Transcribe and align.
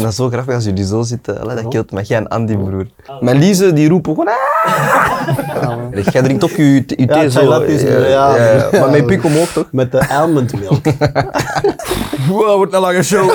vind 0.00 0.02
dat 0.02 0.14
zo 0.14 0.28
grappig 0.28 0.54
als 0.54 0.64
jullie 0.64 0.86
zo 0.86 1.02
zitten. 1.02 1.40
Allee, 1.40 1.54
dat 1.56 1.68
kilt 1.68 1.92
me. 1.92 2.02
Jij 2.02 2.18
en 2.18 2.28
Andy, 2.28 2.56
broer. 2.56 2.86
Mijn 3.20 3.38
Lise, 3.38 3.72
die 3.72 3.88
roepen 3.88 4.14
gewoon... 4.14 4.28
"Ah!" 4.28 6.04
Jij 6.12 6.22
drinkt 6.22 6.44
ook 6.44 6.50
je, 6.50 6.74
je 6.74 6.84
thee 7.06 7.22
Ja, 7.22 7.28
zo. 7.28 7.64
ja, 7.64 8.36
ja. 8.36 8.68
Maar 8.80 8.90
met 8.90 9.06
pik 9.06 9.24
omhoog, 9.24 9.52
toch? 9.52 9.66
Met 9.72 9.92
de 9.92 10.08
almond 10.08 10.60
milk. 10.60 10.84
Wow, 12.28 12.56
wordt 12.56 12.72
een 12.74 12.80
lange 12.80 13.02
show. 13.02 13.30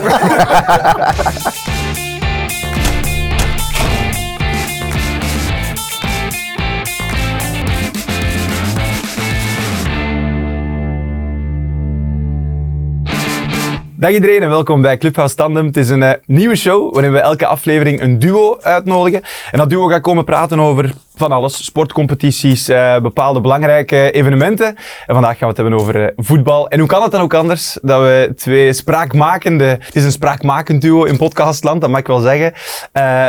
Dag 14.05 14.13
iedereen 14.13 14.41
en 14.41 14.49
welkom 14.49 14.81
bij 14.81 14.97
Clubhouse 14.97 15.35
Tandem. 15.35 15.65
Het 15.65 15.77
is 15.77 15.89
een 15.89 16.03
eh, 16.03 16.11
nieuwe 16.25 16.55
show 16.55 16.93
waarin 16.93 17.11
we 17.11 17.19
elke 17.19 17.45
aflevering 17.45 18.01
een 18.01 18.19
duo 18.19 18.57
uitnodigen. 18.61 19.21
En 19.51 19.57
dat 19.57 19.69
duo 19.69 19.87
gaat 19.87 20.01
komen 20.01 20.23
praten 20.23 20.59
over 20.59 20.93
van 21.15 21.31
alles. 21.31 21.65
Sportcompetities, 21.65 22.67
eh, 22.67 22.99
bepaalde 22.99 23.41
belangrijke 23.41 24.11
evenementen. 24.11 24.67
En 25.05 25.13
vandaag 25.13 25.37
gaan 25.37 25.39
we 25.39 25.45
het 25.45 25.57
hebben 25.57 25.79
over 25.79 26.03
eh, 26.03 26.11
voetbal. 26.15 26.69
En 26.69 26.79
hoe 26.79 26.87
kan 26.87 27.01
het 27.01 27.11
dan 27.11 27.21
ook 27.21 27.33
anders 27.33 27.77
dat 27.81 28.01
we 28.01 28.33
twee 28.35 28.73
spraakmakende... 28.73 29.65
Het 29.65 29.95
is 29.95 30.03
een 30.03 30.11
spraakmakend 30.11 30.81
duo 30.81 31.03
in 31.03 31.17
podcastland, 31.17 31.81
dat 31.81 31.89
mag 31.89 31.99
ik 31.99 32.07
wel 32.07 32.19
zeggen. 32.19 32.53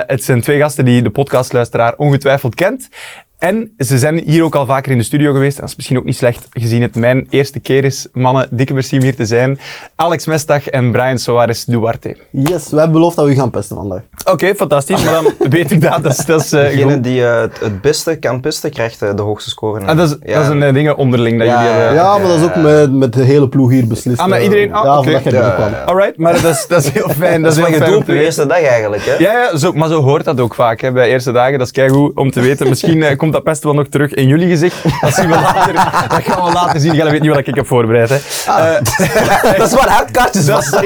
Het 0.07 0.24
zijn 0.24 0.41
twee 0.41 0.59
gasten 0.59 0.85
die 0.85 1.02
de 1.02 1.11
podcastluisteraar 1.11 1.95
ongetwijfeld 1.97 2.55
kent. 2.55 2.88
En 3.39 3.75
ze 3.79 3.99
zijn 3.99 4.23
hier 4.25 4.43
ook 4.45 4.55
al 4.55 4.67
vaker 4.67 4.93
in 4.93 4.99
de 4.99 5.05
studio 5.05 5.33
geweest. 5.33 5.55
En 5.55 5.61
dat 5.61 5.69
is 5.71 5.77
misschien 5.77 5.99
ook 5.99 6.05
niet 6.05 6.17
slecht, 6.17 6.47
gezien 6.51 6.83
het 6.83 6.95
mijn 6.97 7.27
eerste 7.31 7.61
keer 7.61 7.85
is. 7.85 8.07
Mannen, 8.13 8.49
dikke 8.51 8.75
merci 8.75 8.97
om 8.97 9.03
hier 9.03 9.17
te 9.17 9.25
zijn. 9.27 9.59
Alex 9.95 10.27
Mestag 10.27 10.69
en 10.69 10.91
Brian 10.93 11.19
Soares 11.19 11.65
Duarte. 11.65 12.17
Yes, 12.30 12.71
we 12.71 12.77
hebben 12.77 12.93
beloofd 12.93 13.17
dat 13.17 13.25
we 13.25 13.30
u 13.30 13.35
gaan 13.35 13.51
pesten 13.51 13.77
vandaag. 13.77 14.01
Oké, 14.30 14.55
fantastisch. 14.55 15.05
Maar 15.05 15.13
dan 15.13 15.33
weet 15.51 15.71
ik 15.71 15.80
dat. 15.80 16.03
Dat 16.03 16.13
is, 16.19 16.25
dat 16.25 16.41
is 16.41 16.53
eh, 16.53 16.61
Degene 16.63 16.93
goed. 16.93 17.05
die 17.05 17.27
eh, 17.27 17.41
het, 17.60 17.80
beste 17.80 18.16
kan 18.16 18.41
pesten, 18.41 18.71
krijgt 18.71 19.02
eh, 19.02 19.15
de 19.15 19.23
hoogste 19.23 19.51
score. 19.51 19.87
Ah, 19.87 19.97
dat, 19.97 20.09
is, 20.10 20.16
Ja. 20.23 20.35
dat 20.43 20.55
is 20.55 20.63
een 20.63 20.75
ding 20.75 20.93
onderling 20.95 21.38
dat 21.38 21.47
Ja, 21.47 21.63
jullie 21.63 21.77
hebben. 21.79 21.95
Ja, 21.95 22.19
maar 22.19 22.29
dat 22.29 22.38
is 22.38 22.45
ook 22.45 22.57
met, 22.57 22.93
met 22.93 23.13
de 23.13 23.23
hele 23.23 23.49
ploeg 23.49 23.71
hier 23.71 23.87
beslist. 23.87 24.21
Ah, 24.21 24.43
iedereen? 24.43 24.73
Ah, 24.73 25.05
ja. 25.05 25.82
Alright, 25.85 26.16
maar 26.16 26.32
dat 26.43 26.55
is, 26.55 26.66
dat 26.69 26.85
is 26.85 26.91
heel 26.91 27.09
fijn. 27.09 27.43
Dat 27.43 27.55
Dat 27.55 27.65
is 27.65 27.71
wat 27.71 27.79
je 27.80 27.85
doet 27.91 27.97
op 27.97 28.07
weten. 28.07 28.25
eerste 28.25 28.47
dag 28.47 28.63
eigenlijk, 28.63 29.03
hè? 29.05 29.13
Ja, 29.13 29.32
ja 29.32 29.57
zo, 29.57 29.73
maar 29.73 29.88
zo 29.88 30.03
hoort 30.03 30.25
dat 30.25 30.41
ook 30.41 30.55
vaak 30.55 30.80
hè, 30.80 30.93
bij 30.93 31.09
eerste 31.09 31.32
dagen. 31.32 31.59
Dat 31.59 31.66
is 31.66 31.73
keigoed 31.73 32.16
om 32.16 32.30
te 32.30 32.41
weten. 32.41 32.69
Misschien 32.69 33.03
komt 33.30 33.45
dat 33.45 33.52
best 33.52 33.63
wel 33.63 33.74
nog 33.74 33.87
terug 33.87 34.15
in 34.15 34.29
jullie 34.29 34.49
gezicht. 34.49 35.01
Dat, 35.01 35.15
zien 35.15 35.29
we 35.29 35.35
later, 35.35 35.74
dat 36.15 36.23
gaan 36.23 36.45
we 36.45 36.52
later 36.52 36.80
zien. 36.80 36.95
Jij 36.95 37.10
weet 37.10 37.21
niet 37.21 37.30
wat 37.30 37.46
ik 37.46 37.55
heb 37.55 37.66
voorbereid. 37.66 38.09
Hè. 38.09 38.16
Eh, 38.46 39.55
Dat 39.59 39.66
is 39.66 39.74
waar 39.74 39.88
uitkaartjes 39.88 40.46
dat. 40.55 40.82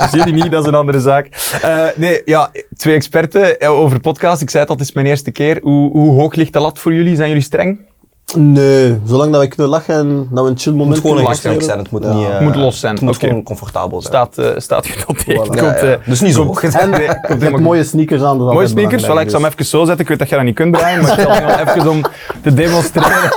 Dus 0.00 0.10
jullie 0.10 0.32
niet, 0.32 0.50
dat 0.50 0.62
is 0.62 0.68
een 0.68 0.74
andere 0.74 1.00
zaak. 1.00 1.26
Eh, 1.62 1.84
nee, 1.96 2.22
ja, 2.24 2.50
twee 2.76 2.94
experten 2.94 3.60
eh, 3.60 3.70
over 3.70 4.00
podcast. 4.00 4.42
Ik 4.42 4.50
zei 4.50 4.62
het 4.62 4.72
al, 4.72 4.78
het 4.78 4.88
is 4.88 4.94
mijn 4.94 5.06
eerste 5.06 5.30
keer. 5.30 5.58
Hoe, 5.62 5.90
hoe 5.90 6.20
hoog 6.20 6.34
ligt 6.34 6.52
de 6.52 6.60
lat 6.60 6.78
voor 6.78 6.94
jullie? 6.94 7.16
Zijn 7.16 7.28
jullie 7.28 7.42
streng? 7.42 7.78
Nee, 8.36 8.98
zolang 9.06 9.32
dat 9.32 9.40
we 9.40 9.48
kunnen 9.48 9.68
lachen 9.68 9.94
en 9.94 10.28
dat 10.30 10.44
we 10.44 10.50
een 10.50 10.58
chill 10.58 10.72
Het 10.72 10.80
moment 10.80 10.88
moet 10.88 10.98
gewoon 10.98 11.14
kunnen 11.16 11.30
gesprek 11.32 11.52
lachen. 11.52 11.66
zijn. 11.68 11.78
Het 11.78 11.90
moet, 11.90 12.02
Ja. 12.04 12.12
niet, 12.14 12.26
eh, 12.26 12.32
Het 12.32 12.40
moet 12.40 12.54
los 12.56 12.80
zijn. 12.80 12.94
Het 12.94 13.02
moet 13.02 13.16
gewoon 13.16 13.42
comfortabel 13.42 14.02
zijn. 14.02 14.12
Staat, 14.14 14.38
eh 14.38 14.60
staat 14.60 14.86
genoteerd. 14.86 15.38
Voilà. 15.38 15.46
Komt, 15.46 15.60
Ja, 15.60 15.86
ja. 15.86 15.92
eh, 15.92 15.98
Dus 16.06 16.20
niet 16.20 16.34
zo 16.34 16.44
hoog. 16.44 16.62
En 16.62 16.92
hebt 16.92 17.28
helemaal 17.42 17.60
mooie 17.60 17.84
sneakers 17.84 18.22
aan. 18.22 18.36
Mooie 18.36 18.66
sneakers, 18.66 19.02
voilà, 19.02 19.06
ik 19.06 19.08
zal 19.08 19.16
hem 19.16 19.26
belangrijk, 19.28 19.52
even 19.54 19.64
zo 19.66 19.78
zetten. 19.84 20.00
Ik 20.00 20.08
weet 20.08 20.18
dat 20.18 20.28
je 20.28 20.34
dat 20.34 20.44
niet 20.44 20.54
kunt 20.54 20.74
draaien, 20.74 21.02
maar 21.02 21.12
ik 21.18 21.20
zal 21.20 21.30
het 21.34 21.44
nog 21.66 21.74
even 21.76 21.90
om 21.90 22.00
te 22.42 22.54
demonstreren. 22.54 23.10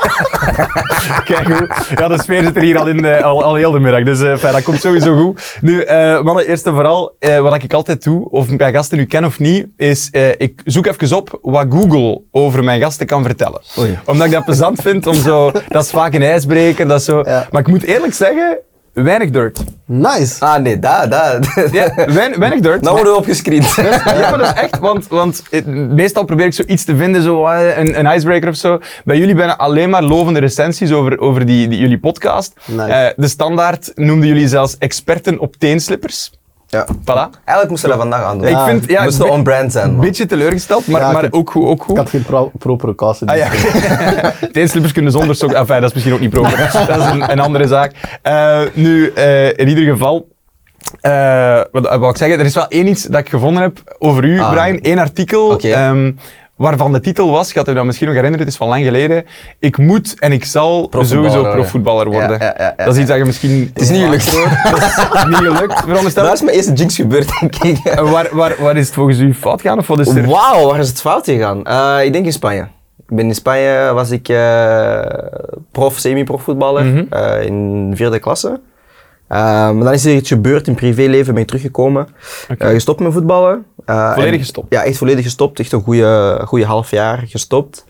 Kijk 1.26 1.48
hoe. 1.48 1.70
Ja, 1.96 2.08
de 2.08 2.22
sfeer 2.22 2.44
zit 2.44 2.56
er 2.56 2.62
hier 2.62 2.78
al 2.80 2.88
in, 2.88 3.06
al, 3.24 3.44
al 3.44 3.56
heel 3.56 3.72
de 3.72 3.80
middag, 3.80 4.04
dus 4.04 4.22
eh, 4.22 4.36
fijn, 4.38 4.54
dat 4.54 4.64
komt 4.64 4.82
sowieso 4.82 5.16
goed. 5.18 5.58
Nu, 5.62 5.82
eh, 5.82 6.22
mannen, 6.22 6.48
eerst 6.48 6.66
en 6.68 6.74
vooral, 6.74 7.16
eh, 7.20 7.40
wat 7.40 7.64
ik 7.64 7.74
altijd 7.74 8.04
doe, 8.04 8.30
of 8.30 8.50
ik 8.50 8.60
mijn 8.60 8.74
gasten 8.74 8.98
nu 8.98 9.06
ken 9.06 9.26
of 9.26 9.40
niet, 9.40 9.68
is 9.78 10.10
eh, 10.12 10.30
ik 10.38 10.62
zoek 10.66 10.86
even 10.86 11.18
op 11.18 11.40
wat 11.42 11.66
Google 11.70 12.22
over 12.32 12.64
mijn 12.64 12.82
gasten 12.82 13.06
kan 13.06 13.24
vertellen. 13.24 13.62
Oei. 13.80 13.98
Omdat 14.06 14.26
ik 14.26 14.32
dat 14.32 14.46
plezant 14.46 14.82
vind 14.86 15.08
om 15.08 15.16
zo, 15.16 15.52
dat 15.68 15.84
is 15.84 15.90
vaak 15.90 16.14
een 16.14 16.22
ijsbreker, 16.22 16.88
dat 16.88 17.00
is 17.00 17.06
zo. 17.06 17.22
Ja. 17.26 17.48
Maar 17.52 17.62
ik 17.62 17.68
moet 17.68 17.84
eerlijk 17.84 18.14
zeggen, 18.14 18.58
weinig 18.94 19.30
dirt. 19.30 19.64
Nice. 19.86 20.46
Ah, 20.46 20.62
nee, 20.62 20.80
daar, 20.80 21.10
daar. 21.10 21.40
Ja, 21.72 21.94
weinig, 21.96 22.38
weinig 22.38 22.60
dirt. 22.60 22.82
Nou 22.82 22.96
worden 22.96 23.14
we 23.14 23.20
opgescreend. 23.20 23.76
Ja, 23.76 24.30
maar 24.30 24.38
dat 24.38 24.56
is 24.56 24.62
echt, 24.62 24.80
want, 24.80 25.08
want 25.08 25.44
eh, 25.50 25.66
meestal 26.02 26.26
probeer 26.26 26.46
ik 26.46 26.54
zoiets 26.54 26.84
te 26.84 26.96
vinden, 26.96 27.22
zo, 27.22 27.46
eh, 27.46 27.78
een, 27.78 28.00
een 28.00 28.16
icebreaker 28.16 28.50
of 28.50 28.56
zo. 28.56 28.80
Bij 29.04 29.18
jullie 29.18 29.36
bijna 29.36 29.58
alleen 29.58 29.90
maar 29.90 30.04
lovende 30.04 30.40
recensies 30.40 30.92
over, 30.92 31.20
over 31.20 31.46
die, 31.46 31.68
die, 31.68 31.80
jullie 31.80 32.00
podcast. 32.00 32.54
Nice. 32.66 32.92
Eh, 32.92 33.14
de 33.16 33.28
standaard 33.28 33.92
noemden 33.96 34.28
jullie 34.28 34.48
zelfs 34.48 34.78
experten 34.78 35.40
op 35.40 35.56
teenslippers. 35.56 36.32
Ja. 36.76 36.86
Voilà. 37.02 37.30
Eigenlijk 37.46 37.70
moesten 37.70 37.90
we 37.90 37.96
dat 37.96 37.98
vandaag 38.04 38.24
aan 38.24 38.38
doen. 38.38 38.48
ik 38.48 38.58
vind, 38.58 38.90
ja, 38.90 39.04
moesten 39.04 39.26
een 39.26 39.32
on 39.32 39.44
brand 39.44 39.72
zijn, 39.72 39.86
Een 39.88 39.92
man. 39.96 40.06
beetje 40.06 40.26
teleurgesteld, 40.26 40.88
maar, 40.88 41.02
Ja, 41.02 41.12
maar 41.12 41.24
ik- 41.24 41.36
ook 41.36 41.50
goed. 41.52 41.66
Ook 41.68 41.76
Ik 41.78 41.82
goed. 41.84 41.98
had 41.98 42.10
geen 42.10 42.24
pro- 42.24 42.52
propere 42.58 42.96
kassen. 42.96 43.28
Ah 43.28 43.38
ja, 43.38 43.48
teenslippers 44.52 44.94
kunnen 44.98 45.12
zonder 45.12 45.36
sok. 45.36 45.52
Enfin, 45.52 45.76
dat 45.82 45.84
is 45.90 45.94
misschien 45.94 46.14
ook 46.14 46.20
niet 46.20 46.30
proper. 46.30 46.58
dat 46.88 46.98
is 47.00 47.06
een, 47.06 47.32
een 47.32 47.40
andere 47.40 47.68
zaak. 47.68 47.92
Eh, 48.22 48.60
nu, 48.74 49.12
eh, 49.16 49.48
in 49.48 49.68
ieder 49.68 49.84
geval. 49.84 50.28
eh, 51.02 51.56
wat 51.72 51.84
wat 51.88 52.00
wou 52.00 52.10
ik 52.10 52.18
zeggen? 52.18 52.40
Er 52.40 52.46
is 52.46 52.56
wel 52.56 52.68
één 52.68 52.88
iets 52.88 53.04
dat 53.04 53.20
ik 53.20 53.30
gevonden 53.30 53.62
heb 53.64 53.96
over 54.00 54.24
u, 54.24 54.40
Ah. 54.40 54.52
Brian. 54.52 54.80
Eén 54.82 55.00
artikel. 55.00 55.60
Ehm, 55.60 56.12
waarvan 56.56 56.92
de 56.94 57.00
titel 57.00 57.32
was, 57.32 57.52
gaat 57.52 57.68
u 57.70 57.74
dat 57.74 57.86
misschien 57.86 58.08
nog 58.08 58.16
herinneren, 58.16 58.46
het 58.46 58.54
is 58.56 58.60
van 58.60 58.68
lang 58.68 58.84
geleden. 58.84 59.26
Ik 59.60 59.78
moet 59.78 60.20
en 60.20 60.32
ik 60.32 60.46
zal 60.46 60.92
sowieso 61.02 61.42
profvoetballer 61.52 62.06
worden. 62.10 62.40
Ja, 62.40 62.46
ja, 62.46 62.54
ja, 62.58 62.74
ja, 62.78 62.86
dat 62.86 62.94
is 62.94 63.00
iets 63.00 63.10
dat 63.10 63.18
je 63.18 63.26
misschien... 63.26 63.72
Het 63.74 63.82
is 63.82 63.90
niet 63.90 64.02
gelukt. 64.04 64.32
Dat 64.72 64.82
is 65.16 65.26
niet 65.26 65.36
gelukt, 65.36 65.80
veronderstel 65.80 66.24
Daar 66.24 66.34
is 66.34 66.42
mijn 66.42 66.56
eerste 66.56 66.74
jinx 66.74 66.96
gebeurd, 66.96 67.40
denk 67.40 67.56
ik. 67.56 67.94
Waar, 68.12 68.28
waar, 68.32 68.56
waar 68.60 68.78
is 68.78 68.86
het 68.86 68.96
volgens 68.96 69.20
u 69.20 69.34
fout 69.34 69.62
gaan? 69.62 69.78
Of 69.78 69.88
wat 69.88 70.00
is 70.00 70.08
er? 70.08 70.28
Wauw, 70.28 70.68
waar 70.70 70.80
is 70.80 70.88
het 70.88 71.02
fout 71.02 71.26
gegaan? 71.26 71.64
Eh, 71.66 72.06
ik 72.06 72.14
denk 72.14 72.26
in 72.26 72.34
Spanje. 72.34 72.68
Ik 73.08 73.16
ben 73.16 73.26
in 73.26 73.36
Spanje, 73.36 73.92
was 73.94 74.12
ik 74.12 74.30
eh, 74.30 75.00
prof, 75.72 75.98
semi-prof 75.98 76.42
voetballer 76.44 76.84
Mhm. 76.86 77.04
eh, 77.10 77.46
in 77.46 77.92
vierde 77.96 78.20
klasse. 78.20 78.60
Maar 79.28 79.74
dan 79.74 79.94
is 79.94 80.06
er 80.06 80.14
iets 80.16 80.30
gebeurd 80.30 80.68
in 80.68 80.76
privéleven, 80.76 81.34
ben 81.34 81.42
ik 81.42 81.48
teruggekomen. 81.48 82.08
Eh, 82.58 82.70
gestopt 82.70 83.00
met 83.00 83.14
voetballen. 83.14 83.66
Eh, 83.86 84.12
Volledig 84.14 84.34
en- 84.34 84.40
gestopt? 84.40 84.68
Ja, 84.74 84.84
echt 84.84 84.98
volledig 84.98 85.24
gestopt. 85.24 85.60
Echt 85.60 85.72
een 85.72 85.82
goede, 85.84 86.42
goede 86.46 86.66
half 86.66 86.92
jaar 86.92 87.24
gestopt. 87.28 87.86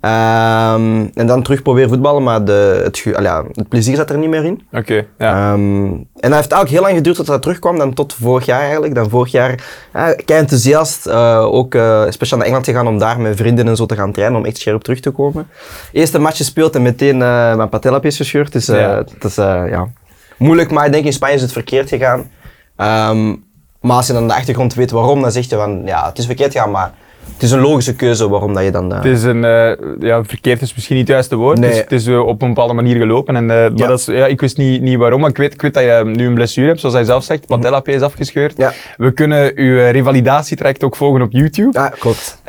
Ehm, 0.00 1.06
en 1.14 1.26
dan 1.26 1.42
terug 1.42 1.62
proberen 1.62 1.88
voetballen, 1.88 2.22
maar 2.22 2.44
de, 2.44 2.80
het, 2.84 2.98
ge- 2.98 3.16
al 3.16 3.22
ja, 3.22 3.44
het 3.52 3.68
plezier 3.68 3.96
zat 3.96 4.10
er 4.10 4.18
niet 4.18 4.28
meer 4.30 4.44
in. 4.44 4.62
Oké, 4.72 4.94
ja. 5.18 5.52
Ehm, 5.52 5.84
en 5.86 6.04
dat 6.30 6.32
heeft 6.32 6.32
eigenlijk 6.52 6.68
heel 6.70 6.80
lang 6.80 6.94
geduurd 6.94 7.16
tot 7.16 7.26
dat 7.26 7.42
terugkwam, 7.42 7.78
dan 7.78 7.94
tot 7.94 8.14
vorig 8.14 8.46
jaar 8.46 8.60
eigenlijk. 8.60 8.94
Dan 8.94 9.08
vorig 9.10 9.32
jaar, 9.32 9.64
ja, 9.92 10.14
kei 10.24 10.40
enthousiast, 10.40 11.06
eh, 11.06 11.44
ook 11.44 11.74
eh, 11.74 12.02
speciaal 12.08 12.38
naar 12.38 12.46
Engeland 12.48 12.68
gegaan 12.70 12.86
om 12.86 12.98
daar 12.98 13.20
met 13.20 13.36
vrienden 13.36 13.68
en 13.68 13.76
zo 13.76 13.86
te 13.86 13.94
gaan 13.96 14.12
trainen, 14.12 14.38
om 14.38 14.44
echt 14.44 14.56
scherp 14.58 14.82
terug 14.82 15.00
te 15.00 15.10
komen. 15.10 15.48
Eerste 15.92 16.18
match 16.18 16.36
gespeeld 16.36 16.74
en 16.74 16.82
meteen 16.82 17.16
mijn 17.18 17.68
patellapies 17.68 18.16
gescheurd, 18.16 18.52
dus 18.52 18.66
Ja. 18.66 18.94
dat 19.18 19.24
is 19.30 19.34
ja, 19.34 19.88
moeilijk, 20.36 20.70
maar 20.70 20.86
ik 20.86 20.92
denk 20.92 21.04
in 21.04 21.12
Spanje 21.12 21.34
is 21.34 21.42
het 21.42 21.52
verkeerd 21.52 21.88
gegaan. 21.88 22.30
Ehm, 22.76 23.34
maar 23.80 23.96
als 23.96 24.06
je 24.06 24.12
dan 24.12 24.28
de 24.28 24.34
achtergrond 24.34 24.74
weet 24.74 24.90
waarom, 24.90 25.22
dan 25.22 25.32
zeg 25.32 25.48
je 25.48 25.56
van, 25.56 25.82
ja, 25.84 26.06
het 26.08 26.18
is 26.18 26.26
verkeerd 26.26 26.52
gegaan, 26.52 26.70
maar 26.70 26.92
het 27.32 27.42
is 27.42 27.50
een 27.50 27.60
logische 27.60 27.94
keuze 27.94 28.28
waarom 28.28 28.54
dat 28.54 28.64
je 28.64 28.70
dan... 28.70 28.90
eh, 28.92 28.96
Het 28.96 29.04
is 29.06 29.22
een, 29.22 29.44
eh, 29.44 29.70
ja, 30.00 30.24
verkeerd 30.24 30.62
is 30.62 30.74
misschien 30.74 30.96
niet 30.96 31.06
het 31.06 31.14
juiste 31.14 31.36
woord. 31.36 31.58
Nee. 31.58 31.68
Het 31.68 31.76
is, 31.78 31.82
het 31.82 31.92
is 31.92 32.06
eh, 32.06 32.26
op 32.26 32.42
een 32.42 32.48
bepaalde 32.48 32.72
manier 32.74 32.96
gelopen. 32.96 33.36
En, 33.36 33.42
eh, 33.50 33.56
maar 33.56 33.70
Ja. 33.74 33.86
dat 33.86 33.98
is, 33.98 34.04
ja, 34.06 34.26
ik 34.26 34.40
wist 34.40 34.56
niet, 34.56 34.82
niet 34.82 34.98
waarom, 34.98 35.20
maar 35.20 35.30
ik 35.30 35.36
weet, 35.36 35.52
ik 35.54 35.62
weet 35.62 35.74
dat 35.74 35.82
je 35.82 36.02
nu 36.04 36.26
een 36.26 36.34
blessure 36.34 36.66
hebt, 36.68 36.80
zoals 36.80 36.94
hij 36.94 37.04
zelf 37.04 37.24
zegt. 37.24 37.46
Patella 37.46 37.80
is 37.84 38.00
afgescheurd. 38.00 38.54
Ja. 38.56 38.72
We 38.96 39.10
kunnen 39.12 39.52
uw 39.54 39.76
revalidatietraject 39.76 40.84
ook 40.84 40.96
volgen 40.96 41.22
op 41.22 41.32
YouTube. 41.32 41.68
Ja, 41.78 41.88
klopt. 41.88 42.42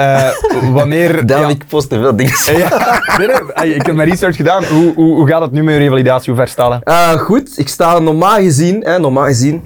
Wanneer... 0.72 1.26
Daar 1.26 1.42
ja, 1.42 1.48
ik 1.50 1.64
post 1.68 1.90
te 1.90 2.00
veel 2.00 2.16
dingen. 2.16 2.34
ja, 2.58 3.02
nee, 3.18 3.28
nee, 3.28 3.36
ey, 3.54 3.70
ik 3.70 3.86
heb 3.86 3.96
mijn 3.96 4.10
research 4.10 4.36
gedaan. 4.36 4.64
Hoe, 4.64 4.94
hoe, 4.96 5.16
hoe 5.16 5.28
gaat 5.28 5.42
het 5.42 5.52
nu 5.52 5.64
met 5.64 5.74
je 5.74 5.80
revalidatie? 5.80 6.34
Hoe 6.34 6.42
ver 6.42 6.52
staan 6.52 6.82
goed, 7.20 7.58
ik 7.58 7.68
sta 7.68 8.00
normaal 8.00 8.36
gezien, 8.38 8.82
hè, 8.84 9.00
normaal 9.00 9.26
gezien 9.26 9.64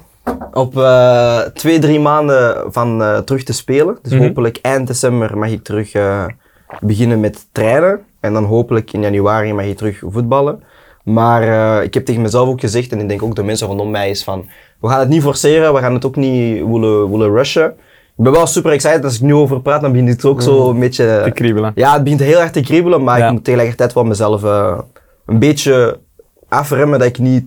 op 0.54 0.78
eh, 0.78 1.40
twee, 1.40 1.80
drie 1.80 2.00
maanden 2.00 2.72
van 2.74 3.02
eh, 3.04 3.18
terug 3.18 3.44
te 3.44 3.54
spelen. 3.54 3.98
Dus 4.02 4.12
Mhm. 4.14 4.22
hopelijk 4.24 4.60
eind 4.62 4.88
december 4.88 5.38
mag 5.38 5.50
ik 5.50 5.64
terug 5.64 5.92
eh, 5.94 6.26
beginnen 6.82 7.20
met 7.20 7.48
trainen. 7.52 8.00
En 8.20 8.34
dan 8.34 8.44
hopelijk 8.44 8.94
in 8.94 9.02
januari 9.02 9.54
mag 9.54 9.66
ik 9.66 9.78
terug 9.78 10.02
voetballen. 10.06 10.64
Maar 11.04 11.44
ik 11.84 11.94
heb 11.94 12.06
tegen 12.06 12.22
mezelf 12.22 12.48
ook 12.48 12.60
gezegd, 12.60 12.92
en 12.92 13.00
ik 13.00 13.08
denk 13.08 13.24
ook 13.24 13.36
de 13.36 13.44
mensen 13.44 13.68
rondom 13.68 13.92
mij, 13.92 14.10
is 14.10 14.24
van... 14.24 14.46
We 14.80 14.88
gaan 14.88 15.00
het 15.00 15.10
niet 15.10 15.22
forceren, 15.22 15.74
we 15.74 15.80
gaan 15.80 15.94
het 15.94 16.06
ook 16.06 16.16
niet 16.16 16.66
willen, 16.66 17.12
willen 17.12 17.32
rushen. 17.36 17.66
Ik 18.18 18.24
ben 18.24 18.32
wel 18.32 18.48
super 18.48 18.72
excited, 18.72 19.04
als 19.04 19.16
ik 19.16 19.22
nu 19.22 19.34
over 19.36 19.62
praat, 19.62 19.82
dan 19.82 19.92
begint 19.92 20.10
het 20.10 20.26
ook 20.26 20.42
zo 20.42 20.70
een 20.70 20.80
beetje... 20.80 21.06
Mhm. 21.16 21.24
Te 21.24 21.32
kriebelen. 21.32 21.72
Ja, 21.76 21.94
het 21.94 22.04
begint 22.04 22.22
heel 22.22 22.40
erg 22.40 22.52
te 22.52 22.62
kriebelen, 22.62 23.04
maar 23.04 23.20
Ja. 23.20 23.26
ik 23.26 23.32
moet 23.32 23.44
tegelijkertijd 23.44 23.94
wel 23.94 24.04
mezelf 24.04 24.42
een 25.26 25.40
beetje 25.40 26.00
afremmen 26.50 27.00
dat 27.00 27.08
ik 27.08 27.20
niet 27.20 27.46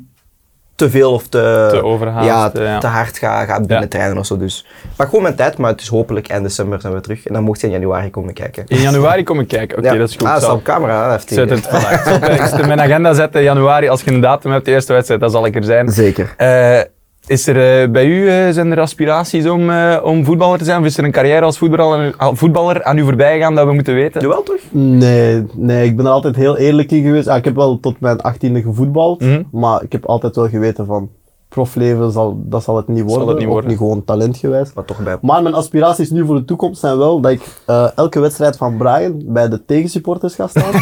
te 0.76 0.90
veel 0.90 1.12
of 1.12 1.28
te, 1.28 1.68
Te 1.72 1.82
overhaast, 1.84 2.26
ja, 2.26 2.52
eh, 2.54 2.64
ja. 2.64 2.78
te 2.78 2.86
hard 2.86 3.18
ga, 3.18 3.44
ga 3.44 3.56
binnen 3.56 3.80
Ja. 3.80 3.86
trainen 3.86 4.18
of 4.18 4.26
zo. 4.26 4.36
Dus 4.36 4.66
pak 4.96 5.06
gewoon 5.06 5.22
mijn 5.22 5.34
tijd, 5.34 5.58
maar 5.58 5.70
het 5.70 5.80
is 5.80 5.88
hopelijk 5.88 6.28
eind 6.28 6.42
december 6.42 6.80
zijn 6.80 6.92
we 6.92 7.00
terug. 7.00 7.26
En 7.26 7.32
dan 7.34 7.42
mocht 7.42 7.60
je 7.60 7.66
in 7.66 7.72
januari 7.72 8.10
komen 8.10 8.34
kijken. 8.34 8.64
In 8.66 8.80
januari 8.80 9.22
kom 9.22 9.40
ik 9.40 9.48
kijken. 9.48 9.78
Oké, 9.78 9.98
dat 9.98 10.08
is 10.08 10.16
goed. 10.16 10.26
Ah, 10.26 10.36
staat 10.36 10.52
op 10.52 10.62
camera, 10.62 11.02
dat 11.02 11.10
heeft 11.12 11.28
Zet 11.28 11.50
het 11.50 11.66
vandaag. 11.66 12.58
Ik 12.60 12.66
mijn 12.66 12.80
agenda 12.80 13.12
zetten, 13.12 13.42
januari, 13.42 13.88
als 13.88 14.02
je 14.02 14.10
een 14.10 14.20
datum 14.20 14.50
hebt, 14.52 14.64
de 14.64 14.70
eerste 14.70 14.92
wedstrijd, 14.92 15.20
dan 15.20 15.30
zal 15.30 15.46
ik 15.46 15.54
er 15.54 15.64
zijn. 15.64 15.88
Zeker. 15.88 16.34
Eh, 16.36 16.80
Is 17.26 17.46
er 17.46 17.82
eh, 17.82 17.90
bij 17.90 18.06
u, 18.06 18.28
eh, 18.28 18.48
zijn 18.50 18.70
er 18.72 18.80
aspiraties 18.80 19.46
om, 19.48 19.70
eh, 19.70 19.96
om 20.02 20.24
voetballer 20.24 20.58
te 20.58 20.64
zijn? 20.64 20.80
Of 20.80 20.86
is 20.86 20.98
er 20.98 21.04
een 21.04 21.10
carrière 21.12 21.44
als 21.44 21.58
voetballer, 21.58 22.14
aan- 22.16 22.36
voetballer 22.36 22.84
aan 22.84 22.98
u 22.98 23.02
voorbij 23.02 23.34
gegaan 23.36 23.54
dat 23.54 23.66
we 23.66 23.72
moeten 23.72 23.94
weten? 23.94 24.20
Jawel 24.20 24.42
toch? 24.42 24.60
Nee, 24.70 25.42
nee, 25.54 25.86
ik 25.86 25.96
ben 25.96 26.04
er 26.06 26.10
altijd 26.12 26.36
heel 26.36 26.56
eerlijk 26.56 26.90
in 26.92 27.02
geweest. 27.02 27.28
Ah, 27.28 27.36
ik 27.36 27.44
heb 27.44 27.54
wel 27.54 27.80
tot 27.80 28.00
mijn 28.00 28.20
achttiende 28.20 28.62
gevoetbald, 28.62 29.20
Mhm. 29.20 29.42
maar 29.52 29.82
ik 29.82 29.92
heb 29.92 30.04
altijd 30.06 30.36
wel 30.36 30.48
geweten 30.48 30.86
van 30.86 31.08
profleven, 31.56 32.12
zal, 32.12 32.38
dat 32.44 32.62
zal 32.62 32.76
het 32.76 32.88
niet 32.88 33.04
worden. 33.04 33.28
het 33.28 33.38
niet 33.38 33.48
Ook 33.48 33.66
niet 33.66 33.76
gewoon 33.76 34.04
talent 34.04 34.36
geweest. 34.36 34.74
Maar 34.74 34.84
toch 34.84 34.98
bij. 34.98 35.16
Maar 35.20 35.42
mijn 35.42 35.54
aspiraties 35.54 36.10
nu 36.10 36.26
voor 36.26 36.34
de 36.34 36.44
toekomst 36.44 36.80
zijn 36.80 36.98
wel 36.98 37.20
dat 37.20 37.32
ik 37.32 37.42
eh, 37.66 37.86
elke 37.94 38.20
wedstrijd 38.20 38.56
van 38.56 38.76
Brian 38.76 39.22
bij 39.24 39.48
de 39.48 39.64
tegensupporters 39.64 40.34
ga 40.34 40.46
staan. 40.46 40.72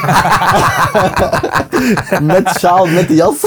met 2.33 2.49
sjaal, 2.59 2.87
met 2.87 3.09
de 3.09 3.15
jas. 3.15 3.41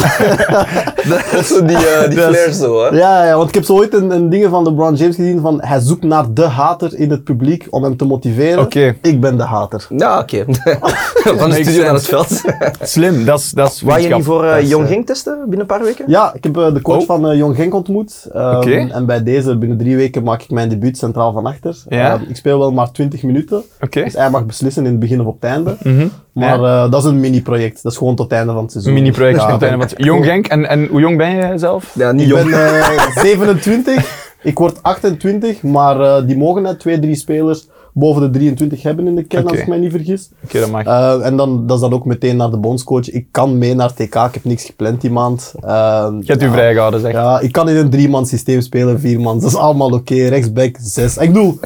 Dat 1.10 1.34
is 1.40 1.48
zo 1.48 1.66
die, 1.66 1.78
eh, 1.78 2.10
die 2.10 2.20
flair 2.28 2.52
zo, 2.52 2.84
hè? 2.84 2.98
ja, 2.98 3.26
ja, 3.26 3.36
want 3.36 3.48
ik 3.50 3.56
heb 3.56 3.64
zo 3.64 3.74
ooit 3.74 3.94
een, 3.94 4.12
een 4.12 4.30
ding 4.30 4.50
van 4.50 4.64
LeBron 4.64 4.96
James 4.96 5.16
gezien 5.16 5.40
van 5.42 5.62
hij 5.62 5.80
zoekt 5.80 6.04
naar 6.04 6.34
de 6.34 6.46
hater 6.46 6.96
in 7.00 7.10
het 7.10 7.24
publiek 7.24 7.68
om 7.70 7.84
hem 7.84 7.98
te 7.98 8.06
motiveren. 8.06 8.64
Oké. 8.64 8.96
Ik 9.02 9.22
ben 9.22 9.38
de 9.38 9.44
hater. 9.44 9.88
Ja, 9.90 10.20
oké. 10.20 10.46
Van 11.38 11.50
de 11.50 11.56
studio 11.56 11.84
naar 11.84 11.94
het 11.94 12.06
veld. 12.06 12.42
Slim, 12.82 13.26
dat 13.26 13.40
is 13.40 13.52
dat 13.52 13.72
is 13.72 13.82
Waar 13.82 14.02
je 14.02 14.14
niet 14.16 14.24
voor 14.24 14.46
eh 14.46 14.70
Jong 14.70 14.88
Genk 14.88 15.06
testen 15.06 15.40
binnen 15.40 15.60
een 15.60 15.66
paar 15.66 15.84
weken? 15.84 16.06
Ja, 16.08 16.32
ik 16.34 16.44
heb 16.44 16.54
de 16.54 16.82
coach 16.82 16.96
Oh. 16.98 17.06
van 17.06 17.17
eh, 17.26 17.38
Jong 17.38 17.56
Genk 17.56 17.74
ontmoet. 17.74 18.28
Ehm. 18.34 18.90
En 18.90 19.06
bij 19.06 19.24
deze, 19.24 19.58
binnen 19.58 19.78
drie 19.78 19.96
weken, 19.96 20.24
maak 20.24 20.42
ik 20.42 20.50
mijn 20.50 20.70
debuut 20.70 20.98
centraal 20.98 21.34
van 21.34 21.46
achter. 21.46 21.78
Ja. 21.90 22.14
Ehm, 22.14 22.24
ik 22.30 22.36
speel 22.36 22.60
wel 22.60 22.72
maar 22.72 22.92
20 22.92 23.24
minuten. 23.24 23.64
Dus 23.90 24.14
hij 24.14 24.30
mag 24.30 24.46
beslissen 24.46 24.86
in 24.86 24.92
het 24.92 25.00
begin 25.00 25.20
of 25.22 25.26
op 25.26 25.42
het 25.42 25.50
einde. 25.52 25.76
Mhm. 25.84 26.08
Maar 26.32 26.60
Ja. 26.60 26.84
eh, 26.86 26.92
dat 26.92 27.04
is 27.04 27.10
een 27.10 27.20
mini-project. 27.20 27.84
Dat 27.84 27.92
is 27.92 27.98
gewoon 27.98 28.16
tot 28.16 28.30
het 28.30 28.38
einde 28.40 28.54
van 28.54 28.62
het 28.62 28.72
seizoen. 28.72 28.94
Een 28.96 29.00
mini-project. 29.02 29.38
Ja. 29.38 29.44
tot 29.44 29.52
het 29.54 29.62
einde 29.70 29.78
van 29.88 29.88
het- 29.96 30.06
Jong 30.10 30.26
Genk, 30.26 30.48
en, 30.48 30.70
en 30.70 30.86
hoe 30.88 31.00
jong 31.00 31.18
ben 31.18 31.36
je 31.36 31.58
zelf? 31.58 31.92
Ja, 31.96 32.12
niet 32.12 32.22
Ik 32.22 32.28
jong. 32.38 32.50
ben 32.50 32.80
eh, 32.80 33.08
27. 33.24 34.26
Ik 34.44 34.58
word 34.58 34.84
28. 34.84 35.64
Maar 35.64 36.02
eh, 36.02 36.28
die 36.28 36.38
mogen 36.38 36.62
net 36.62 36.80
twee, 36.80 37.00
drie 37.00 37.16
spelers 37.16 37.68
boven 38.00 38.22
de 38.22 38.30
23 38.30 38.84
hebben 38.84 39.08
in 39.08 39.16
de 39.16 39.24
kern, 39.24 39.44
Oké. 39.44 39.52
als 39.52 39.62
ik 39.62 39.68
mij 39.68 39.78
niet 39.78 39.92
vergis. 39.92 40.30
Oké, 40.44 40.60
dat 40.60 40.70
mag. 40.72 40.84
Eh, 40.84 41.26
en 41.26 41.38
dan, 41.38 41.68
dat 41.68 41.76
is 41.76 41.82
dan 41.82 41.94
ook 41.94 42.06
meteen 42.06 42.38
naar 42.38 42.50
de 42.50 42.58
bondscoach. 42.58 43.10
Ik 43.10 43.28
kan 43.32 43.58
mee 43.58 43.76
naar 43.76 43.94
TK. 43.94 44.16
Ik 44.16 44.34
heb 44.34 44.44
niks 44.44 44.66
gepland 44.66 45.02
die 45.02 45.12
maand. 45.12 45.54
Ehm, 45.62 46.16
Je 46.16 46.26
hebt 46.26 46.42
u 46.42 46.46
ja. 46.46 46.52
vrijgehouden, 46.52 47.00
zeg. 47.00 47.12
Ja, 47.12 47.40
ik 47.40 47.52
kan 47.52 47.70
in 47.70 47.76
een 47.76 47.90
drie-man 47.90 48.26
systeem 48.26 48.62
spelen, 48.62 49.00
vier 49.00 49.20
man. 49.20 49.40
Dat 49.40 49.50
is 49.50 49.56
allemaal 49.56 49.92
oké. 49.92 50.28
Rechtsback, 50.28 50.78
zes. 50.82 51.18
Ik 51.18 51.34
bedoel, 51.34 51.60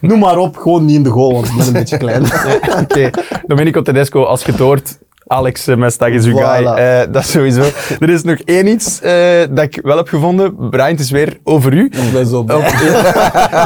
noem 0.00 0.18
maar 0.18 0.38
op, 0.38 0.56
gewoon 0.56 0.84
niet 0.84 0.96
in 0.96 1.02
de 1.02 1.10
goal, 1.10 1.32
want 1.32 1.46
ik 1.46 1.56
ben 1.56 1.66
een 1.66 1.72
beetje 1.72 1.96
klein. 1.96 2.22
Oké, 2.82 3.10
Domenico 3.46 3.82
Tedesco, 3.82 4.22
als 4.22 4.44
je 4.44 4.50
het 4.50 4.60
hoort, 4.60 4.98
Alex 5.28 5.66
eh, 5.66 5.76
Mestag 5.76 6.08
is 6.08 6.24
uw 6.24 6.36
guy. 6.36 6.62
Voilà. 6.64 6.78
Eh, 6.78 7.00
dat 7.12 7.24
sowieso. 7.26 7.62
Er 8.00 8.10
is 8.10 8.22
nog 8.22 8.38
één 8.44 8.66
iets 8.66 9.00
eh, 9.00 9.12
dat 9.50 9.64
ik 9.64 9.80
wel 9.82 9.96
heb 9.96 10.08
gevonden. 10.08 10.68
Brian, 10.70 10.86
het 10.90 11.00
is 11.00 11.10
weer 11.10 11.38
over 11.44 11.72
u. 11.72 11.84
Ik 11.84 12.12
ben 12.12 12.26
zo 12.26 12.42
blij. 12.42 12.58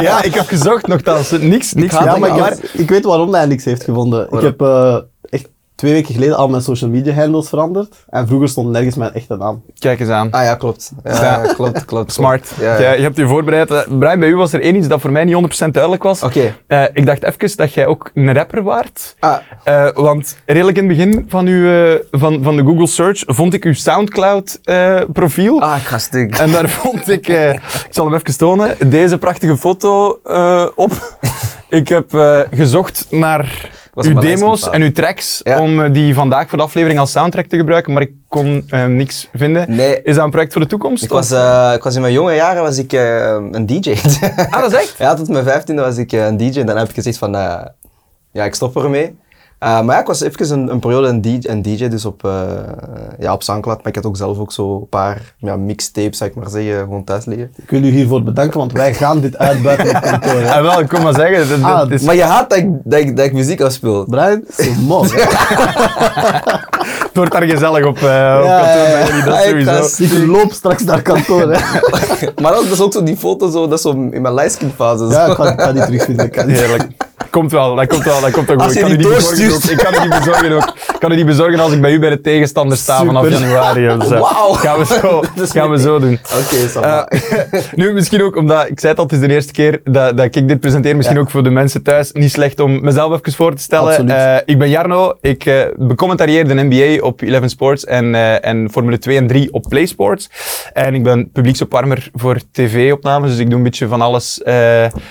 Ja, 0.01 0.23
ik 0.23 0.35
heb 0.35 0.47
gezocht 0.47 0.87
nogthans. 0.87 1.31
Niks, 1.31 1.73
niks. 1.73 1.93
Ja, 1.93 2.17
maar 2.17 2.31
ik, 2.31 2.37
maar- 2.39 2.51
heb- 2.51 2.63
ik 2.73 2.91
weet 2.91 3.05
waarom 3.05 3.35
hij 3.35 3.47
niks 3.47 3.65
heeft 3.65 3.85
gevonden. 3.85 4.27
Ik 4.31 4.41
heb 4.41 4.61
eh, 4.61 4.97
twee 5.83 5.95
weken 5.95 6.15
geleden 6.15 6.37
al 6.37 6.49
mijn 6.49 6.63
social 6.63 6.91
media 6.91 7.13
handles 7.15 7.49
veranderd. 7.49 7.95
En 8.09 8.27
vroeger 8.27 8.49
stond 8.49 8.71
nergens 8.71 8.97
mijn 8.97 9.13
echte 9.13 9.37
naam. 9.37 9.63
Kijk 9.79 10.01
eens 10.01 10.09
aan. 10.09 10.31
Ah 10.31 10.43
ja, 10.45 10.55
klopt. 10.55 10.93
Ja, 11.05 11.13
Ja. 11.23 11.53
klopt, 11.55 11.85
klopt. 11.85 12.13
Smart. 12.13 12.53
Ja, 12.61 12.77
je 12.93 13.03
hebt 13.03 13.17
je 13.17 13.27
voorbereid. 13.27 13.71
Eh, 13.71 13.81
Brian, 13.99 14.19
bij 14.21 14.29
u 14.29 14.37
was 14.37 14.53
er 14.53 14.61
één 14.61 14.77
iets 14.77 14.87
dat 14.89 15.01
voor 15.01 15.11
mij 15.13 15.25
niet 15.25 15.35
100% 15.35 15.73
duidelijk 15.75 16.03
was. 16.03 16.23
Oké. 16.23 16.55
Eh, 16.67 16.83
ik 16.93 17.07
dacht 17.07 17.23
even 17.23 17.57
dat 17.57 17.75
jij 17.75 17.87
ook 17.87 18.11
een 18.15 18.35
rapper 18.35 18.63
waart. 18.63 19.17
Ah, 19.19 19.37
Eh, 19.65 19.89
want 19.95 20.37
redelijk 20.47 20.77
in 20.79 20.89
het 20.89 20.97
begin 20.97 21.25
van, 21.29 21.47
uw, 21.47 21.99
van, 22.11 22.43
van 22.43 22.57
de 22.57 22.63
Google 22.63 22.87
search 22.87 23.23
vond 23.27 23.55
ik 23.55 23.65
uw 23.65 23.75
Soundcloud-profiel. 23.75 25.61
ah, 25.63 25.77
ik 25.77 25.83
ga 25.87 25.99
stuk. 25.99 26.35
En 26.39 26.51
daar 26.53 26.69
vond 26.83 27.09
ik, 27.09 27.29
eh, 27.29 27.53
ik 27.53 27.61
zal 27.91 28.05
hem 28.05 28.15
even 28.15 28.37
tonen, 28.39 28.91
deze 28.91 29.19
prachtige 29.19 29.57
foto 29.57 30.19
eh, 30.25 30.67
op. 30.75 30.93
Ik 31.69 31.89
heb 31.89 32.15
eh, 32.15 32.41
gezocht 32.51 33.07
naar 33.11 33.71
uw 33.95 34.19
demo's 34.21 34.71
en 34.71 34.83
uw 34.83 34.93
tracks 34.93 35.41
Ja. 35.43 35.61
om 35.61 35.83
eh, 35.83 35.93
die 35.93 36.15
vandaag 36.15 36.49
voor 36.49 36.59
de 36.59 36.65
aflevering 36.65 37.01
als 37.01 37.11
soundtrack 37.11 37.47
te 37.47 37.57
gebruiken, 37.57 37.93
maar 37.93 38.03
ik 38.03 38.13
kon 38.29 38.65
eh, 38.69 38.85
niks 38.85 39.29
vinden. 39.35 39.75
Nee. 39.75 40.03
Is 40.03 40.15
dat 40.15 40.25
een 40.25 40.31
project 40.31 40.53
voor 40.53 40.63
de 40.63 40.69
toekomst? 40.69 41.03
Ik 41.03 41.11
was, 41.11 41.31
eh, 41.31 41.73
ik 41.75 41.83
was 41.83 41.95
in 41.95 42.01
mijn 42.01 42.13
jonge 42.13 42.35
jaren 42.35 42.63
was 42.63 42.79
ik, 42.79 42.93
een 42.93 43.67
DJ. 43.67 43.95
Ah, 44.51 44.61
dat 44.61 44.73
is 44.73 44.79
echt? 44.79 44.95
ja, 45.05 45.15
tot 45.15 45.29
mijn 45.29 45.45
vijftiende 45.45 45.83
was 45.83 45.97
ik 45.97 46.13
een 46.13 46.37
DJ. 46.37 46.59
En 46.61 46.67
dan 46.67 46.77
heb 46.77 46.89
ik 46.89 46.95
gezegd 46.95 47.19
van, 47.19 47.33
ja, 48.33 48.45
ik 48.45 48.55
stop 48.55 48.77
ermee. 48.77 49.19
Eh, 49.63 49.81
maar 49.83 49.95
ja, 49.95 50.01
ik 50.01 50.07
was 50.07 50.21
even 50.21 50.51
een, 50.59 50.69
een 50.71 50.79
periode 50.79 51.09
een 51.09 51.21
DJ, 51.21 51.39
een 51.49 51.63
DJ 51.63 51.89
dus 51.89 52.05
op, 52.05 52.25
eh 52.25 52.31
ja, 53.19 53.33
op 53.33 53.43
Soundcloud. 53.43 53.77
Maar 53.79 53.87
ik 53.87 53.95
had 53.95 54.07
ook 54.07 54.17
zelf 54.17 54.39
ook 54.39 54.53
zo 54.53 54.75
een 54.77 54.89
paar 54.89 55.35
ja, 55.37 55.57
mixtapes, 55.57 56.19
zou 56.19 56.31
ik 56.31 56.37
maar 56.37 56.49
zeggen, 56.51 56.79
gewoon 56.79 57.05
thuis 57.05 57.25
liggen. 57.25 57.53
Ik 57.63 57.71
wil 57.71 57.83
u 57.83 57.91
hiervoor 57.91 58.23
bedanken, 58.23 58.59
want 58.59 58.73
wij 58.73 58.95
gaan 58.95 59.21
dit 59.21 59.39
uitbuiten 59.39 59.89
op 59.97 60.03
kantoor. 60.11 60.41
hè. 60.41 60.51
Ah, 60.53 60.63
wel, 60.63 60.81
ik 60.81 60.89
kon 60.89 61.03
maar 61.03 61.15
zeggen. 61.15 61.49
Dat, 61.49 61.61
dat 61.61 61.71
Ah, 61.71 61.91
is, 61.91 62.03
Maar 62.03 62.15
je 62.15 62.23
haat 62.23 62.51
dat 62.51 62.59
ik, 62.59 62.69
dat 62.85 62.99
ik, 63.01 63.17
dat 63.17 63.25
ik 63.27 63.33
muziek 63.33 63.61
afspeel. 63.61 64.05
Brian, 64.09 64.45
hè. 64.57 64.63
het 67.03 67.15
wordt 67.15 67.33
daar 67.33 67.43
gezellig 67.43 67.85
op, 67.87 67.97
eh 67.97 68.03
op 68.03 68.45
Ja, 68.45 68.61
kantoor 68.61 68.89
ja, 68.89 68.99
ja. 68.99 69.25
dat 69.25 69.35
Ah, 69.35 69.45
ik 69.47 69.67
sowieso. 69.89 70.17
Ik 70.17 70.27
loop 70.27 70.53
straks 70.53 70.85
naar 70.85 71.03
kantoor. 71.03 71.53
Hè. 71.53 71.61
maar 72.43 72.53
dat 72.53 72.65
is 72.65 72.81
ook 72.81 72.93
zo 72.93 73.03
die 73.03 73.17
foto, 73.17 73.51
zo, 73.51 73.69
dat 73.69 73.79
is 73.79 73.85
zo 73.85 73.91
in 73.91 74.23
mijn 74.23 74.35
lightskip-fase. 74.35 75.05
Ja, 75.05 75.27
ik 75.27 75.33
ga, 75.35 75.53
ik 75.53 75.61
ga 75.61 75.73
die 75.73 75.83
terugvinden. 75.85 76.31
Heerlijk. 76.51 77.11
Komt 77.31 77.51
wel, 77.53 77.75
dat 77.75 77.87
komt 77.87 78.05
wel, 78.05 78.21
dat 78.21 78.31
komt 78.31 78.51
ook 78.51 78.61
Als 78.61 78.67
goed. 78.67 78.75
je 78.75 78.81
Ik 78.81 78.89
kan 78.89 78.97
die 78.99 79.09
bezorgen 79.09 79.53
ook. 79.55 79.63
Ik 79.71 79.77
kan 79.77 79.95
u 79.95 80.01
die 80.01 80.19
bezorgen 80.19 80.53
ook. 80.53 80.75
Ik 80.93 80.97
kan 80.99 81.13
u 81.13 81.17
die 81.17 81.25
bezorgen 81.25 81.61
als 81.61 81.73
ik 81.73 81.81
bij 81.81 81.93
u 81.93 81.99
bij 81.99 82.11
de 82.11 82.21
tegenstander 82.21 82.77
sta 82.77 83.05
vanaf 83.05 83.29
januari. 83.29 83.87
Eh, 83.87 83.97
Wauw. 84.09 84.53
Gaan 84.53 84.79
we 84.79 84.85
zo, 84.87 85.23
Dat 85.37 85.51
gaan 85.51 85.69
we 85.71 85.75
niet- 85.77 85.85
zo 85.85 85.99
doen. 85.99 86.19
Oké, 86.43 86.57
va. 86.57 87.07
Eh, 87.09 87.61
nu, 87.75 87.93
misschien 87.93 88.23
ook 88.23 88.37
omdat, 88.37 88.69
ik 88.69 88.81
zei 88.81 88.93
het 88.93 89.01
al, 89.01 89.05
het 89.09 89.15
is 89.15 89.21
de 89.29 89.35
eerste 89.35 89.53
keer 89.53 89.81
dat, 89.85 90.17
dat 90.17 90.35
ik 90.37 90.49
dit 90.49 90.61
presenteer. 90.61 90.97
Misschien 90.97 91.17
Ja. 91.17 91.23
ook 91.23 91.31
voor 91.31 91.43
de 91.43 91.51
mensen 91.51 91.83
thuis. 91.83 92.13
Niet 92.13 92.31
slecht 92.31 92.61
om 92.61 92.81
mezelf 92.85 93.13
even 93.13 93.33
voor 93.33 93.55
te 93.55 93.63
stellen. 93.63 93.89
Absoluut. 93.89 94.11
Eh, 94.11 94.37
ik 94.45 94.59
ben 94.59 94.69
Jarno. 94.71 95.13
Ik 95.21 95.71
becommentarieer 95.77 96.49
de 96.49 96.55
NBA 96.69 97.05
op 97.07 97.23
11 97.23 97.49
Sports 97.51 97.85
en, 97.85 98.15
en 98.43 98.69
Formule 98.71 98.99
2 98.99 99.17
en 99.17 99.27
3 99.27 99.53
op 99.53 99.67
Play 99.69 99.87
Sports. 99.87 100.31
En 100.73 100.95
ik 100.95 101.03
ben 101.03 101.31
publieksopwarmer 101.33 102.09
voor 102.15 102.37
tv-opnames. 102.53 103.31
Dus 103.31 103.39
ik 103.39 103.47
doe 103.49 103.57
een 103.57 103.63
beetje 103.65 103.89
van 103.89 104.01
alles 104.01 104.41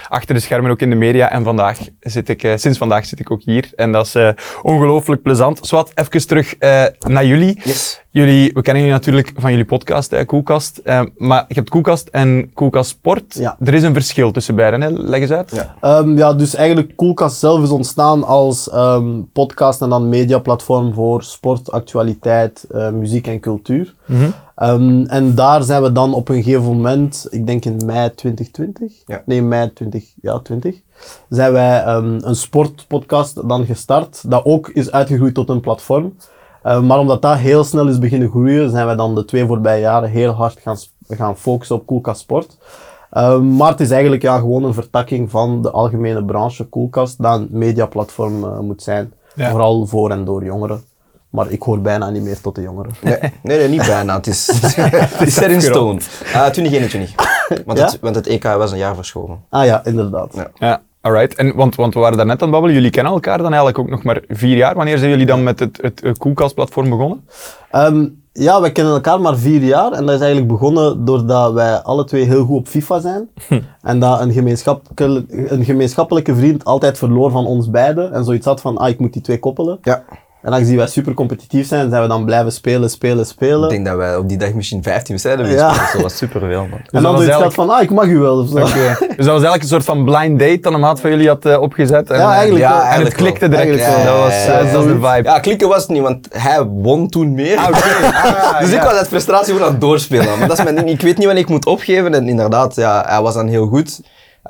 achter 0.08 0.36
de 0.36 0.40
schermen, 0.42 0.72
ook 0.72 0.82
in 0.82 0.90
de 0.90 0.96
media. 0.96 1.32
En 1.32 1.44
vandaag 1.44 1.78
zit 2.02 2.30
ik, 2.30 2.44
eh, 2.44 2.52
sinds 2.56 2.78
vandaag 2.78 3.06
zit 3.06 3.20
ik 3.20 3.32
ook 3.32 3.42
hier. 3.44 3.70
En 3.76 3.92
dat 3.92 4.06
is 4.06 4.16
eh, 4.16 4.30
ongelooflijk 4.62 5.22
plezant. 5.22 5.60
Zwat, 5.62 5.92
even 5.94 6.28
terug 6.28 6.56
eh, 6.56 6.84
naar 7.00 7.26
jullie. 7.26 7.62
Yes. 7.64 8.02
Jullie, 8.10 8.54
we 8.54 8.62
kennen 8.62 8.84
jullie 8.84 8.98
natuurlijk 8.98 9.32
van 9.36 9.50
jullie 9.50 9.66
podcast, 9.66 10.12
hè, 10.12 10.26
Koelkast. 10.26 10.82
Maar 11.18 11.46
je 11.48 11.54
hebt 11.54 11.70
Koelkast 11.70 12.08
en 12.08 12.52
Koelkast 12.54 12.90
Sport. 12.90 13.34
Ja. 13.34 13.58
Er 13.64 13.74
is 13.74 13.84
een 13.84 13.94
verschil 13.94 14.32
tussen 14.32 14.56
beiden, 14.56 14.82
hè? 14.82 14.90
leg 14.90 15.20
eens 15.20 15.32
uit. 15.32 15.52
Ja. 15.54 15.76
Ehm, 15.82 16.18
ja, 16.18 16.34
dus 16.34 16.56
eigenlijk 16.56 16.96
Koelkast 16.96 17.40
zelf 17.40 17.64
is 17.64 17.70
ontstaan 17.70 18.24
als 18.24 18.70
ehm, 18.70 19.22
podcast 19.34 19.82
en 19.82 19.90
dan 19.90 20.10
mediaplatform 20.10 20.94
voor 20.94 21.24
sport, 21.24 21.72
actualiteit, 21.72 22.66
muziek 22.94 23.28
en 23.28 23.40
cultuur. 23.40 23.96
Mhm. 24.06 24.30
Ehm, 24.62 25.06
en 25.06 25.36
daar 25.36 25.64
zijn 25.64 25.82
we 25.82 25.92
dan 25.92 26.14
op 26.14 26.30
een 26.30 26.44
gegeven 26.44 26.64
moment, 26.64 27.28
ik 27.30 27.48
denk 27.48 27.66
in 27.66 27.82
mei 27.86 28.14
2020, 28.16 28.94
Ja. 29.06 29.22
nee 29.26 29.42
mei 29.42 29.74
20, 29.74 30.14
ja 30.22 30.40
20, 30.40 30.76
zijn 31.30 31.52
wij 31.52 31.84
ehm, 31.84 32.18
een 32.22 32.36
sportpodcast 32.36 33.48
dan 33.50 33.66
gestart, 33.66 34.24
dat 34.32 34.46
ook 34.46 34.70
is 34.70 34.92
uitgegroeid 34.92 35.34
tot 35.34 35.50
een 35.50 35.60
platform. 35.60 36.16
Eh, 36.64 36.82
maar 36.82 37.00
omdat 37.00 37.22
dat 37.22 37.38
heel 37.38 37.64
snel 37.64 37.88
is 37.88 38.00
beginnen 38.00 38.30
groeien, 38.30 38.70
zijn 38.70 38.86
wij 38.86 38.96
dan 38.96 39.16
de 39.16 39.26
twee 39.26 39.46
voorbije 39.46 39.82
jaren 39.82 40.10
heel 40.10 40.32
hard 40.32 40.60
gaan, 40.60 40.78
gaan 41.08 41.38
focussen 41.38 41.76
op 41.76 41.86
Koelkast 41.86 42.22
Sport. 42.22 42.58
Ehm, 43.12 43.56
maar 43.56 43.72
het 43.72 43.80
is 43.80 43.92
eigenlijk 43.92 44.22
ja, 44.22 44.38
gewoon 44.38 44.64
een 44.64 44.74
vertakking 44.74 45.30
van 45.30 45.62
de 45.62 45.72
algemene 45.72 46.26
branche 46.26 46.64
Koelkast, 46.64 47.22
dat 47.22 47.40
een 47.40 47.48
mediaplatform 47.52 48.44
eh, 48.44 48.60
moet 48.60 48.84
zijn. 48.84 49.14
Ja. 49.36 49.50
Vooral 49.50 49.86
voor 49.86 50.12
en 50.12 50.26
door 50.26 50.44
jongeren. 50.44 50.84
Maar 51.32 51.52
ik 51.52 51.62
hoor 51.62 51.82
bijna 51.82 52.10
niet 52.10 52.24
meer 52.24 52.42
tot 52.42 52.56
de 52.56 52.62
jongeren. 52.62 52.92
Nee, 53.02 53.18
nee, 53.44 53.58
nee, 53.58 53.68
niet 53.68 53.86
bijna. 53.86 54.16
Het 54.16 54.28
is, 54.28 54.48
het 55.18 55.28
is 55.28 55.34
set 55.34 55.50
in 55.52 55.62
stone. 55.62 56.00
Ah 56.34 56.48
2021. 56.50 57.14
Want, 57.66 57.78
Ja? 57.78 57.86
het, 57.86 58.00
want 58.02 58.16
het 58.16 58.28
EK 58.28 58.44
was 58.44 58.72
een 58.72 58.78
jaar 58.78 58.96
verschoven. 58.96 59.40
Ah 59.50 59.66
ja, 59.66 59.86
inderdaad. 59.86 60.34
Ja. 60.34 60.48
Ja, 60.60 60.82
alright. 61.02 61.36
En, 61.36 61.56
want, 61.56 61.76
want 61.76 61.94
we 61.94 62.00
waren 62.00 62.18
daarnet 62.18 62.36
aan 62.36 62.42
het 62.48 62.52
babbelen, 62.52 62.76
jullie 62.76 62.92
kennen 62.92 63.14
elkaar 63.14 63.38
dan 63.38 63.48
eigenlijk 63.48 63.80
ook 63.80 63.90
nog 63.90 64.04
maar 64.04 64.22
vier 64.28 64.58
jaar. 64.58 64.76
Wanneer 64.76 64.98
zijn 64.98 65.10
jullie 65.10 65.26
dan 65.26 65.44
met 65.44 65.60
het, 65.60 65.80
het, 65.82 66.02
eh, 66.02 66.12
Koelkast-platform 66.18 66.90
begonnen? 66.90 67.26
Ehm, 67.72 68.06
ja, 68.34 68.62
wij 68.62 68.72
kennen 68.72 68.94
elkaar 68.94 69.22
maar 69.22 69.38
vier 69.38 69.62
jaar. 69.62 69.92
En 69.92 70.06
dat 70.06 70.16
is 70.16 70.22
eigenlijk 70.22 70.52
begonnen 70.52 71.06
doordat 71.06 71.54
wij 71.54 71.82
alle 71.82 72.04
twee 72.06 72.24
heel 72.26 72.46
goed 72.46 72.58
op 72.58 72.68
FIFA 72.68 73.00
zijn. 73.00 73.30
En 73.82 74.00
dat 74.00 74.20
een 74.22 74.32
gemeenschappelijke, 74.32 75.26
een 75.54 75.64
gemeenschappelijke 75.66 76.36
vriend 76.36 76.66
altijd 76.66 76.98
verloor 76.98 77.32
van 77.32 77.46
ons 77.46 77.70
beiden. 77.70 78.14
En 78.14 78.24
zoiets 78.24 78.46
had 78.46 78.62
van, 78.62 78.78
ah, 78.78 78.90
ik 78.90 79.00
moet 79.00 79.14
die 79.14 79.22
twee 79.22 79.40
koppelen. 79.40 79.80
Ja. 79.82 80.04
En 80.42 80.54
aangezien 80.54 80.78
wij 80.78 80.88
super 80.88 81.14
competitief 81.14 81.68
zijn, 81.68 81.90
zijn 81.90 82.02
we 82.02 82.08
dan 82.08 82.26
blijven 82.26 82.52
spelen, 82.52 82.90
spelen, 82.90 83.26
spelen. 83.26 83.64
Ik 83.64 83.70
denk 83.70 83.86
dat 83.86 83.96
wij 83.96 84.16
op 84.16 84.30
die 84.30 84.38
dag 84.38 84.54
misschien 84.54 84.84
15 84.84 85.08
wedstrijden 85.10 85.46
hebben 85.46 85.64
Ja. 85.64 85.70
gespeeld. 85.74 85.92
Dat 85.94 86.02
was 86.02 86.18
superveel, 86.18 86.68
man. 86.70 86.80
en 86.92 87.02
dan 87.02 87.02
zoiets 87.02 87.20
eigenlijk- 87.22 87.54
van, 87.54 87.70
ah, 87.70 87.82
ik 87.82 87.90
mag 87.92 88.06
u 88.06 88.18
wel. 88.18 88.38
Of 88.40 88.50
zo. 88.50 88.56
Oké. 88.58 88.96
Dus 88.98 89.00
dat 89.00 89.18
was 89.18 89.28
eigenlijk 89.28 89.62
een 89.62 89.68
soort 89.68 89.84
van 89.84 90.04
blind 90.06 90.40
date 90.40 90.60
dat 90.60 90.74
een 90.74 90.80
maat 90.80 91.00
van 91.02 91.10
jullie 91.10 91.28
had 91.28 91.46
eh, 91.46 91.62
opgezet. 91.62 92.10
En, 92.10 92.18
Ja, 92.18 92.30
eh, 92.32 92.38
eigenlijk 92.38 92.68
wel. 92.70 92.82
En 92.82 92.90
het 92.90 93.02
wel. 93.02 93.12
klikte 93.12 93.48
direct. 93.50 93.80
Eigenlijk 93.82 94.04
dat 94.06 94.18
was, 94.20 94.34
Ja, 94.34 94.40
eh, 94.40 94.48
ja, 94.48 94.58
ja, 94.58 94.64
dat 94.64 94.72
was 94.74 94.84
de 94.84 94.94
vibe. 94.94 95.24
Ja, 95.24 95.40
klikken 95.40 95.68
was 95.68 95.82
het 95.82 95.90
niet, 95.92 96.02
want 96.02 96.28
hij 96.32 96.64
won 96.64 97.10
toen 97.10 97.34
meer. 97.34 97.56
dus 98.62 98.72
ik 98.72 98.82
was 98.82 98.94
uit 98.94 99.08
frustratie 99.08 99.52
gewoon 99.54 99.66
aan 99.68 99.72
het 99.72 99.82
doorspelen. 99.82 100.40
Maar 100.40 100.48
dat 100.48 100.58
is 100.58 100.64
mijn 100.64 100.76
ding. 100.76 100.90
Ik 100.90 101.02
weet 101.02 101.16
niet 101.18 101.26
wanneer 101.26 101.44
ik 101.44 101.50
moet 101.50 101.66
opgeven. 101.66 102.14
En 102.14 102.28
inderdaad, 102.28 102.76
ja, 102.76 103.04
hij 103.08 103.22
was 103.22 103.34
dan 103.34 103.48
heel 103.48 103.68
goed. 103.68 104.02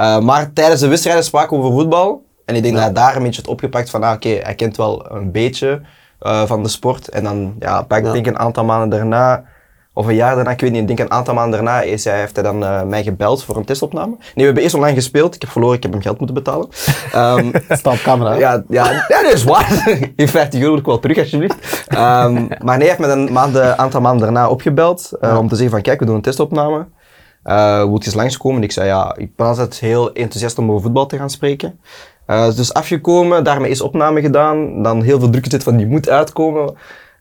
Uh, 0.01 0.19
maar 0.19 0.53
tijdens 0.53 0.81
de 0.81 0.87
wedstrijden 0.87 1.23
spraken 1.23 1.57
we 1.57 1.63
over 1.63 1.79
voetbal. 1.79 2.23
En 2.51 2.57
ik 2.57 2.63
denk 2.63 2.75
dat 2.75 2.83
hij 2.83 2.93
daar 2.93 3.15
een 3.15 3.23
beetje 3.23 3.41
het 3.41 3.49
opgepakt 3.49 3.89
van, 3.89 4.03
ah, 4.03 4.13
oké, 4.13 4.29
hij 4.29 4.55
kent 4.55 4.77
wel 4.77 5.11
een 5.11 5.31
beetje 5.31 5.81
uh, 6.21 6.43
van 6.45 6.63
de 6.63 6.69
sport. 6.69 7.07
En 7.09 7.23
dan, 7.23 7.55
ja, 7.59 7.81
pak, 7.81 8.03
Ja. 8.05 8.11
denk 8.11 8.25
een 8.27 8.39
aantal 8.39 8.63
maanden 8.63 8.89
daarna, 8.89 9.43
of 9.93 10.05
een 10.07 10.15
jaar 10.15 10.35
daarna, 10.35 10.51
ik 10.51 10.61
weet 10.61 10.71
niet, 10.71 10.81
ik 10.81 10.87
denk 10.87 10.99
een 10.99 11.11
aantal 11.11 11.33
maanden 11.33 11.63
daarna, 11.63 11.81
is 11.81 12.03
hij, 12.03 12.19
heeft 12.19 12.35
hij 12.35 12.43
dan 12.43 12.63
uh, 12.63 12.83
mij 12.83 13.03
gebeld 13.03 13.43
voor 13.43 13.55
een 13.55 13.65
testopname. 13.65 14.15
Nee, 14.17 14.31
we 14.35 14.43
hebben 14.43 14.63
eerst 14.63 14.75
online 14.75 14.95
gespeeld. 14.95 15.35
Ik 15.35 15.41
heb 15.41 15.49
verloren, 15.49 15.75
ik 15.75 15.83
heb 15.83 15.91
hem 15.91 16.01
geld 16.01 16.17
moeten 16.17 16.35
betalen. 16.35 16.67
Um, 17.15 17.51
Staat 17.69 17.93
op 17.93 18.01
camera. 18.03 18.33
ja, 18.33 18.63
ja, 18.69 18.91
ja, 19.07 19.21
dat 19.23 19.33
is 19.33 19.43
waar. 19.43 19.89
In 20.15 20.27
50 20.27 20.59
euro 20.59 20.71
wil 20.71 20.79
ik 20.79 20.85
wel 20.85 20.99
terug, 20.99 21.17
alsjeblieft. 21.17 21.85
Um, 21.89 21.97
maar 22.63 22.77
nee, 22.77 22.87
hij 22.87 22.97
heeft 22.97 22.99
me 22.99 23.07
een 23.07 23.31
maand, 23.31 23.59
aantal 23.59 24.01
maanden 24.01 24.21
daarna 24.21 24.49
opgebeld 24.49 25.11
uh, 25.21 25.37
om 25.37 25.47
te 25.47 25.55
zeggen 25.55 25.73
van, 25.73 25.81
kijk, 25.81 25.99
we 25.99 26.05
doen 26.05 26.15
een 26.15 26.21
testopname. 26.21 26.87
Uh, 27.45 27.77
wil 27.77 27.97
je 27.97 28.05
eens 28.05 28.13
langskomen? 28.13 28.57
En 28.57 28.63
ik 28.63 28.71
zei, 28.71 28.87
ja, 28.87 29.15
ik 29.17 29.35
ben 29.35 29.47
altijd 29.47 29.79
heel 29.79 30.13
enthousiast 30.13 30.57
om 30.57 30.69
over 30.69 30.81
voetbal 30.81 31.05
te 31.05 31.17
gaan 31.17 31.29
spreken. 31.29 31.79
Uh, 32.31 32.55
dus 32.55 32.73
afgekomen, 32.73 33.43
daarmee 33.43 33.69
is 33.71 33.81
opname 33.81 34.21
gedaan. 34.21 34.83
Dan 34.83 35.01
heel 35.01 35.19
veel 35.19 35.29
druk 35.29 35.43
gezet 35.43 35.63
van, 35.63 35.77
die 35.77 35.87
moet 35.87 36.09
uitkomen. 36.09 36.75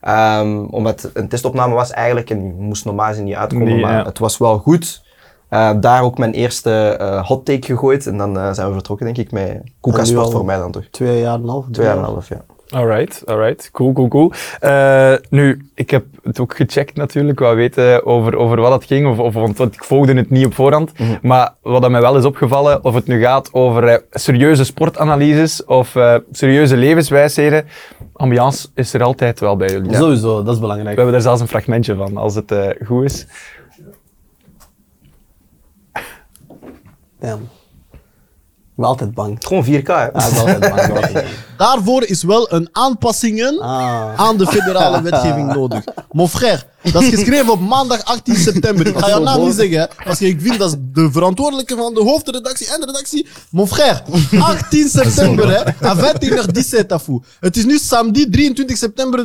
Um, 0.08 0.64
omdat 0.64 1.10
een 1.14 1.28
testopname 1.28 1.74
was 1.74 1.90
eigenlijk, 1.90 2.30
en 2.30 2.40
die 2.40 2.52
moest 2.52 2.84
normaal 2.84 3.08
gezien 3.08 3.24
niet 3.24 3.34
uitkomen, 3.34 3.66
Nee, 3.66 3.80
maar 3.80 3.92
ja. 3.92 4.04
het 4.04 4.18
was 4.18 4.38
wel 4.38 4.58
goed. 4.58 5.02
Uh, 5.50 5.70
daar 5.80 6.02
ook 6.02 6.18
mijn 6.18 6.32
eerste 6.32 6.98
uh, 7.00 7.26
hot 7.26 7.44
take 7.44 7.66
gegooid. 7.66 8.06
En 8.06 8.16
dan 8.16 8.36
uh, 8.36 8.52
zijn 8.52 8.66
we 8.66 8.72
vertrokken, 8.72 9.06
denk 9.06 9.18
ik, 9.18 9.32
met 9.32 9.62
Koeka 9.80 10.04
Sport 10.04 10.30
voor 10.30 10.44
mij 10.44 10.56
dan 10.56 10.72
toch. 10.72 10.84
Twee 10.90 11.20
jaar 11.20 11.34
en 11.34 11.42
een 11.42 11.48
half. 11.48 11.64
Twee 11.72 11.86
jaar 11.86 11.96
en 11.96 12.02
een 12.02 12.08
half, 12.08 12.28
ja. 12.28 12.40
Alright, 12.74 13.22
alright. 13.26 13.70
Cool, 13.72 13.92
cool, 13.92 14.08
cool. 14.08 14.32
Uh, 14.60 15.14
nu, 15.30 15.70
ik 15.74 15.90
heb 15.90 16.04
het 16.22 16.40
ook 16.40 16.56
gecheckt 16.56 16.96
natuurlijk, 16.96 17.38
wat 17.38 17.54
weten 17.54 18.06
over, 18.06 18.36
over 18.36 18.60
wat 18.60 18.72
het 18.72 18.84
ging, 18.84 19.06
of, 19.06 19.18
of, 19.18 19.34
want 19.56 19.74
ik 19.74 19.84
volgde 19.84 20.14
het 20.14 20.30
niet 20.30 20.46
op 20.46 20.54
voorhand. 20.54 20.98
Mhm. 20.98 21.18
Maar 21.22 21.54
wat 21.62 21.82
dat 21.82 21.90
mij 21.90 22.00
wel 22.00 22.16
is 22.16 22.24
opgevallen, 22.24 22.84
of 22.84 22.94
het 22.94 23.06
nu 23.06 23.20
gaat 23.20 23.52
over 23.52 23.88
uh, 23.88 23.96
serieuze 24.10 24.64
sportanalyses 24.64 25.64
of 25.64 25.94
uh, 25.94 26.16
serieuze 26.30 26.76
levenswijsheden, 26.76 27.66
ambiance 28.12 28.68
is 28.74 28.94
er 28.94 29.02
altijd 29.02 29.40
wel 29.40 29.56
bij 29.56 29.68
jullie. 29.68 29.90
Ja. 29.90 29.98
Sowieso, 29.98 30.42
dat 30.42 30.54
is 30.54 30.60
belangrijk. 30.60 30.94
We 30.94 31.00
hebben 31.00 31.18
er 31.18 31.24
zelfs 31.24 31.40
een 31.40 31.48
fragmentje 31.48 31.94
van, 31.94 32.16
als 32.16 32.34
het 32.34 32.54
goed 32.84 33.04
is. 33.04 33.26
Damn. 37.20 37.48
Ik 38.80 38.86
ben 38.86 38.94
altijd 38.94 39.14
bang. 39.14 39.36
Gewoon 39.40 39.64
4K, 39.64 39.86
hè? 39.86 39.92
Ja, 39.94 40.06
ik 40.06 40.12
ben 40.12 40.38
altijd 40.38 40.60
bang. 40.60 40.80
ik 40.80 40.92
ben 40.92 40.92
altijd 40.92 41.12
bang. 41.12 41.26
Daarvoor 41.58 42.04
is 42.04 42.22
wel 42.22 42.52
een 42.52 42.68
aanpassingen 42.72 43.58
Ah. 43.60 44.14
aan 44.16 44.36
de 44.36 44.46
federale 44.46 45.02
wetgeving 45.02 45.52
nodig. 45.54 45.84
Mon 46.10 46.28
frère, 46.28 46.62
dat 46.92 47.02
is 47.02 47.08
geschreven 47.08 47.52
op 47.52 47.60
maandag 47.60 48.04
18 48.04 48.36
september. 48.36 48.86
Ik 48.86 48.98
ga 48.98 49.08
jouw 49.08 49.22
naam 49.22 49.44
niet 49.44 49.54
zeggen, 49.54 49.78
hè, 49.96 50.14
que 50.16 50.26
ik 50.28 50.40
vind 50.40 50.58
dat 50.58 50.70
is 50.70 50.76
de 50.92 51.10
verantwoordelijke 51.12 51.76
van 51.76 51.94
de 51.94 52.00
hoofdredactie 52.02 52.66
en 52.72 52.80
de 52.80 52.86
redactie. 52.86 53.26
Mon 53.50 53.66
frère, 53.68 54.02
18 54.40 54.88
september, 54.88 55.48
hè, 55.48 55.86
à 55.88 55.96
21h17 55.96 56.90
à 56.92 56.98
fou. 56.98 57.22
Het 57.40 57.56
is 57.56 57.64
nu 57.64 57.78
samedi 57.78 58.28
23 58.30 58.76
september, 58.76 59.24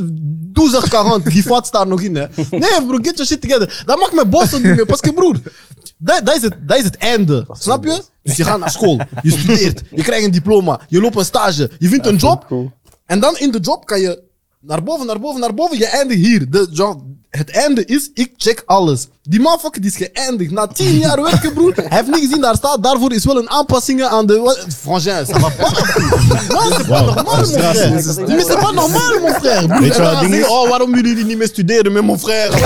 12h40. 0.54 1.24
Die 1.24 1.44
fout 1.44 1.66
staat 1.68 1.88
nog 1.88 2.02
in, 2.02 2.16
hè. 2.16 2.26
Nee, 2.50 2.86
bro, 2.88 2.98
get 3.02 3.12
your 3.18 3.26
shit 3.26 3.42
together. 3.42 3.84
Dat 3.86 4.00
maakt 4.00 4.14
me 4.14 4.26
boos 4.26 4.54
ook 4.54 4.64
niet 4.64 4.76
meer, 4.76 4.86
parce 4.86 5.02
que 5.02 5.14
broer, 5.14 5.36
dat, 5.98 6.26
dat, 6.26 6.36
is 6.36 6.42
het, 6.42 6.56
dat 6.68 6.78
is 6.78 6.84
het 6.84 6.98
einde. 6.98 7.46
Snap 7.52 7.84
je? 7.84 8.02
Dus 8.24 8.38
je 8.38 8.44
gaat 8.44 8.60
naar 8.60 8.72
school, 8.72 9.00
je 9.22 9.32
studeert, 9.32 9.82
je 9.92 10.04
krijgt 10.04 10.26
een 10.26 10.32
diploma, 10.32 10.80
je 10.88 11.02
loopt 11.02 11.16
een 11.16 11.26
stage, 11.26 11.72
je 11.80 11.88
vindt 11.88 12.06
een 12.06 12.16
job. 12.16 12.46
En 13.06 13.20
dan 13.20 13.38
in 13.38 13.52
de 13.52 13.60
job 13.60 13.86
kan 13.86 14.00
je 14.00 14.24
naar 14.66 14.84
boven, 14.84 15.06
naar 15.06 15.20
boven, 15.20 15.40
naar 15.40 15.54
boven. 15.54 15.78
Je 15.78 15.88
eindigt 15.88 16.26
hier. 16.26 16.50
De, 16.50 16.96
het 17.30 17.50
einde 17.50 17.86
is, 17.86 18.10
ik 18.14 18.34
check 18.38 18.64
alles. 18.66 19.08
Die 19.22 19.40
motherfucker 19.40 19.82
die 19.82 19.90
is 19.90 19.98
geëindigd. 19.98 20.52
Na 20.52 20.68
tien 20.68 20.98
jaar 21.06 21.22
werken, 21.22 21.54
broer. 21.54 21.74
Hij 21.76 21.86
heeft 21.90 22.08
niet 22.08 22.20
gezien, 22.20 22.42
daar 22.42 22.56
staat. 22.56 22.84
Daarvoor 22.84 23.14
is 23.14 23.26
wel 23.26 23.38
een 23.38 23.50
aanpassingen 23.50 24.10
aan 24.10 24.26
de... 24.26 24.66
Frangin, 24.80 25.26
ça 25.26 25.40
va 25.40 25.50
pas. 25.50 25.72
Non, 26.50 26.72
c'est 26.78 26.88
pas 26.88 27.06
normal, 27.06 27.26
mon 27.26 27.46
frère. 27.46 27.92
Mais 28.28 28.46
c'est 28.46 28.60
pas 28.60 28.72
normal, 28.72 29.20
mon 29.22 29.34
frère. 29.34 29.68
Broer, 29.68 29.80
Weet 29.80 29.96
je 29.96 30.02
wat 30.02 30.12
dan 30.12 30.22
het 30.22 30.30
ding 30.30 30.34
zeggen, 30.34 30.40
is? 30.40 30.48
oh, 30.48 30.70
waarom 30.70 30.96
jullie 30.96 31.26
niet 31.26 31.38
meer 31.38 31.48
studeren 31.48 31.92
met 31.92 32.04
mon 32.04 32.20
frère? 32.20 32.52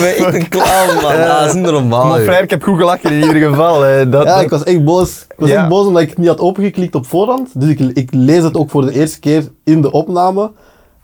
Ben 0.00 0.16
echt 0.16 0.34
een 0.42 0.48
clown, 0.48 0.94
man. 1.02 1.04
Ah, 1.12 1.38
dat 1.38 1.46
is 1.48 1.54
niet 1.54 1.62
normaal. 1.64 2.06
Maar 2.06 2.20
vrij, 2.20 2.42
ik 2.42 2.50
heb 2.50 2.62
goed 2.62 2.78
gelachen 2.78 3.10
in 3.10 3.20
ieder 3.34 3.48
geval. 3.50 3.86
eh, 3.86 4.10
dat, 4.10 4.24
Ja, 4.24 4.34
dat- 4.34 4.42
ik 4.42 4.50
was 4.50 4.62
echt 4.62 4.84
boos. 4.84 5.10
Ik 5.28 5.34
was 5.36 5.48
Ja. 5.48 5.60
echt 5.60 5.68
boos 5.68 5.86
omdat 5.86 6.02
ik 6.02 6.08
het 6.08 6.18
niet 6.18 6.28
had 6.28 6.40
opengeklikt 6.40 6.94
op 6.94 7.06
voorhand. 7.06 7.48
Dus 7.60 7.68
ik, 7.68 7.78
ik 7.80 8.08
lees 8.12 8.42
het 8.42 8.56
ook 8.56 8.70
voor 8.70 8.84
de 8.86 8.92
eerste 8.92 9.20
keer 9.20 9.44
in 9.64 9.82
de 9.82 9.90
opname. 9.90 10.50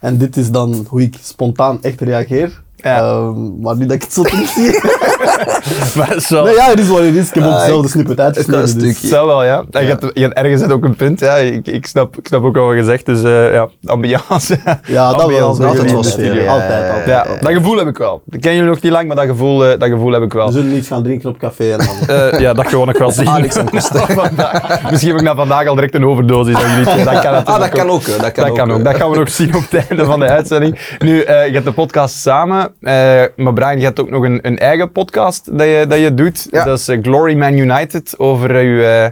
En 0.00 0.18
dit 0.18 0.36
is 0.36 0.50
dan 0.50 0.86
hoe 0.88 1.02
ik 1.02 1.16
spontaan 1.22 1.78
echt 1.82 2.00
reageer. 2.00 2.62
Ja. 2.82 2.98
Ehm, 2.98 3.60
maar 3.60 3.76
nu 3.76 3.86
dat 3.86 3.94
ik 3.96 4.02
het 4.02 4.12
zo 4.12 4.22
terug 4.22 4.48
zie. 4.48 4.80
maar 5.98 6.20
zo. 6.20 6.44
nee, 6.44 6.54
ja, 6.54 6.64
het 6.70 6.78
is 6.78 6.88
wat 6.88 6.98
het 6.98 7.14
is. 7.14 7.28
Ik 7.28 7.34
heb 7.34 7.44
ook 7.44 7.50
Ah, 7.52 7.82
ik- 7.84 7.88
snippet 7.90 8.20
uitgesneden. 8.20 8.78
Dus. 8.78 9.00
Zou 9.00 9.26
wel, 9.26 9.44
ja. 9.44 9.64
En 9.70 9.82
Je, 9.82 9.88
hebt, 9.88 10.10
je 10.14 10.20
hebt 10.22 10.34
ergens 10.34 10.62
ook 10.62 10.84
een 10.84 10.96
punt, 10.96 11.20
ja. 11.20 11.34
Ik, 11.36 11.66
ik, 11.66 11.86
snap, 11.86 12.16
ik 12.16 12.26
snap 12.26 12.44
ook 12.44 12.54
wel 12.54 12.66
wat 12.66 12.76
je 12.76 12.84
zegt. 12.84 13.06
Dus 13.06 13.22
eh, 13.22 13.52
ja, 13.52 13.68
ambiance. 13.84 14.58
Ja, 14.86 15.12
dat 15.12 15.26
wel. 15.26 15.48
Dat 15.48 15.58
bij 15.58 15.66
altijd 15.66 15.92
wel 15.92 16.02
studio. 16.04 16.42
ja. 16.42 16.52
Altijd, 16.52 16.88
altijd. 16.90 17.06
Ja, 17.06 17.26
dat 17.40 17.52
gevoel 17.52 17.76
heb 17.78 17.86
ik 17.86 17.98
wel. 17.98 18.22
Ik 18.30 18.40
ken 18.40 18.54
jullie 18.54 18.68
nog 18.68 18.80
niet 18.80 18.92
lang, 18.92 19.06
maar 19.06 19.16
dat 19.16 19.26
gevoel, 19.26 19.64
eh, 19.66 19.78
dat 19.78 19.88
gevoel 19.88 20.12
heb 20.12 20.22
ik 20.22 20.32
wel. 20.32 20.46
We 20.46 20.52
zullen 20.52 20.72
iets 20.76 20.88
gaan 20.88 21.02
drinken 21.02 21.28
op 21.28 21.38
café 21.38 21.72
en 21.72 21.78
dan... 21.78 22.16
Eh, 22.16 22.40
ja, 22.40 22.52
dat 22.52 22.66
gewoon 22.66 22.86
nog 22.86 22.98
wel 22.98 23.10
zien. 23.20 23.28
Alex 23.28 23.56
en. 23.56 23.68
Misschien 24.90 25.10
heb 25.10 25.20
ik 25.20 25.22
na 25.22 25.34
vandaag 25.34 25.66
al 25.66 25.74
direct 25.74 25.94
een 25.94 26.06
overdosis. 26.06 26.54
Dat, 26.54 27.04
dat 27.04 27.20
kan, 27.22 27.44
Ah, 27.44 27.58
dat 27.58 27.68
kan 27.68 27.90
ook. 27.90 28.06
Dat 28.06 28.32
kan, 28.32 28.44
Dat 28.46 28.56
kan 28.56 28.72
ook. 28.72 28.84
Dat 28.84 28.94
gaan 28.96 29.10
we 29.10 29.16
nog 29.18 29.28
zien 29.30 29.54
op 29.54 29.62
het 29.70 29.86
einde 29.88 30.04
van 30.04 30.20
de 30.20 30.26
uitzending. 30.26 30.78
Nu, 30.98 31.16
je 31.16 31.50
hebt 31.52 31.64
de 31.64 31.72
podcast 31.72 32.14
samen. 32.14 32.69
Eh, 32.80 33.44
maar 33.44 33.52
Brian, 33.52 33.78
je 33.78 33.84
hebt 33.84 34.00
ook 34.00 34.10
nog 34.10 34.24
een, 34.24 34.38
een 34.42 34.58
eigen 34.58 34.92
podcast 34.92 35.58
dat 35.58 35.66
je, 35.66 35.84
dat 35.88 35.98
je 35.98 36.14
doet. 36.14 36.46
Ja. 36.50 36.64
Dat 36.64 36.78
is 36.78 36.88
eh, 36.88 36.98
Glory 37.02 37.36
Man 37.36 37.58
United. 37.58 38.14
Over 38.18 38.56
eh, 38.56 38.62
uw, 38.62 39.10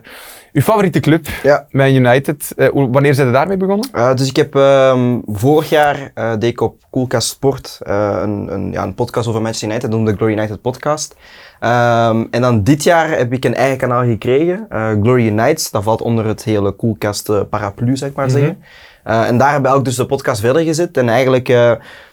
uw 0.52 0.62
favoriete 0.62 1.00
club, 1.00 1.26
Ja. 1.42 1.66
Man 1.70 1.94
United. 1.94 2.54
Wanneer 2.72 3.14
zijn 3.14 3.26
je 3.26 3.32
daarmee 3.32 3.56
begonnen? 3.56 4.16
Dus 4.16 4.28
ik 4.28 4.36
heb 4.36 4.54
ehm, 4.54 5.18
vorig 5.26 5.68
jaar 5.68 6.12
deed 6.14 6.50
ik 6.50 6.60
op 6.60 6.76
Coolcast 6.90 7.28
Sport 7.28 7.78
een, 7.82 8.52
een, 8.52 8.72
ja, 8.72 8.82
een 8.82 8.94
podcast 8.94 9.28
over 9.28 9.40
Manchester 9.40 9.68
United, 9.68 9.90
dat 9.90 9.98
noemde 9.98 10.16
Glory 10.16 10.32
United 10.32 10.60
Podcast. 10.60 11.16
Um, 11.60 12.28
en 12.30 12.40
dan 12.40 12.62
dit 12.62 12.82
jaar 12.82 13.08
heb 13.08 13.32
ik 13.32 13.44
een 13.44 13.54
eigen 13.54 13.78
kanaal 13.78 14.04
gekregen, 14.04 14.66
Glory 15.02 15.26
Unites. 15.26 15.70
Dat 15.70 15.82
valt 15.82 16.02
onder 16.02 16.26
het 16.26 16.44
hele 16.44 16.76
Coolcast 16.76 17.48
paraplu, 17.48 17.96
zeg 17.96 18.12
maar 18.12 18.30
zeggen. 18.30 18.62
Uh, 19.08 19.26
en 19.26 19.38
daar 19.38 19.52
heb 19.52 19.66
ik 19.66 19.72
ook 19.72 19.84
dus 19.84 19.96
de 19.96 20.06
podcast 20.06 20.40
verder 20.40 20.62
gezet. 20.62 20.96
En 20.96 21.08
eigenlijk, 21.08 21.48
uh, 21.48 21.56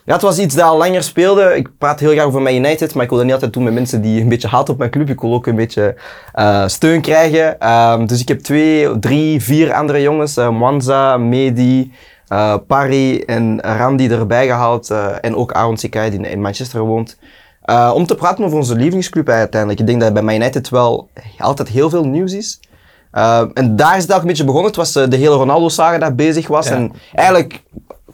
ja, 0.03 0.13
het 0.13 0.21
was 0.21 0.39
iets 0.39 0.55
dat 0.55 0.65
al 0.65 0.77
langer 0.77 1.03
speelde. 1.03 1.55
Ik 1.55 1.69
praat 1.77 1.99
heel 1.99 2.11
graag 2.11 2.25
over 2.25 2.41
Man 2.41 2.53
United, 2.53 2.93
maar 2.93 3.03
ik 3.03 3.09
wil 3.09 3.17
dat 3.17 3.27
niet 3.27 3.35
altijd 3.35 3.53
doen 3.53 3.63
met 3.63 3.73
mensen 3.73 4.01
die 4.01 4.21
een 4.21 4.29
beetje 4.29 4.47
haat 4.47 4.69
op 4.69 4.77
mijn 4.77 4.89
club. 4.89 5.09
Ik 5.09 5.19
wil 5.19 5.33
ook 5.33 5.47
een 5.47 5.55
beetje 5.55 5.95
uh, 6.35 6.67
steun 6.67 7.01
krijgen. 7.01 7.71
Um, 7.71 8.07
dus 8.07 8.21
ik 8.21 8.27
heb 8.27 8.39
twee, 8.39 8.99
drie, 8.99 9.41
vier 9.41 9.73
andere 9.73 10.01
jongens, 10.01 10.35
Mwanza, 10.35 11.17
Medi, 11.17 11.93
Pari 12.67 13.19
en 13.19 13.61
Randy 13.61 14.09
erbij 14.09 14.47
gehaald. 14.47 14.89
En 15.21 15.35
ook 15.35 15.51
Aaron 15.51 15.77
Sikai, 15.77 16.09
die 16.09 16.29
in 16.29 16.41
Manchester 16.41 16.81
woont. 16.81 17.17
Om 17.93 18.05
te 18.05 18.15
praten 18.15 18.43
over 18.43 18.57
onze 18.57 18.75
lievelingsclub 18.75 19.29
uiteindelijk. 19.29 19.79
Ik 19.79 19.87
denk 19.87 20.01
dat 20.01 20.13
bij 20.13 20.23
Man 20.23 20.35
United 20.35 20.69
wel 20.69 21.09
altijd 21.37 21.67
heel 21.67 21.89
veel 21.89 22.05
nieuws 22.05 22.33
is. 22.33 22.59
Uh, 23.15 23.43
en 23.53 23.75
daar 23.75 23.97
is 23.97 24.03
het 24.03 24.13
ook 24.13 24.21
een 24.21 24.27
beetje 24.27 24.43
begonnen. 24.43 24.67
Het 24.67 24.79
was 24.79 24.95
uh, 24.95 25.07
de 25.07 25.15
hele 25.15 25.35
Ronaldo-saga 25.35 25.97
dat 25.97 26.15
bezig 26.15 26.47
was. 26.47 26.69
En 26.69 26.91
eigenlijk, 27.13 27.63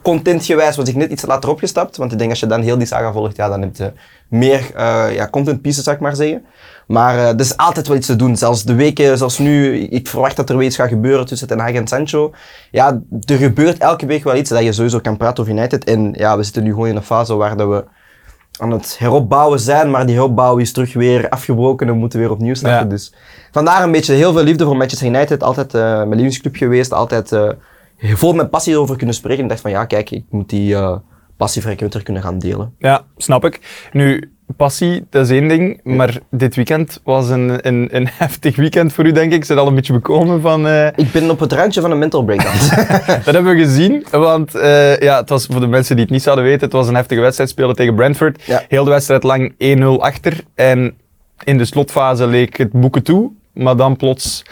contentgewijs 0.02 0.76
was 0.76 0.88
ik 0.88 0.96
net 0.96 1.10
iets 1.10 1.26
later 1.26 1.50
opgestapt. 1.50 1.96
Want 1.96 2.12
ik 2.12 2.18
denk 2.18 2.30
als 2.30 2.40
je 2.40 2.46
dan 2.46 2.60
heel 2.60 2.78
die 2.78 2.86
saga 2.86 3.12
volgt, 3.12 3.36
ja, 3.36 3.48
dan 3.48 3.60
heb 3.60 3.76
je 3.76 3.92
meer 4.28 4.70
uh, 4.76 5.14
ja, 5.14 5.28
content 5.28 5.62
pieces, 5.62 5.84
zou 5.84 5.96
ik 5.96 6.02
maar 6.02 6.16
zeggen. 6.16 6.44
Maar 6.86 7.14
uh, 7.14 7.28
er 7.28 7.40
is 7.40 7.56
altijd 7.56 7.88
wel 7.88 7.96
iets 7.96 8.06
te 8.06 8.16
doen. 8.16 8.36
Zelfs 8.36 8.62
de 8.62 8.74
weken, 8.74 9.18
zoals 9.18 9.38
nu, 9.38 9.78
ik 9.78 10.08
verwacht 10.08 10.36
dat 10.36 10.50
er 10.50 10.56
weer 10.56 10.66
iets 10.66 10.76
gaat 10.76 10.88
gebeuren 10.88 11.26
tussen 11.26 11.48
Ten 11.48 11.58
Hag 11.58 11.72
en 11.72 11.86
Sancho. 11.86 12.32
Ja, 12.70 13.00
er 13.24 13.36
gebeurt 13.36 13.78
elke 13.78 14.06
week 14.06 14.24
wel 14.24 14.36
iets 14.36 14.50
dat 14.50 14.62
je 14.62 14.72
sowieso 14.72 14.98
kan 14.98 15.16
praten 15.16 15.42
over 15.42 15.56
United. 15.56 15.84
En 15.84 16.14
ja, 16.16 16.36
we 16.36 16.42
zitten 16.42 16.62
nu 16.62 16.70
gewoon 16.70 16.88
in 16.88 16.96
een 16.96 17.02
fase 17.02 17.34
waar 17.34 17.56
dat 17.56 17.68
we 17.68 17.84
aan 18.58 18.70
het 18.70 18.98
heropbouwen 18.98 19.60
zijn, 19.60 19.90
maar 19.90 20.06
die 20.06 20.14
heropbouw 20.14 20.56
is 20.56 20.72
terug 20.72 20.94
weer 20.94 21.28
afgebroken 21.28 21.86
en 21.86 21.92
we 21.92 21.98
moeten 21.98 22.18
weer 22.18 22.30
opnieuw 22.30 22.54
starten. 22.54 22.82
Ja. 22.82 22.88
Dus 22.88 23.14
vandaar 23.52 23.82
een 23.82 23.92
beetje 23.92 24.14
heel 24.14 24.32
veel 24.32 24.42
liefde 24.42 24.64
voor 24.64 24.76
Manchester 24.76 25.08
United. 25.08 25.42
Altijd 25.42 25.74
uh, 25.74 25.82
mijn 25.82 26.08
lievelingsclub 26.08 26.56
geweest, 26.56 26.92
altijd 26.92 27.32
uh, 27.32 27.50
vol 27.98 28.32
met 28.32 28.50
passie 28.50 28.78
over 28.78 28.96
kunnen 28.96 29.14
spreken. 29.14 29.42
Ik 29.42 29.48
dacht 29.48 29.60
van 29.60 29.70
ja, 29.70 29.84
kijk, 29.84 30.10
ik 30.10 30.24
moet 30.30 30.48
die 30.48 30.72
uh, 30.72 30.96
passie 31.36 31.62
frequenter 31.62 32.02
kunnen 32.02 32.22
gaan 32.22 32.38
delen. 32.38 32.74
Ja, 32.78 33.04
snap 33.16 33.44
ik. 33.44 33.88
Nu, 33.92 34.32
passie, 34.56 35.04
dat 35.10 35.24
is 35.24 35.30
één 35.30 35.48
ding. 35.48 35.80
Maar 35.82 36.18
dit 36.30 36.54
weekend 36.54 37.00
was 37.04 37.28
een, 37.28 37.66
een, 37.66 37.88
een 37.90 38.08
heftig 38.18 38.56
weekend 38.56 38.92
voor 38.92 39.06
u, 39.06 39.12
denk 39.12 39.32
ik. 39.32 39.44
Ze 39.44 39.54
al 39.54 39.66
een 39.66 39.74
beetje 39.74 39.92
bekomen 39.92 40.40
van... 40.40 40.66
eh, 40.66 40.86
Ik 40.86 41.12
ben 41.12 41.30
op 41.30 41.40
het 41.40 41.52
randje 41.52 41.80
van 41.80 41.90
een 41.90 41.98
mental 41.98 42.24
breakdown. 42.24 42.56
dat 43.24 43.34
hebben 43.34 43.54
we 43.56 43.62
gezien, 43.64 44.06
want 44.10 44.54
eh, 44.54 44.98
ja, 44.98 45.16
het 45.20 45.28
was 45.28 45.46
voor 45.46 45.60
de 45.60 45.66
mensen 45.66 45.94
die 45.96 46.04
het 46.04 46.12
niet 46.14 46.22
zouden 46.22 46.44
weten, 46.44 46.60
het 46.60 46.72
was 46.72 46.88
een 46.88 46.94
heftige 46.94 47.20
wedstrijd, 47.20 47.50
spelen 47.50 47.74
tegen 47.76 47.94
Brentford. 47.94 48.42
Ja. 48.44 48.62
Heel 48.68 48.84
de 48.84 48.90
wedstrijd 48.90 49.22
lang 49.22 49.54
1-0 49.78 49.84
achter 49.98 50.40
en 50.54 50.94
in 51.44 51.58
de 51.58 51.64
slotfase 51.64 52.26
leek 52.26 52.56
het 52.56 52.72
boeken 52.72 53.02
toe, 53.02 53.30
maar 53.54 53.76
dan 53.76 53.96
plots 53.96 54.42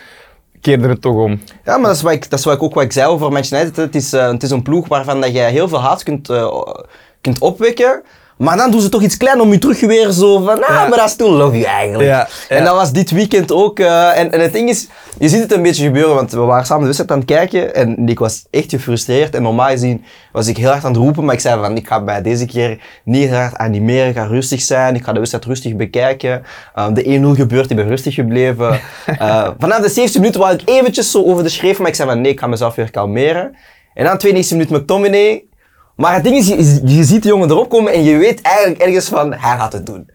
keerde 0.60 0.88
het 0.88 1.00
toch 1.00 1.16
om. 1.16 1.40
Ja, 1.64 1.76
maar 1.76 1.86
dat 1.86 1.96
is, 1.96 2.02
wat 2.02 2.12
ik, 2.12 2.30
dat 2.30 2.38
is 2.38 2.44
wat 2.44 2.54
ik 2.54 2.62
ook 2.62 2.74
wat 2.74 2.84
ik 2.84 2.92
zei 2.92 3.06
over 3.06 3.28
Manchester 3.32 3.58
United. 3.60 3.76
Het 3.84 3.94
is, 3.94 4.12
eh, 4.12 4.30
het 4.30 4.42
is 4.42 4.50
een 4.50 4.62
ploeg 4.62 4.88
waarvan 4.88 5.20
dat 5.20 5.32
je 5.32 5.38
heel 5.40 5.68
veel 5.68 5.80
haat 5.80 6.02
kunt, 6.02 6.28
kunt 7.20 7.38
opwekken. 7.38 8.02
Maar 8.40 8.56
dan 8.56 8.70
doen 8.70 8.80
ze 8.80 8.88
toch 8.88 9.02
iets 9.02 9.16
klein 9.16 9.40
om 9.40 9.52
je 9.52 9.58
terug 9.58 9.80
weer 9.80 10.10
zo 10.10 10.38
van, 10.38 10.64
ah, 10.64 10.88
maar 10.88 11.04
I 11.04 11.08
still 11.08 11.30
love 11.30 11.58
you 11.58 11.64
eigenlijk. 11.64 12.08
Ja, 12.08 12.28
ja. 12.48 12.56
En 12.56 12.64
dat 12.64 12.74
was 12.74 12.92
dit 12.92 13.10
weekend 13.10 13.52
ook. 13.52 13.78
eh, 13.78 14.18
en, 14.18 14.32
en 14.32 14.40
het 14.40 14.52
ding 14.52 14.68
is, 14.68 14.88
je 15.18 15.28
ziet 15.28 15.40
het 15.40 15.52
een 15.52 15.62
beetje 15.62 15.84
gebeuren, 15.84 16.14
want 16.14 16.32
we 16.32 16.38
waren 16.38 16.66
samen 16.66 16.80
de 16.80 16.86
wedstrijd 16.86 17.10
aan 17.12 17.18
het 17.18 17.26
kijken 17.26 17.74
en 17.74 18.08
ik 18.08 18.18
was 18.18 18.44
echt 18.50 18.70
gefrustreerd. 18.70 19.34
En 19.34 19.42
normaal 19.42 19.68
gezien 19.68 20.04
was 20.32 20.46
ik 20.46 20.56
heel 20.56 20.68
hard 20.70 20.84
aan 20.84 20.92
het 20.92 21.00
roepen, 21.00 21.24
maar 21.24 21.34
ik 21.34 21.40
zei 21.40 21.60
van, 21.60 21.76
ik 21.76 21.86
ga 21.88 21.98
mij 21.98 22.22
deze 22.22 22.46
keer 22.46 22.78
niet 23.04 23.28
heel 23.28 23.38
hard 23.38 23.56
animeren, 23.56 24.08
ik 24.08 24.16
ga 24.16 24.24
rustig 24.24 24.60
zijn, 24.60 24.94
ik 24.94 25.04
ga 25.04 25.12
de 25.12 25.18
wedstrijd 25.18 25.44
rustig 25.44 25.76
bekijken. 25.76 26.42
Um, 26.78 26.94
de 26.94 27.34
1-0 27.34 27.40
gebeurt, 27.40 27.70
ik 27.70 27.76
ben 27.76 27.88
rustig 27.88 28.14
gebleven. 28.14 28.80
Eh, 29.18 29.48
vanaf 29.58 29.80
de 29.80 29.88
70 29.88 30.20
minuten 30.20 30.40
wou 30.40 30.54
ik 30.54 30.62
eventjes 30.64 31.10
zo 31.10 31.24
over 31.24 31.42
de 31.42 31.48
schreef, 31.48 31.78
maar 31.78 31.88
ik 31.88 31.94
zei 31.94 32.08
van, 32.08 32.20
nee, 32.20 32.32
ik 32.32 32.40
ga 32.40 32.46
mezelf 32.46 32.74
weer 32.74 32.90
kalmeren. 32.90 33.56
En 33.94 34.04
dan 34.04 34.18
92 34.18 34.56
minuten 34.56 34.76
McTominay. 34.76 35.44
Maar 36.00 36.14
het 36.14 36.24
ding 36.24 36.36
is, 36.36 36.48
je, 36.48 36.80
je 36.84 37.04
ziet 37.04 37.22
de 37.22 37.28
jongen 37.28 37.50
erop 37.50 37.68
komen 37.68 37.92
en 37.92 38.04
je 38.04 38.16
weet 38.16 38.40
eigenlijk 38.40 38.80
ergens 38.80 39.08
van, 39.08 39.32
hij 39.32 39.58
gaat 39.58 39.72
het 39.72 39.86
doen. 39.86 40.10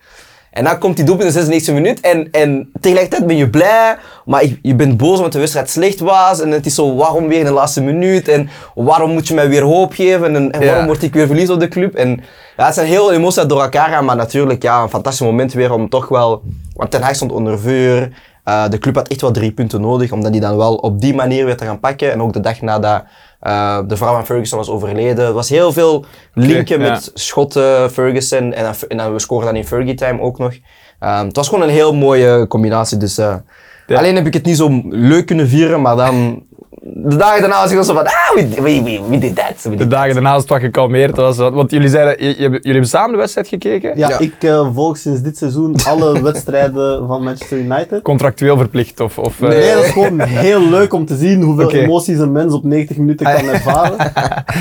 En 0.51 0.63
dan 0.63 0.77
komt 0.80 0.96
die 0.96 1.06
doelpunt 1.06 1.36
in 1.36 1.46
de 1.48 1.62
96e 1.62 1.74
minuut 1.74 2.00
en, 2.00 2.32
en 2.32 2.70
tegelijkertijd 2.80 3.27
ben 3.27 3.36
je 3.36 3.50
blij, 3.50 3.98
maar 4.25 4.46
je, 4.46 4.60
je 4.62 4.75
bent 4.75 4.98
boos 4.98 5.18
omdat 5.18 5.32
de 5.32 5.39
wedstrijd 5.39 5.70
slecht 5.70 6.00
was. 6.00 6.42
En 6.42 6.51
het 6.51 6.65
is 6.65 6.75
zo, 6.75 6.96
waarom 6.96 7.27
weer 7.27 7.39
in 7.39 7.46
de 7.46 7.51
laatste 7.51 7.82
minuut? 7.82 8.27
En 8.27 8.50
waarom 8.75 9.12
moet 9.12 9.27
je 9.27 9.34
mij 9.34 9.50
weer 9.50 9.62
hoop 9.62 9.94
geven? 9.94 10.36
En, 10.36 10.51
en 10.51 10.62
Ja. 10.62 10.68
waarom 10.68 10.86
word 10.86 11.04
ik 11.04 11.13
weer 11.13 11.27
verlies 11.27 11.50
op 11.50 11.60
de 11.60 11.68
club? 11.68 11.96
En 11.96 12.24
ja, 12.58 12.65
het 12.65 12.74
zijn 12.74 12.88
heel 12.88 13.13
emoties 13.13 13.44
door 13.44 13.62
elkaar 13.62 13.89
gaan, 13.89 14.06
maar 14.06 14.15
natuurlijk 14.15 14.63
ja, 14.63 14.82
een 14.82 14.89
fantastisch 14.89 15.25
moment 15.27 15.54
weer 15.54 15.74
om 15.74 15.89
toch 15.89 16.08
wel... 16.08 16.42
Want 16.74 16.92
Ten 16.92 17.01
Hag 17.01 17.15
stond 17.15 17.32
onder 17.32 17.60
vuur. 17.60 18.12
Eh, 18.44 18.70
de 18.70 18.80
club 18.80 18.96
had 18.96 19.08
echt 19.08 19.22
wel 19.22 19.32
drie 19.32 19.51
punten 19.51 19.82
nodig, 19.82 20.12
omdat 20.12 20.32
die 20.32 20.42
dan 20.42 20.58
wel 20.58 20.75
op 20.75 21.01
die 21.01 21.13
manier 21.15 21.46
weer 21.46 21.58
te 21.58 21.65
gaan 21.65 21.80
pakken. 21.80 22.12
En 22.12 22.22
ook 22.22 22.34
de 22.34 22.39
dag 22.39 22.62
nadat 22.62 23.04
eh, 23.46 23.80
de 23.88 23.98
vrouw 23.98 24.14
van 24.14 24.25
Ferguson 24.25 24.58
was 24.58 24.70
overleden. 24.70 25.25
Er 25.25 25.34
was 25.34 25.50
heel 25.50 25.72
veel 25.74 26.06
linken 26.34 26.80
ja. 26.82 26.90
met 26.92 27.12
schotten, 27.14 27.92
Ferguson 27.92 28.54
en, 28.54 28.64
dan- 28.64 28.74
en 28.88 28.98
dan, 28.98 29.14
we 29.14 29.20
scoren 29.20 29.46
dan 29.46 29.56
in 29.56 29.66
Fergie 29.68 29.94
time 29.94 30.22
ook 30.22 30.38
nog. 30.38 30.54
Ehm, 31.00 31.25
het 31.25 31.36
was 31.36 31.48
gewoon 31.48 31.64
een 31.64 31.74
heel 31.74 31.94
mooie 31.94 32.48
combinatie. 32.48 32.98
Dus, 32.98 33.18
eh, 33.18 33.36
Ja. 33.88 33.98
Alleen 33.98 34.16
heb 34.16 34.25
ik 34.25 34.34
het 34.34 34.46
niet 34.46 34.58
zo 34.58 34.82
leuk 34.90 35.25
kunnen 35.25 35.48
vieren, 35.48 35.82
maar 35.82 35.96
dan... 35.96 36.44
De 36.88 37.15
dagen 37.15 37.39
daarna 37.42 37.62
was 37.62 37.72
ik 37.72 37.84
zo 37.84 37.94
van, 37.94 38.06
ah, 38.06 38.13
we, 38.36 38.48
we, 38.62 38.62
we, 38.84 39.00
we 39.10 39.18
did 39.18 39.36
that. 39.36 39.62
We 39.63 39.70
did 39.70 39.77
De 39.80 39.88
dagen 39.88 40.13
daarna 40.13 40.34
is 40.36 40.42
het 40.42 40.50
wat 40.50 40.60
gekalmeerd. 40.60 41.15
Was, 41.15 41.38
wat- 41.38 41.54
want 41.54 41.72
jullie 41.72 41.89
zeiden, 41.89 42.25
jullie 42.36 42.60
hebben 42.63 42.88
samen 42.88 43.12
de 43.12 43.18
wedstrijd 43.18 43.48
gekeken? 43.48 43.98
Ja, 43.98 44.08
Ja. 44.10 44.20
ik 44.20 44.34
eh, 44.44 44.68
volg 44.74 44.98
sinds 44.98 45.22
dit 45.22 45.38
seizoen 45.38 45.75
alle 45.88 46.22
wedstrijden 46.32 47.08
van 47.08 47.24
Manchester 47.24 47.58
United. 47.58 48.01
Contractueel 48.01 48.58
verplicht? 48.58 49.00
Of, 49.00 49.18
of, 49.18 49.42
eh, 49.42 49.48
Nee, 49.50 49.74
dat 49.74 49.84
is 49.84 49.92
gewoon 49.92 50.20
heel 50.20 50.62
leuk 50.70 50.94
om 50.94 51.06
te 51.06 51.15
zien 51.15 51.42
hoeveel 51.42 51.72
emoties 51.72 52.18
een 52.18 52.32
mens 52.32 52.54
op 52.54 52.63
90 52.63 52.98
minuten 52.98 53.25
kan 53.25 53.48
ervaren. 53.54 54.13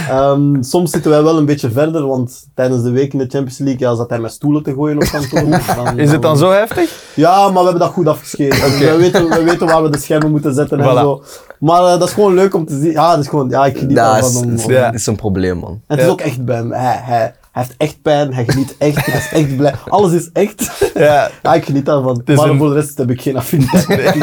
Ehm, 0.08 0.62
soms 0.62 0.90
zitten 0.90 1.10
wij 1.10 1.22
wel 1.22 1.38
een 1.38 1.46
beetje 1.46 1.70
verder, 1.70 2.06
want 2.06 2.46
tijdens 2.54 2.82
de 2.82 2.90
week 2.90 3.12
in 3.12 3.18
de 3.18 3.26
Champions 3.28 3.58
League 3.58 3.78
ja, 3.88 3.94
zat 3.94 4.10
hij 4.10 4.18
met 4.18 4.32
stoelen 4.32 4.62
te 4.62 4.72
gooien 4.72 4.96
op 4.96 5.04
kantoor. 5.04 5.60
Dan- 5.84 5.98
Is 5.98 6.10
het 6.12 6.22
dan 6.22 6.36
zo 6.36 6.50
heftig? 6.50 7.12
Ja, 7.14 7.44
maar 7.44 7.52
we 7.52 7.62
hebben 7.62 7.80
dat 7.80 7.90
goed 7.92 8.08
afgeschreven. 8.08 8.70
Dus 8.70 8.78
we, 8.78 8.96
weten, 8.96 9.28
we 9.28 9.44
weten 9.44 9.66
waar 9.66 9.82
we 9.82 9.90
de 9.90 9.98
schermen 9.98 10.30
moeten 10.30 10.54
zetten 10.54 10.80
en 10.80 10.96
zo. 10.96 11.22
Maar 11.64 11.82
eh, 11.82 11.98
dat 11.98 12.08
is 12.08 12.14
gewoon 12.14 12.34
leuk 12.34 12.54
om 12.54 12.66
te 12.66 12.78
zien. 12.78 12.90
Ja, 12.90 13.10
dat 13.10 13.18
is 13.24 13.28
gewoon, 13.28 13.48
ja 13.48 13.64
ik 13.66 13.78
geniet 13.78 13.96
Dat 13.96 14.14
ervan. 14.16 14.30
is, 14.30 14.36
Om, 14.36 14.52
is, 14.54 14.64
om- 14.64 14.70
Ja. 14.72 14.92
is 14.92 15.06
een 15.06 15.16
probleem, 15.16 15.58
man. 15.58 15.70
En 15.70 15.80
het 15.86 15.98
is 15.98 16.04
Ja. 16.04 16.10
ook 16.10 16.20
echt 16.20 16.44
bij 16.44 16.56
hem. 16.56 16.72
Hij, 16.72 17.00
hij, 17.02 17.18
hij 17.52 17.62
heeft 17.62 17.74
echt 17.76 18.02
pijn, 18.02 18.34
hij 18.34 18.44
geniet 18.46 18.74
echt, 18.78 19.06
hij 19.06 19.14
is 19.20 19.28
echt 19.32 19.56
blij. 19.56 19.74
Alles 19.88 20.12
is 20.12 20.30
echt. 20.32 20.70
Ja. 20.94 21.30
Ja, 21.42 21.54
ik 21.54 21.64
geniet 21.64 21.86
daarvan. 21.86 22.22
Maar 22.24 22.48
een- 22.48 22.58
voor 22.58 22.68
de 22.68 22.74
rest 22.74 22.98
heb 22.98 23.10
ik 23.10 23.20
geen 23.22 23.36
affiniteit. 23.36 24.14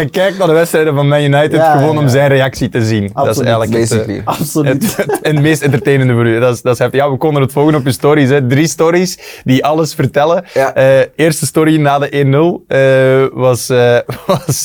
Je 0.00 0.08
kijkt 0.10 0.38
naar 0.38 0.46
de 0.46 0.52
wedstrijden 0.52 0.94
van 0.94 1.08
Man 1.08 1.22
United 1.22 1.52
Ja, 1.52 1.72
gewoon 1.72 1.94
ja, 1.94 2.00
om 2.00 2.08
zijn 2.08 2.28
reactie 2.28 2.68
te 2.68 2.84
zien. 2.84 3.10
Dat 3.12 3.22
is 3.24 3.28
Absoluut. 3.28 3.48
eigenlijk 3.48 3.90
het, 3.90 4.06
eh. 4.06 4.20
Absoluut. 4.24 4.82
Het, 4.82 4.96
het, 4.96 5.20
en 5.20 5.34
het 5.34 5.42
meest 5.42 5.62
entertainende 5.62 6.12
voor 6.12 6.26
u. 6.26 6.40
Dat 6.40 6.54
is, 6.54 6.62
dat 6.62 6.80
is. 6.80 6.86
Ja, 6.90 7.10
we 7.10 7.16
konden 7.16 7.42
het 7.42 7.52
volgen 7.52 7.74
op 7.74 7.84
je 7.84 7.92
stories. 7.92 8.28
Hè. 8.28 8.46
Drie 8.46 8.66
stories 8.66 9.18
die 9.44 9.64
alles 9.64 9.94
vertellen. 9.94 10.44
Eh, 10.74 11.00
eerste 11.16 11.46
story 11.46 11.80
na 11.80 11.98
de 11.98 12.08
1-0 12.10 12.64
eh, 12.68 13.40
was, 13.40 13.66
was 14.26 14.64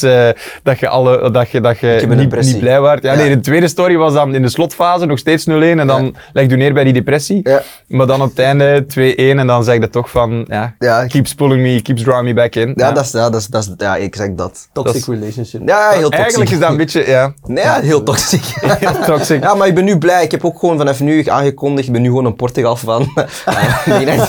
dat 0.63 0.79
je, 0.79 0.87
alle, 0.87 1.31
dat 1.31 1.49
je, 1.49 1.61
dat 1.61 1.79
je 1.79 2.05
niet, 2.07 2.41
niet 2.41 2.59
blij 2.59 2.79
was. 2.79 2.97
Ja. 3.01 3.15
Nee, 3.15 3.29
de 3.29 3.39
tweede 3.39 3.67
story 3.67 3.95
was 3.97 4.13
dan 4.13 4.35
in 4.35 4.41
de 4.41 4.49
slotfase 4.49 5.05
nog 5.05 5.17
steeds 5.19 5.45
0-1 5.49 5.51
en 5.51 5.87
dan 5.87 6.15
leg 6.33 6.49
je 6.49 6.55
neer 6.55 6.73
bij 6.73 6.83
die 6.83 6.93
depressie. 6.93 7.39
Ja. 7.43 7.61
Maar 7.87 8.07
dan 8.07 8.21
op 8.21 8.29
het 8.29 8.39
einde 8.39 8.85
2-1 8.85 9.15
en 9.15 9.47
dan 9.47 9.63
zeg 9.63 9.79
je 9.79 9.89
toch 9.89 10.09
van, 10.09 10.45
ja, 10.47 10.75
Ja. 10.79 11.05
keeps 11.05 11.33
pulling 11.35 11.61
me, 11.61 11.81
keeps 11.81 12.01
drawing 12.01 12.27
me 12.27 12.33
back 12.33 12.55
in. 12.55 12.73
Ja, 12.75 12.91
dat 12.91 13.05
is, 13.05 13.11
ja, 13.11 13.29
dat 13.29 13.41
is, 13.41 13.47
dat 13.47 13.63
is, 13.63 13.73
ja, 13.77 13.97
exact 13.97 14.37
dat. 14.37 14.69
Toxic 14.73 15.07
relationship. 15.19 15.67
Ja, 15.67 15.89
heel 15.89 16.01
toxisch. 16.01 16.19
Eigenlijk 16.19 16.51
is 16.51 16.59
dat 16.59 16.69
een 16.69 16.77
beetje, 16.77 17.07
ja, 17.07 17.33
Nee, 17.45 17.63
ja, 17.63 17.79
heel 17.79 18.03
toxic. 18.03 18.41
heel 18.79 18.99
toxic. 19.05 19.43
Ja, 19.43 19.53
maar 19.53 19.67
ik 19.67 19.75
ben 19.75 19.83
nu 19.83 19.97
blij. 19.97 20.23
Ik 20.23 20.31
heb 20.31 20.45
ook 20.45 20.59
gewoon 20.59 20.77
vanaf 20.77 20.99
nu 20.99 21.27
aangekondigd. 21.27 21.87
Ik 21.87 21.93
ben 21.93 22.01
nu 22.01 22.07
gewoon 22.07 22.25
een 22.25 22.35
Portugal 22.35 22.75
van. 22.75 22.99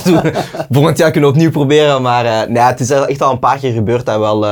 Doen. 0.04 0.32
Volgend 0.70 0.98
jaar 0.98 1.10
kunnen 1.10 1.30
we 1.30 1.36
opnieuw 1.36 1.50
proberen. 1.50 2.02
Maar 2.02 2.24
eh, 2.24 2.48
nee, 2.48 2.62
het 2.62 2.80
is 2.80 2.90
echt 2.90 3.22
al 3.22 3.32
een 3.32 3.38
paar 3.38 3.58
keer 3.58 3.72
gebeurd 3.72 4.06
dat, 4.06 4.18
wel, 4.18 4.44
eh, 4.44 4.50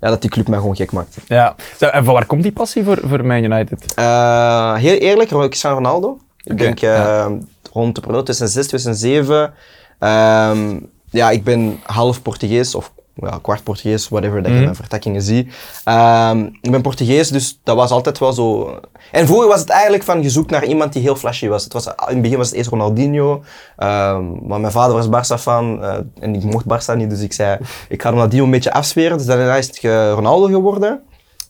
ja, 0.00 0.08
dat 0.08 0.20
die 0.20 0.30
club 0.30 0.48
mij 0.48 0.58
gewoon 0.58 0.76
gek 0.76 0.92
maakt. 0.92 1.16
Ja. 1.26 1.54
En 1.78 2.04
van 2.04 2.14
waar 2.14 2.26
komt 2.26 2.42
die 2.42 2.52
passie 2.52 2.84
voor, 2.84 2.98
voor 3.04 3.24
Man 3.24 3.44
United? 3.44 3.94
Eh, 3.94 4.74
heel 4.74 4.96
eerlijk, 4.96 5.28
Cristiano 5.28 5.76
Ronaldo. 5.76 6.18
Ik 6.44 6.58
denk 6.58 6.78
ja. 6.78 7.28
rond 7.72 7.94
de 7.94 8.00
periode 8.00 8.24
2006, 8.24 8.66
2007. 8.66 9.52
Ehm, 9.98 10.78
ja, 11.10 11.30
ik 11.30 11.44
ben 11.44 11.80
half 11.82 12.22
Portugees 12.22 12.74
of 12.74 12.92
ja, 13.14 13.38
kwart 13.42 13.62
Portugees, 13.62 14.08
whatever 14.08 14.36
dat 14.36 14.46
je 14.46 14.52
Mhm. 14.52 14.62
mijn 14.62 14.74
vertakkingen 14.76 15.22
ziet. 15.22 15.54
Ehm, 15.84 16.38
ik 16.60 16.70
ben 16.70 16.82
Portugees, 16.82 17.28
dus 17.28 17.60
dat 17.64 17.76
was 17.76 17.90
altijd 17.90 18.18
wel 18.18 18.32
zo. 18.32 18.78
En 19.12 19.26
vroeger 19.26 19.48
was 19.48 19.60
het 19.60 19.68
eigenlijk 19.68 20.02
van 20.02 20.22
je 20.22 20.30
zoekt 20.30 20.50
naar 20.50 20.64
iemand 20.64 20.92
die 20.92 21.02
heel 21.02 21.16
flashy 21.16 21.48
was. 21.48 21.64
Het 21.64 21.72
was 21.72 21.86
in 21.86 21.92
het 22.06 22.22
begin 22.22 22.36
was 22.36 22.46
het 22.48 22.56
eerst 22.56 22.70
Ronaldinho, 22.70 23.42
ehm, 23.76 24.24
maar 24.46 24.60
mijn 24.60 24.72
vader 24.72 24.94
was 24.96 25.06
Barça 25.06 25.40
fan 25.40 25.82
eh, 25.82 25.96
en 26.20 26.34
ik 26.34 26.42
mocht 26.42 26.64
Barça 26.64 26.96
niet, 26.96 27.10
dus 27.10 27.20
ik 27.20 27.32
zei 27.32 27.58
ik 27.88 28.02
ga 28.02 28.10
Ronaldinho 28.10 28.44
een 28.44 28.50
beetje 28.50 28.72
afsferen. 28.72 29.16
Dus 29.18 29.26
daarna 29.26 29.56
is 29.56 29.66
het 29.66 29.80
Ronaldo 30.14 30.46
geworden. 30.46 31.00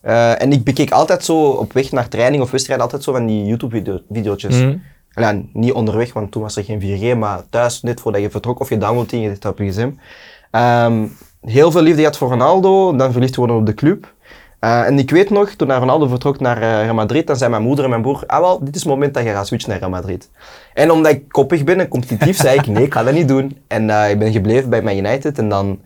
Eh, 0.01 0.41
en 0.41 0.51
ik 0.51 0.63
bekeek 0.63 0.91
altijd 0.91 1.25
zo 1.25 1.49
op 1.49 1.73
weg 1.73 1.91
naar 1.91 2.07
training 2.07 2.43
of 2.43 2.51
wedstrijd 2.51 2.81
altijd 2.81 3.03
zo 3.03 3.11
van 3.11 3.25
die 3.25 3.45
YouTube-video's. 3.45 4.43
Mhm. 4.43 4.75
Ja, 5.15 5.41
niet 5.53 5.71
onderweg, 5.73 6.13
want 6.13 6.31
toen 6.31 6.41
was 6.41 6.55
er 6.55 6.63
geen 6.63 6.79
4G, 6.81 7.15
maar 7.17 7.41
thuis, 7.49 7.81
net 7.81 8.01
voordat 8.01 8.21
je 8.21 8.29
vertrok 8.29 8.59
of 8.59 8.69
je 8.69 8.77
downloadt 8.77 9.09
die, 9.09 9.21
je 9.21 9.29
zit 9.29 9.45
op 9.45 9.57
je 9.57 9.71
gsm. 9.71 9.89
Ehm, 10.51 11.05
heel 11.45 11.71
veel 11.71 11.81
liefde 11.81 12.03
had 12.03 12.17
voor 12.17 12.29
Ronaldo, 12.29 12.95
dan 12.95 13.11
verliefd 13.11 13.33
geworden 13.33 13.57
op 13.57 13.65
de 13.65 13.73
club. 13.73 14.13
Eh, 14.63 14.85
en 14.85 14.99
ik 14.99 15.11
weet 15.11 15.29
nog, 15.29 15.49
toen 15.49 15.73
Ronaldo 15.73 16.07
vertrok 16.07 16.39
naar 16.39 16.61
eh, 16.61 16.81
Real 16.81 16.93
Madrid, 16.93 17.27
dan 17.27 17.35
zei 17.35 17.49
mijn 17.49 17.61
moeder 17.61 17.83
en 17.83 17.89
mijn 17.89 18.01
broer, 18.01 18.23
ah 18.27 18.39
wel, 18.39 18.59
dit 18.59 18.75
is 18.75 18.81
het 18.81 18.89
moment 18.89 19.13
dat 19.13 19.23
je 19.23 19.29
gaat 19.29 19.47
switchen 19.47 19.69
naar 19.69 19.79
Real 19.79 19.89
Madrid. 19.89 20.29
En 20.73 20.91
omdat 20.91 21.11
ik 21.11 21.29
koppig 21.29 21.63
ben 21.63 21.79
en 21.79 21.87
competitief, 21.87 22.37
zei 22.37 22.57
ik, 22.59 22.67
nee, 22.67 22.83
ik 22.83 22.93
ga 22.93 23.03
dat 23.03 23.13
niet 23.13 23.27
doen. 23.27 23.57
En 23.67 23.89
eh, 23.89 24.09
ik 24.09 24.19
ben 24.19 24.31
gebleven 24.31 24.69
bij 24.69 24.81
Man 24.81 24.97
United 24.97 25.37
en 25.37 25.49
dan, 25.49 25.79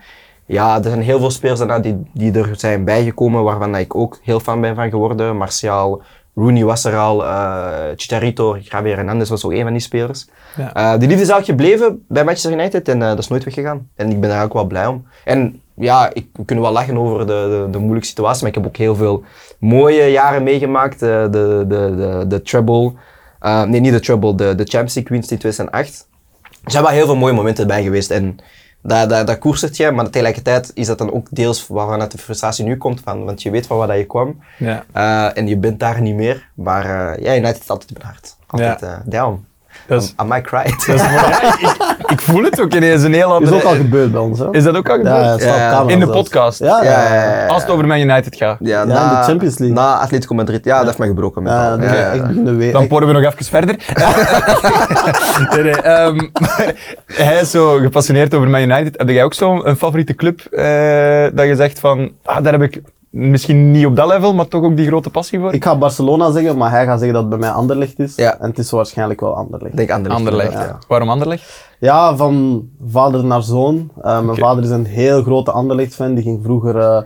ja, 0.46 0.78
er 0.78 0.84
zijn 0.84 1.02
heel 1.02 1.20
veel 1.20 1.32
spelers 1.32 1.60
daarna 1.60 1.80
die, 1.80 1.98
die 2.14 2.34
er 2.34 2.50
zijn 2.52 2.84
bijgekomen, 2.86 3.44
waarvan 3.44 3.76
ik 3.76 3.96
ook 3.96 4.20
heel 4.24 4.40
fan 4.40 4.62
ben 4.62 4.76
van 4.76 4.90
geworden. 4.90 5.38
Martial, 5.38 6.02
Rooney 6.38 6.64
was 6.64 6.84
er 6.84 6.98
al, 6.98 7.26
eh 7.26 7.68
Chicharito, 7.96 8.58
Javier 8.62 8.96
Hernandez 8.96 9.30
was 9.30 9.46
ook 9.46 9.52
een 9.52 9.64
van 9.64 9.72
die 9.72 9.82
spelers. 9.82 10.28
Ja. 10.58 10.74
Eh, 10.74 11.00
die 11.00 11.08
liefde 11.08 11.24
is 11.24 11.30
eigenlijk 11.30 11.46
gebleven 11.46 12.06
bij 12.08 12.24
Manchester 12.24 12.52
United 12.52 12.88
en 12.88 13.02
eh, 13.02 13.08
dat 13.08 13.20
is 13.20 13.28
nooit 13.28 13.44
weggegaan. 13.44 13.90
En 13.96 14.10
ik 14.10 14.20
ben 14.20 14.30
daar 14.30 14.44
ook 14.44 14.54
wel 14.54 14.66
blij 14.66 14.86
om. 14.86 15.08
En 15.26 15.62
ja, 15.74 16.10
ik, 16.14 16.28
we 16.34 16.46
kunnen 16.46 16.64
wel 16.64 16.74
lachen 16.74 16.98
over 16.98 17.20
de, 17.20 17.26
de, 17.26 17.68
de 17.72 17.78
moeilijke 17.78 18.08
situatie, 18.08 18.40
maar 18.40 18.50
ik 18.50 18.56
heb 18.56 18.66
ook 18.66 18.78
heel 18.78 18.96
veel 18.96 19.24
mooie 19.60 20.04
jaren 20.04 20.44
meegemaakt. 20.44 21.00
de, 21.00 21.28
de, 21.32 21.66
de, 21.68 22.26
de 22.28 22.42
treble, 22.42 22.94
nee 23.42 23.80
niet 23.80 23.92
de 23.92 24.00
treble, 24.00 24.36
de, 24.36 24.56
de 24.56 24.64
Champions 24.64 24.94
League 24.94 25.18
wins 25.18 25.32
in 25.32 25.38
2008. 25.38 26.08
Er 26.64 26.72
zijn 26.72 26.84
wel 26.84 26.92
heel 26.92 27.06
veel 27.06 27.16
mooie 27.16 27.34
momenten 27.34 27.68
bij 27.68 27.84
geweest 27.84 28.12
en 28.12 28.40
daar, 29.08 29.26
daar 29.26 29.38
koerst 29.38 29.76
je, 29.78 29.92
maar 29.92 30.10
tegelijkertijd 30.10 30.72
is 30.74 30.88
dat 30.88 30.98
dan 30.98 31.14
ook 31.14 31.28
deels 31.32 31.68
waarvan 31.68 32.10
de 32.10 32.18
frustratie 32.18 32.66
nu 32.66 32.78
komt, 32.78 33.02
van, 33.04 33.26
want 33.26 33.42
je 33.42 33.50
weet 33.52 33.68
van 33.68 33.78
waar 33.78 33.88
dat 33.88 33.98
je 33.98 34.06
kwam 34.06 34.40
Ja. 34.58 34.84
eh, 34.94 35.38
en 35.38 35.48
je 35.48 35.58
bent 35.58 35.80
daar 35.80 36.02
niet 36.02 36.16
meer. 36.16 36.50
Maar 36.54 36.86
eh, 37.16 37.24
ja, 37.24 37.36
United 37.36 37.62
is 37.62 37.70
altijd 37.70 37.90
in 37.90 37.96
mijn 38.00 38.10
hart. 38.14 38.36
Altijd, 38.48 38.80
Ja. 38.80 38.88
eh, 38.88 39.00
down. 39.06 39.46
Dat 39.88 40.04
is- 40.04 40.14
I 40.38 40.42
cried? 40.42 40.86
Dat 40.86 40.96
is 40.96 41.02
mooi. 41.02 41.14
Ja, 41.30 41.54
ik, 41.54 41.97
ik, 42.08 42.22
voel 42.22 42.44
het 42.44 42.62
ook 42.62 42.74
ineens 42.74 43.04
een 43.04 43.14
heel 43.14 43.28
Is 43.28 43.34
andere... 43.34 43.56
ook 43.56 43.64
al 43.64 43.76
gebeurd 43.76 44.12
bij 44.12 44.22
ons, 44.22 44.40
hè? 44.40 44.48
Is 44.52 44.64
dat 44.64 44.76
ook 44.76 44.90
al 44.90 44.98
gebeurd? 44.98 45.42
Ja, 45.42 45.48
ja, 45.48 45.72
Ja, 45.72 45.82
in 45.82 46.00
de 46.00 46.06
zelfs. 46.06 46.22
podcast? 46.22 46.60
Ja, 46.60 46.84
ja, 46.84 46.92
Ja, 46.92 47.14
ja. 47.14 47.14
ja, 47.14 47.40
ja. 47.42 47.48
Als 47.48 47.62
het 47.62 47.72
over 47.72 47.88
Man 47.88 48.00
United 48.00 48.36
gaat. 48.36 48.58
Ja, 48.60 48.82
in 48.82 48.88
de 48.88 49.24
Champions 49.24 49.58
League. 49.58 49.78
Na 49.78 49.98
Atletico 49.98 50.36
Madrid. 50.36 50.66
Ja, 50.66 50.78
dat 50.78 50.86
heeft 50.86 50.98
mij 50.98 51.08
gebroken. 51.08 51.44
Met 51.44 51.52
Ja, 51.52 51.78
dat 51.78 52.30
is 52.30 52.56
weer. 52.56 52.72
Dan 52.72 52.88
poren 52.88 53.08
we 53.08 53.14
nog 53.14 53.24
even 53.24 53.46
verder. 53.46 53.76
nee, 55.54 55.64
nee, 55.64 55.82
ehm, 55.82 56.20
hij 57.26 57.40
is 57.40 57.52
zo 57.52 57.78
gepassioneerd 57.78 58.34
over 58.34 58.50
Man 58.50 58.62
United. 58.62 58.98
Heb 58.98 59.10
jij 59.10 59.24
ook 59.24 59.34
zo'n 59.34 59.68
een 59.68 59.78
favoriete 59.78 60.16
club 60.16 60.40
eh, 60.40 61.26
dat 61.34 61.46
je 61.46 61.56
zegt 61.56 61.80
van, 61.80 62.12
ah, 62.24 62.44
daar 62.44 62.54
heb 62.54 62.62
ik 62.62 62.82
misschien 63.18 63.72
niet 63.72 63.86
op 63.86 63.96
dat 63.96 64.08
level, 64.08 64.34
maar 64.34 64.48
toch 64.48 64.64
ook 64.64 64.76
die 64.78 64.88
grote 64.88 65.10
passie 65.10 65.40
voor? 65.40 65.54
Ik 65.54 65.64
ga 65.64 65.78
Barcelona 65.78 66.32
zeggen, 66.32 66.58
maar 66.58 66.72
hij 66.72 66.86
gaat 66.86 67.00
zeggen 67.00 67.14
dat 67.14 67.22
het 67.22 67.32
bij 67.32 67.40
mij 67.40 67.50
Anderlecht 67.50 68.00
is. 68.00 68.16
Ja. 68.16 68.40
En 68.40 68.50
het 68.50 68.58
is 68.58 68.72
waarschijnlijk 68.72 69.20
wel 69.20 69.36
Anderlecht. 69.36 69.72
Ik 69.72 69.78
denk 69.78 69.90
Anderlecht. 69.90 70.20
Anderlecht. 70.20 70.54
Ja. 70.54 70.80
Waarom 70.88 71.10
Anderlecht? 71.10 71.66
Ja, 71.80 72.16
van 72.16 72.68
vader 72.88 73.26
naar 73.26 73.44
zoon. 73.44 73.92
Eh, 74.02 74.22
mijn 74.22 74.38
vader 74.38 74.64
is 74.64 74.70
een 74.70 74.86
heel 74.86 75.24
grote 75.24 75.52
Anderlecht-fan. 75.52 76.14
Die 76.14 76.24
ging 76.24 76.40
vroeger 76.44 76.78
eh, 76.78 77.02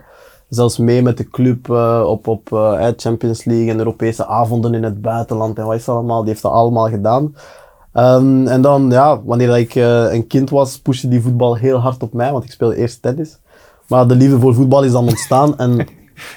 zelfs 0.48 0.78
mee 0.78 1.02
met 1.02 1.16
de 1.16 1.28
club 1.28 1.70
eh, 1.70 2.04
op, 2.06 2.26
op 2.26 2.52
eh, 2.52 2.86
Champions 2.96 3.44
League 3.44 3.70
en 3.70 3.78
Europese 3.78 4.26
avonden 4.26 4.74
in 4.74 4.82
het 4.82 5.02
buitenland 5.02 5.58
en 5.58 5.66
wat 5.66 5.76
is 5.76 5.84
dat 5.84 5.94
allemaal. 5.94 6.20
Die 6.20 6.28
heeft 6.30 6.42
dat 6.42 6.52
allemaal 6.52 6.88
gedaan. 6.88 7.34
Ehm, 7.92 8.46
en 8.46 8.62
dan, 8.62 8.90
ja, 8.90 9.22
wanneer 9.24 9.58
ik 9.58 9.74
eh, 9.74 10.12
een 10.12 10.26
kind 10.26 10.50
was, 10.50 10.78
pushte 10.78 11.08
die 11.08 11.22
voetbal 11.22 11.56
heel 11.56 11.78
hard 11.78 12.02
op 12.02 12.12
mij, 12.12 12.32
want 12.32 12.44
ik 12.44 12.50
speelde 12.50 12.76
eerst 12.76 13.02
tennis. 13.02 13.38
Maar 13.88 14.08
de 14.08 14.14
liefde 14.14 14.40
voor 14.40 14.54
voetbal 14.54 14.82
is 14.82 14.92
dan 14.92 15.08
ontstaan. 15.08 15.58
En 15.58 15.86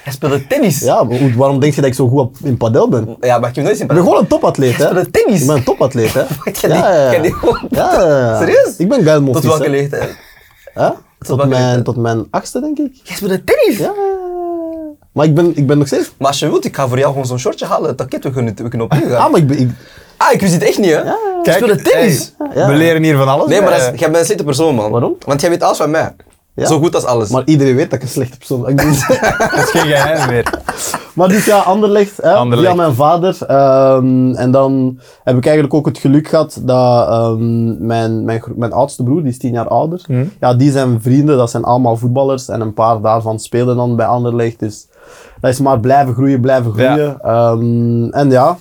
Hij 0.02 0.12
speelde 0.12 0.46
tennis. 0.46 0.80
ja, 0.80 1.02
maar 1.04 1.18
hoe- 1.18 1.34
waarom 1.36 1.60
denk 1.60 1.74
je 1.74 1.80
dat 1.80 1.90
ik 1.90 1.96
zo 1.96 2.08
goed 2.08 2.20
op, 2.20 2.36
in 2.42 2.56
padel 2.56 2.88
ben? 2.88 3.16
Ja, 3.20 3.38
maar 3.38 3.48
ik 3.48 3.54
heb 3.54 3.64
nooit 3.64 3.76
zien. 3.76 3.86
Ik 3.88 3.92
ben 3.94 4.02
gewoon 4.02 4.18
een 4.18 4.26
topatleet, 4.26 4.76
hè? 4.76 4.82
speelde 4.84 5.10
tennis? 5.10 5.40
Ik 5.40 5.46
ben 5.46 5.56
een 5.56 5.64
topatleet, 5.64 6.12
hè? 6.14 6.20
Jij 6.20 6.52
die- 6.52 6.68
jij 7.10 7.20
die 7.20 7.32
gewoon- 7.32 7.66
ja, 7.70 7.92
ja, 8.00 8.18
ja. 8.18 8.38
Serieus? 8.38 8.74
Ik 8.78 8.88
ben 8.88 9.02
geil 9.02 9.24
Tot 9.24 9.44
welke 9.44 9.70
leeftijd? 9.70 10.16
Hè? 10.74 10.88
Tot, 11.18 11.28
welke 11.28 11.46
mijn, 11.46 11.62
leeftijd? 11.62 11.84
tot 11.84 11.96
mijn 11.96 12.26
achtste, 12.30 12.60
denk 12.60 12.78
ik. 12.78 12.90
Jij 13.02 13.16
speelde 13.16 13.44
tennis? 13.44 13.78
Ja. 13.78 13.92
Maar 15.12 15.24
ik 15.26 15.34
ben, 15.34 15.52
ik 15.56 15.66
ben 15.66 15.78
nog 15.78 15.86
steeds... 15.86 16.12
Maar 16.18 16.28
als 16.28 16.38
je 16.38 16.48
wilt, 16.48 16.64
ik 16.64 16.76
ga 16.76 16.88
voor 16.88 16.98
jou 16.98 17.10
gewoon 17.10 17.26
zo'n 17.26 17.38
shortje 17.38 17.66
halen. 17.66 17.86
Het 17.88 17.96
pakket, 17.96 18.24
we 18.24 18.30
kunnen, 18.30 18.54
we 18.56 18.68
kunnen 18.68 18.86
opnieuw 18.90 19.08
gaan. 19.08 19.24
Ah, 19.24 19.30
maar 19.30 19.40
ik 19.40 19.46
ben... 19.46 19.58
Ik, 19.58 19.70
Ah, 20.18 20.32
ik 20.32 20.40
wist 20.40 20.52
het 20.52 20.62
echt 20.62 20.78
niet, 20.78 20.90
hè? 20.90 21.00
Je 21.00 21.12
speelde 21.52 21.82
tennis. 21.82 22.34
hey, 22.38 22.48
Ja. 22.54 22.66
we 22.68 22.74
leren 22.74 23.02
hier 23.02 23.16
van 23.16 23.28
alles. 23.28 23.48
Nee, 23.48 23.60
maar 23.60 23.70
dat 23.70 23.78
is, 23.80 23.84
jij 23.86 23.94
bent 24.08 24.16
een 24.16 24.24
slechte 24.24 24.44
persoon, 24.44 24.74
man. 24.74 24.90
Waarom? 24.90 25.16
Want 25.26 25.40
jij 25.40 25.50
weet 25.50 25.62
alles 25.62 25.76
van 25.76 25.90
mij. 25.90 26.14
Ja. 26.56 26.66
Zo 26.66 26.78
goed 26.78 26.94
als 26.94 27.04
alles. 27.04 27.30
maar 27.30 27.42
iedereen 27.44 27.76
weet 27.76 27.90
dat 27.90 27.98
ik 27.98 28.02
een 28.02 28.08
slechte 28.08 28.36
persoon 28.38 28.62
ben. 28.62 28.76
Dat 28.76 28.86
is 28.86 29.70
geen 29.70 29.86
geheim 29.86 30.28
meer. 30.28 30.50
maar 31.14 31.28
dus 31.28 31.44
ja, 31.44 31.58
Anderlecht, 31.58 32.16
hè, 32.22 32.32
Anderlecht. 32.34 32.68
via 32.68 32.82
mijn 32.82 32.94
vader. 32.94 33.36
Ehm, 33.46 34.34
en 34.34 34.50
dan 34.50 35.00
heb 35.24 35.36
ik 35.36 35.44
eigenlijk 35.44 35.74
ook 35.74 35.86
het 35.86 35.98
geluk 35.98 36.28
gehad 36.28 36.60
dat 36.62 37.08
ehm, 37.08 37.86
mijn, 37.86 38.24
mijn, 38.24 38.42
mijn 38.54 38.72
oudste 38.72 39.02
broer, 39.02 39.22
die 39.22 39.30
is 39.30 39.38
tien 39.38 39.52
jaar 39.52 39.68
ouder, 39.68 40.00
ja, 40.40 40.54
die 40.54 40.70
zijn 40.70 41.00
vrienden, 41.02 41.36
dat 41.36 41.50
zijn 41.50 41.64
allemaal 41.64 41.96
voetballers. 41.96 42.48
En 42.48 42.60
een 42.60 42.74
paar 42.74 43.00
daarvan 43.00 43.38
spelen 43.38 43.76
dan 43.76 43.96
bij 43.96 44.06
Anderlecht. 44.06 44.58
Dus 44.58 44.88
dat 45.40 45.50
is 45.50 45.60
maar 45.60 45.80
blijven 45.80 46.14
groeien, 46.14 46.40
blijven 46.40 46.72
groeien. 46.72 47.20
Ehm, 47.20 48.10
en 48.10 48.30
ja, 48.30 48.58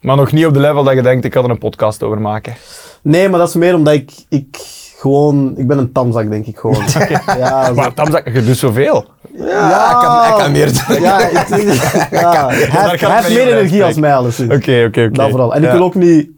Maar 0.00 0.16
nog 0.16 0.32
niet 0.32 0.46
op 0.46 0.54
de 0.54 0.60
level 0.60 0.84
dat 0.84 0.94
je 0.94 1.02
denkt, 1.02 1.24
ik 1.24 1.30
kan 1.30 1.44
er 1.44 1.50
een 1.50 1.58
podcast 1.58 2.02
over 2.02 2.20
maken. 2.20 2.54
Nee, 3.02 3.28
maar 3.28 3.38
dat 3.38 3.48
is 3.48 3.54
meer 3.54 3.74
omdat 3.74 3.94
ik, 3.94 4.12
ik 4.28 4.80
gewoon... 5.02 5.52
Ik 5.56 5.66
ben 5.66 5.78
een 5.78 5.92
tamzak, 5.92 6.30
denk 6.30 6.46
ik 6.46 6.56
gewoon. 6.58 6.82
Ja, 7.38 7.64
zo- 7.64 7.74
Maar 7.74 7.94
Tamzak, 7.94 8.28
je 8.32 8.44
doet 8.44 8.56
zoveel. 8.56 9.04
ja, 9.36 9.44
hij 9.86 10.06
kan, 10.06 10.20
hij 10.22 10.42
kan 10.42 10.52
meer 10.52 10.66
doen. 10.86 11.00
Ja, 11.02 11.18
ik, 11.28 11.48
ja, 12.20 12.48
hij, 12.48 13.14
heeft 13.14 13.28
meer 13.28 13.48
energie 13.52 13.84
als 13.84 13.96
mij, 13.96 14.14
alleszins. 14.14 14.54
Oké, 14.54 14.84
oké, 14.86 15.00
oké. 15.04 15.10
Dat 15.10 15.30
vooral. 15.30 15.54
En 15.54 15.62
Ja. 15.62 15.66
ik 15.68 15.72
wil 15.76 15.82
ook 15.84 15.94
niet... 15.94 16.30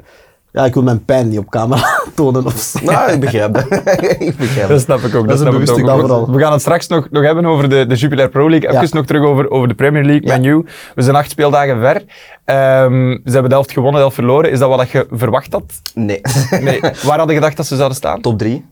Ja, 0.55 0.65
ik 0.65 0.75
wil 0.75 0.83
mijn 0.83 1.05
pijn 1.05 1.29
niet 1.29 1.39
op 1.39 1.51
camera 1.51 2.01
tonen 2.15 2.45
of 2.47 2.57
zo. 2.57 2.79
Nou, 2.85 3.13
ik 3.13 3.21
begrijp 3.21 3.55
dat. 3.55 3.65
ik 4.29 4.37
begrijp 4.37 4.59
Dat 4.61 4.69
dat. 4.69 4.81
snap 4.81 4.99
ik 4.99 5.15
ook. 5.15 5.23
is 5.23 5.29
Dat 5.29 5.31
een 5.31 5.37
snap 5.37 5.47
ik 5.47 5.53
bewuste 5.53 5.73
ook. 5.93 5.95
We- 6.01 6.07
vooral. 6.07 6.31
We 6.31 6.41
gaan 6.41 6.53
het 6.53 6.61
straks 6.61 6.87
nog, 6.87 7.07
nog 7.11 7.23
hebben 7.25 7.47
over 7.47 7.69
de, 7.69 7.87
de 7.87 7.95
Jupiler 7.95 8.29
Pro 8.29 8.51
League. 8.51 8.69
Even 8.69 8.83
Ja. 8.83 8.89
nog 8.93 9.07
terug 9.07 9.23
over, 9.23 9.51
over 9.51 9.69
de 9.69 9.75
Premier 9.75 10.05
League, 10.05 10.27
Ja. 10.27 10.37
Man 10.37 10.45
U. 10.45 10.65
We 10.95 11.03
zijn 11.03 11.17
acht 11.17 11.31
speeldagen 11.31 11.81
ver. 11.81 12.05
Ehm, 12.45 13.11
ze 13.11 13.31
hebben 13.33 13.49
de 13.49 13.55
helft 13.55 13.73
gewonnen, 13.73 13.93
de 13.95 14.01
helft 14.01 14.15
verloren. 14.15 14.51
Is 14.51 14.59
dat 14.59 14.69
wat 14.77 14.91
je 14.91 15.07
verwacht 15.11 15.53
had? 15.53 15.65
Nee. 15.95 16.21
Nee. 16.61 16.81
Waar 17.07 17.19
had 17.19 17.29
je 17.29 17.35
gedacht 17.35 17.57
dat 17.57 17.67
ze 17.67 17.77
zouden 17.77 17.97
staan? 17.97 18.21
top 18.21 18.39
3. 18.39 18.65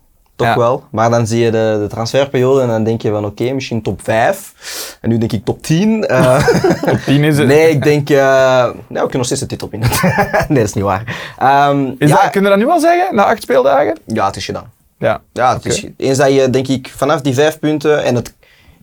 Toch 0.42 0.54
Ja. 0.54 0.58
wel. 0.58 0.84
Maar 0.90 1.10
dan 1.10 1.26
zie 1.26 1.40
je 1.44 1.50
de, 1.50 1.76
de 1.80 1.86
transferperiode 1.88 2.62
en 2.62 2.68
dan 2.68 2.84
denk 2.84 3.02
je 3.02 3.10
van 3.10 3.24
oké, 3.24 3.52
misschien 3.52 3.82
top 3.82 4.00
5. 4.02 4.98
En 5.00 5.08
nu 5.08 5.18
denk 5.18 5.32
ik 5.32 5.44
top 5.44 5.62
10. 5.62 6.06
Eh, 6.06 6.46
Op 6.92 6.98
10 7.06 7.24
is 7.24 7.38
het. 7.38 7.46
nee, 7.46 7.70
ik 7.70 7.82
denk... 7.82 8.08
nou, 8.08 8.74
we 8.88 8.92
kunnen 8.92 9.16
nog 9.16 9.24
steeds 9.24 9.40
de 9.40 9.46
titel 9.46 9.68
winnen. 9.70 9.88
nee, 10.48 10.58
dat 10.58 10.66
is 10.68 10.72
niet 10.74 10.84
waar. 10.84 11.34
Ehm, 11.38 11.90
Is 11.98 12.08
ja, 12.08 12.22
dat, 12.22 12.30
kun 12.30 12.42
je 12.42 12.48
dat 12.48 12.58
nu 12.58 12.68
al 12.68 12.80
zeggen, 12.80 13.14
na 13.14 13.24
acht 13.24 13.42
speeldagen? 13.42 13.98
ja, 14.06 14.26
het 14.26 14.36
is 14.36 14.44
gedaan. 14.44 14.70
Ja. 14.98 15.20
Ja, 15.32 15.54
het 15.54 15.64
is, 15.66 15.86
eens 15.96 16.18
dat 16.18 16.32
je, 16.34 16.50
denk 16.50 16.68
ik, 16.68 16.92
vanaf 16.96 17.20
die 17.20 17.34
vijf 17.34 17.58
punten, 17.58 18.04
en 18.04 18.14
het, 18.14 18.34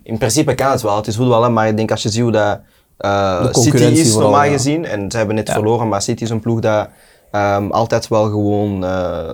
in 0.04 0.18
principe 0.18 0.56
kan 0.56 0.72
het 0.72 0.82
wel, 0.82 0.96
het 0.96 1.08
is 1.08 1.16
voetbal, 1.16 1.44
hè, 1.44 1.50
maar 1.50 1.68
ik 1.68 1.78
denk 1.78 1.92
als 1.92 2.04
je 2.04 2.10
ziet 2.10 2.22
hoe 2.22 2.32
dat 2.32 2.60
De 2.98 3.50
City 3.52 3.84
is, 3.84 4.16
normaal 4.16 4.50
gezien, 4.50 4.86
en 4.86 5.12
ze 5.12 5.18
hebben 5.18 5.36
net 5.36 5.50
verloren, 5.52 5.88
maar 5.88 6.02
City 6.02 6.24
is 6.24 6.30
een 6.30 6.40
ploeg 6.40 6.60
dat 6.60 6.88
ehm, 7.32 7.70
altijd 7.70 8.08
wel 8.08 8.24
gewoon 8.24 8.84
eh 8.86 9.30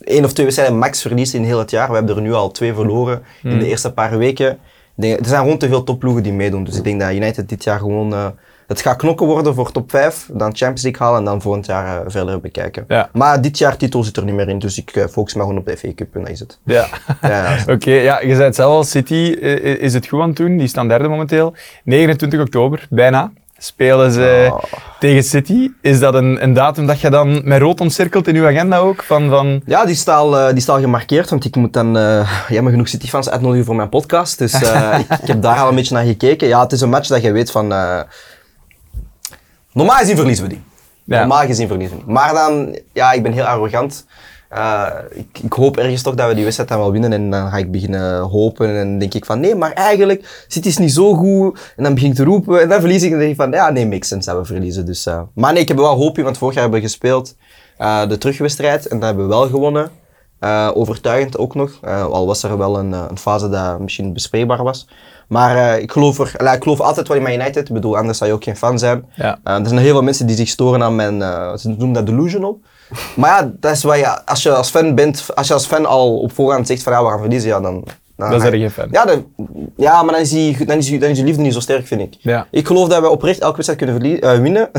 één 0.00 0.24
of 0.24 0.32
twee 0.32 0.44
wedstrijden 0.46 0.78
max 0.78 1.02
verliest 1.02 1.34
in 1.34 1.44
heel 1.44 1.58
het 1.58 1.70
jaar. 1.70 1.88
We 1.88 1.94
hebben 1.94 2.16
er 2.16 2.22
nu 2.22 2.32
al 2.32 2.50
twee 2.50 2.74
verloren 2.74 3.22
in 3.42 3.58
de 3.58 3.66
eerste 3.66 3.92
paar 3.92 4.18
weken. 4.18 4.58
Denk, 4.94 5.18
er 5.18 5.26
zijn 5.26 5.40
gewoon 5.40 5.58
te 5.58 5.68
veel 5.68 5.84
topploegen 5.84 6.22
die 6.22 6.32
meedoen, 6.32 6.64
dus 6.64 6.76
ik 6.76 6.84
denk 6.84 7.00
dat 7.00 7.12
United 7.12 7.48
dit 7.48 7.64
jaar 7.64 7.78
gewoon... 7.78 8.12
eh, 8.12 8.26
het 8.66 8.80
gaat 8.80 8.96
knokken 8.96 9.26
worden 9.26 9.54
voor 9.54 9.72
top 9.72 9.90
5, 9.90 10.28
dan 10.32 10.56
Champions 10.56 10.82
League 10.82 11.06
halen 11.06 11.18
en 11.18 11.24
dan 11.24 11.42
volgend 11.42 11.66
jaar 11.66 12.00
eh, 12.00 12.10
verder 12.10 12.40
bekijken. 12.40 12.84
Ja. 12.88 13.08
Maar 13.12 13.40
dit 13.40 13.58
jaar 13.58 13.76
titel 13.76 14.02
zit 14.02 14.16
er 14.16 14.24
niet 14.24 14.34
meer 14.34 14.48
in, 14.48 14.58
dus 14.58 14.78
ik 14.78 14.90
eh, 14.90 15.06
focus 15.06 15.34
me 15.34 15.40
gewoon 15.40 15.58
op 15.58 15.66
de 15.66 15.76
FA 15.76 15.94
Cup 15.94 16.14
en 16.14 16.20
dat 16.20 16.30
is 16.30 16.40
het. 16.40 16.58
Ja. 16.64 16.86
Ja. 17.22 17.56
Oké, 17.74 17.90
ja, 17.90 18.20
je 18.20 18.34
zei 18.34 18.42
het 18.42 18.54
zelf 18.54 18.74
al, 18.74 18.84
City 18.84 19.14
is 19.80 19.94
het 19.94 20.06
goed 20.06 20.20
aan 20.20 20.28
het 20.28 20.36
doen. 20.36 20.56
Die 20.56 20.68
staan 20.68 20.88
derde 20.88 21.08
momenteel. 21.08 21.54
29 21.84 22.40
oktober, 22.40 22.86
bijna, 22.90 23.32
spelen 23.62 24.12
ze 24.12 24.48
Oh. 24.52 24.62
tegen 24.98 25.22
City. 25.22 25.70
Is 25.80 25.98
dat 25.98 26.14
een, 26.14 26.42
een 26.42 26.52
datum 26.52 26.86
dat 26.86 27.00
je 27.00 27.10
dan 27.10 27.40
met 27.44 27.60
rood 27.60 27.80
omcirkelt 27.80 28.28
in 28.28 28.36
uw 28.36 28.46
agenda 28.46 28.78
ook? 28.78 29.02
Van, 29.02 29.28
van... 29.28 29.62
Ja, 29.66 29.84
die 29.84 29.94
is 29.94 30.06
al, 30.06 30.38
eh, 30.38 30.54
die 30.54 30.68
al 30.68 30.80
gemarkeerd, 30.80 31.30
want 31.30 31.44
ik 31.44 31.56
moet 31.56 31.72
dan 31.72 31.98
eh, 31.98 32.30
jammer 32.48 32.72
genoeg 32.72 32.88
City-fans 32.88 33.30
uitnodigen 33.30 33.64
voor 33.64 33.76
mijn 33.76 33.88
podcast. 33.88 34.38
Dus 34.38 34.52
eh, 34.52 34.98
ik, 35.08 35.18
ik 35.20 35.26
heb 35.26 35.42
daar 35.42 35.58
al 35.58 35.68
een 35.68 35.74
beetje 35.74 35.94
naar 35.94 36.04
gekeken. 36.04 36.48
Ja, 36.48 36.60
het 36.62 36.72
is 36.72 36.80
een 36.80 36.88
match 36.88 37.08
dat 37.08 37.22
je 37.22 37.32
weet 37.32 37.50
van... 37.50 37.66
normaal 39.72 39.96
gezien 39.96 40.16
verliezen 40.16 40.44
we 40.44 40.50
die. 40.50 40.62
Ja. 41.04 41.18
Normaal 41.18 41.46
gezien 41.46 41.68
verliezen 41.68 41.96
we 41.96 42.04
die. 42.04 42.12
Maar 42.12 42.34
dan, 42.34 42.78
ja, 42.92 43.12
ik 43.12 43.22
ben 43.22 43.32
heel 43.32 43.44
arrogant. 43.44 44.06
Ik, 45.10 45.38
ik 45.42 45.52
hoop 45.52 45.76
ergens 45.76 46.02
toch 46.02 46.14
dat 46.14 46.28
we 46.28 46.34
die 46.34 46.42
wedstrijd 46.42 46.70
dan 46.70 46.78
wel 46.78 46.92
winnen 46.92 47.12
en 47.12 47.30
dan 47.30 47.50
ga 47.50 47.56
ik 47.56 47.70
beginnen 47.70 48.20
hopen 48.20 48.76
en 48.76 48.98
denk 48.98 49.14
ik 49.14 49.24
van 49.24 49.40
nee, 49.40 49.54
maar 49.54 49.72
eigenlijk 49.72 50.44
City 50.48 50.68
is 50.68 50.78
niet 50.78 50.92
zo 50.92 51.14
goed 51.14 51.72
en 51.76 51.82
dan 51.82 51.94
begin 51.94 52.10
ik 52.10 52.16
te 52.16 52.24
roepen 52.24 52.60
en 52.60 52.68
dan 52.68 52.80
verlies 52.80 53.02
ik 53.02 53.04
en 53.04 53.10
dan 53.10 53.18
denk 53.18 53.30
ik 53.30 53.36
van 53.36 53.50
ja, 53.50 53.70
nee, 53.70 53.86
makes 53.86 54.08
sense 54.08 54.30
dat 54.30 54.38
we 54.38 54.44
verliezen. 54.44 54.86
Dus, 54.86 55.06
eh, 55.06 55.20
maar 55.34 55.52
nee, 55.52 55.62
ik 55.62 55.68
heb 55.68 55.76
wel 55.76 55.96
hoop 55.96 56.18
in, 56.18 56.24
want 56.24 56.38
vorig 56.38 56.54
jaar 56.54 56.62
hebben 56.62 56.80
we 56.80 56.86
gespeeld 56.86 57.36
eh, 57.76 58.08
de 58.08 58.18
terugwedstrijd 58.18 58.86
en 58.86 58.98
dat 58.98 59.06
hebben 59.06 59.24
we 59.24 59.34
wel 59.34 59.48
gewonnen. 59.48 59.90
Eh, 60.38 60.70
overtuigend 60.74 61.38
ook 61.38 61.54
nog, 61.54 61.82
al 61.86 62.26
was 62.26 62.42
er 62.42 62.58
wel 62.58 62.78
een, 62.78 62.92
een 62.92 63.18
fase 63.18 63.48
dat 63.48 63.80
misschien 63.80 64.12
bespreekbaar 64.12 64.62
was. 64.62 64.88
Maar 65.28 65.78
ik, 65.78 65.92
geloof 65.92 66.18
er, 66.18 66.54
ik 66.54 66.62
geloof 66.62 66.80
altijd 66.80 67.08
wel 67.08 67.16
in 67.16 67.22
Man 67.22 67.32
United, 67.32 67.68
ik 67.68 67.74
bedoel, 67.74 67.96
anders 67.96 68.18
zou 68.18 68.30
je 68.30 68.36
ook 68.36 68.44
geen 68.44 68.56
fan 68.56 68.78
zijn. 68.78 69.04
Ja. 69.14 69.38
Er 69.44 69.66
zijn 69.66 69.80
heel 69.80 69.92
veel 69.92 70.02
mensen 70.02 70.26
die 70.26 70.36
zich 70.36 70.48
storen 70.48 70.82
aan 70.82 70.94
mijn, 70.94 71.20
ze 71.58 71.68
noemen 71.68 71.92
dat 71.92 72.06
delusional. 72.06 72.60
Maar 73.16 73.30
ja, 73.30 73.50
dat 73.60 73.72
is 73.72 73.82
wat 73.82 73.96
je, 73.96 74.26
als 74.26 74.42
je 74.42 74.50
als 74.54 74.70
fan 74.70 74.94
bent, 74.94 75.26
als 75.34 75.46
je 75.46 75.52
als 75.52 75.66
fan 75.66 75.86
al 75.86 76.18
op 76.18 76.32
voorhand 76.32 76.66
zegt 76.66 76.82
van 76.82 76.92
ja, 76.92 77.02
we 77.04 77.08
gaan 77.08 77.18
verliezen, 77.18 77.48
ja, 77.48 77.60
dan... 77.60 77.84
Dan, 78.16 78.30
Dan 78.30 78.40
je 78.52 78.58
geen 78.58 78.70
fan. 78.70 78.88
Ja, 78.90 79.04
dan, 79.04 79.26
ja 79.76 80.02
maar 80.02 80.12
dan 80.12 80.22
is, 80.22 80.30
die, 80.30 80.64
dan, 80.64 80.76
is 80.76 80.86
die, 80.86 80.98
dan 80.98 81.10
is 81.10 81.18
je 81.18 81.24
liefde 81.24 81.42
niet 81.42 81.52
zo 81.52 81.60
sterk, 81.60 81.86
vind 81.86 82.00
ik. 82.00 82.14
Ja. 82.18 82.46
Ik 82.50 82.66
geloof 82.66 82.88
dat 82.88 83.00
we 83.00 83.08
oprecht 83.08 83.40
elke 83.40 83.54
wedstrijd 83.54 83.78
kunnen 83.82 84.00
verlie- 84.00 84.20
eh, 84.20 84.38
winnen. 84.40 84.70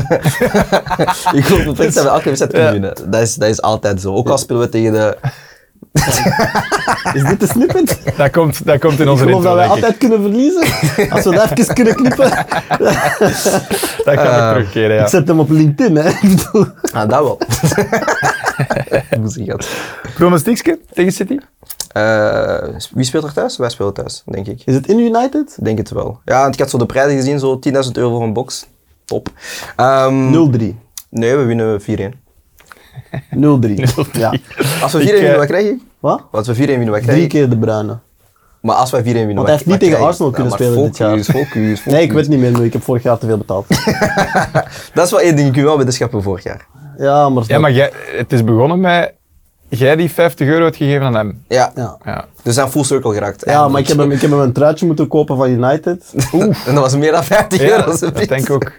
ik 1.38 1.44
geloof 1.44 1.66
oprecht 1.66 1.94
dat 1.94 2.04
we 2.04 2.10
elke 2.10 2.24
wedstrijd 2.24 2.52
kunnen 2.52 2.72
winnen. 2.72 2.94
Dat 3.10 3.20
is, 3.20 3.34
dat 3.34 3.48
is 3.48 3.62
altijd 3.62 4.00
zo. 4.00 4.14
Ook 4.14 4.28
al 4.28 4.38
spelen 4.38 4.60
we 4.62 4.68
tegen 4.68 4.92
de... 4.92 5.16
Is 7.14 7.22
dit 7.24 7.40
de 7.40 7.46
snippet? 7.46 7.98
Dat, 8.16 8.30
komt, 8.30 8.66
dat 8.66 8.80
komt 8.80 8.98
in 8.98 9.04
Ik 9.04 9.10
onze 9.10 9.24
geloof 9.24 9.36
intro, 9.36 9.42
dat 9.42 9.54
wij 9.54 9.66
denk 9.68 9.78
ik. 9.78 9.84
altijd 9.84 9.98
kunnen 9.98 10.20
verliezen. 10.20 11.10
Als 11.10 11.24
we 11.24 11.30
dat 11.30 11.58
even 11.58 11.74
kunnen 11.74 11.94
knippen. 11.94 12.30
Dat 14.04 14.14
kan 14.14 14.24
ik 14.24 14.52
terugkeren, 14.52 14.96
ja. 14.96 15.02
Ik 15.02 15.08
zet 15.08 15.28
hem 15.28 15.40
op 15.40 15.50
LinkedIn, 15.50 15.96
hè. 15.96 16.08
Ik. 16.08 16.50
Ah, 16.92 17.08
dat 17.08 17.22
wel. 17.22 17.38
Pronostiekje 20.14 20.78
tegen 20.92 21.12
City? 21.12 21.38
Eh, 21.92 22.68
wie 22.92 23.04
speelt 23.04 23.24
er 23.24 23.32
thuis? 23.32 23.56
Wij 23.56 23.68
spelen 23.68 23.92
thuis, 23.94 24.22
denk 24.26 24.46
ik. 24.46 24.62
Is 24.64 24.74
het 24.74 24.86
in 24.86 24.98
United? 24.98 25.54
Ik 25.58 25.64
denk 25.64 25.78
het 25.78 25.90
wel. 25.90 26.20
Ja, 26.24 26.40
want 26.40 26.54
ik 26.54 26.60
had 26.60 26.70
zo 26.70 26.78
de 26.78 26.86
prijzen 26.86 27.16
gezien, 27.16 27.38
zo 27.38 27.58
10.000 27.58 27.72
euro 27.92 28.10
voor 28.10 28.22
een 28.22 28.32
box. 28.32 28.66
Top. 29.04 29.28
Ehm, 29.76 30.30
0-3. 30.30 30.74
Nee, 31.10 31.36
we 31.36 31.44
winnen 31.44 31.80
4-1. 31.80 32.21
0-3. 33.36 33.82
Ja. 34.12 34.34
Als 34.82 34.92
we 34.92 34.98
4-1 34.98 35.02
Ik, 35.02 35.10
winnen, 35.12 35.30
eh, 35.32 35.36
wat 35.36 35.46
krijg 35.46 35.64
je? 35.64 35.76
Wat? 36.00 36.22
Als 36.30 36.46
we 36.46 36.54
4-1 36.54 36.56
winnen, 36.56 36.90
wat 36.90 37.00
krijg 37.00 37.10
Drie 37.10 37.22
je? 37.22 37.26
keer 37.28 37.48
de 37.50 37.58
Bruine. 37.58 37.98
Maar 38.60 38.76
als 38.76 38.90
wij 38.90 39.00
4-1 39.00 39.04
winnen, 39.04 39.26
Want 39.26 39.36
wat- 39.36 39.46
hij 39.46 39.56
heeft 39.56 39.66
niet 39.80 39.90
tegen? 39.90 40.06
Arsenal 40.06 40.30
kunnen 40.30 40.52
spelen 40.52 40.82
dit 40.82 40.96
jaar. 40.96 41.08
focus, 41.10 41.26
Focus, 41.30 41.48
focus. 41.80 41.84
Nee, 41.84 42.02
ik 42.02 42.12
weet 42.12 42.28
niet 42.28 42.38
meer. 42.38 42.64
Ik 42.64 42.72
heb 42.72 42.82
vorig 42.82 43.02
jaar 43.02 43.18
te 43.18 43.26
veel 43.26 43.38
betaald. 43.38 43.66
Dat 44.94 45.04
is 45.04 45.10
wel 45.10 45.20
één 45.20 45.36
ding, 45.36 45.56
ik 45.56 45.62
wel 45.62 45.76
weddenschappen 45.76 46.22
vorig 46.22 46.42
jaar. 46.44 46.66
Ja, 46.98 47.28
maar... 47.28 47.44
Ja, 47.46 47.58
maar 47.58 47.72
jij, 47.72 47.90
het 48.16 48.32
is 48.32 48.44
begonnen 48.44 48.80
met 48.80 49.12
jij 49.68 49.96
die 49.96 50.10
50 50.10 50.48
euro 50.48 50.64
hebt 50.64 50.76
gegeven 50.76 51.06
aan 51.06 51.14
hem. 51.14 51.44
Ja, 51.48 51.72
Ja. 51.74 51.96
Ja. 52.04 52.24
dus 52.42 52.58
aan 52.58 52.70
full 52.70 52.84
circle 52.84 53.12
geraakt. 53.12 53.42
Ja, 53.46 53.68
maar 53.68 53.80
ik 53.80 53.88
heb, 53.88 53.96
hem, 53.98 54.10
ik 54.10 54.20
heb 54.20 54.30
hem 54.30 54.40
een 54.40 54.52
truitje 54.52 54.86
moeten 54.86 55.08
kopen 55.08 55.36
van 55.36 55.50
United. 55.50 56.04
En 56.66 56.74
dat 56.74 56.74
was 56.82 56.96
meer 56.96 57.12
dan 57.12 57.24
50 57.24 57.60
Ja, 57.60 57.68
euro. 57.68 57.84
dat 57.98 58.28
denk 58.28 58.30
ik 58.48 58.50
ook. 58.50 58.72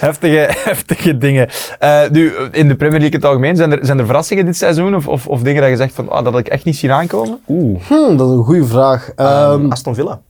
Heftige, 0.00 0.48
heftige 0.70 1.18
dingen. 1.18 1.48
Eh, 1.78 2.00
nu, 2.10 2.32
in 2.50 2.68
de 2.68 2.74
Premier 2.76 3.00
League 3.00 3.10
in 3.10 3.12
het 3.20 3.24
algemeen, 3.24 3.56
zijn 3.56 3.72
er, 3.72 3.78
zijn 3.86 3.98
er 3.98 4.04
verrassingen 4.06 4.44
dit 4.44 4.56
seizoen? 4.56 4.94
Of, 4.94 5.08
of, 5.08 5.26
of 5.26 5.42
dingen 5.42 5.60
dat 5.60 5.70
je 5.70 5.76
zegt 5.76 5.94
van, 5.94 6.08
ah, 6.10 6.24
dat 6.24 6.32
had 6.32 6.40
ik 6.40 6.48
echt 6.48 6.64
niet 6.64 6.76
zien 6.76 6.90
aankomen? 6.90 7.38
Oeh. 7.48 7.80
Hm, 7.88 8.16
dat 8.16 8.28
is 8.30 8.36
een 8.36 8.44
goede 8.44 8.64
vraag. 8.64 9.10
Ehm, 9.16 9.28
Ehm, 9.60 9.70
Aston 9.70 9.94
Villa. 9.94 10.20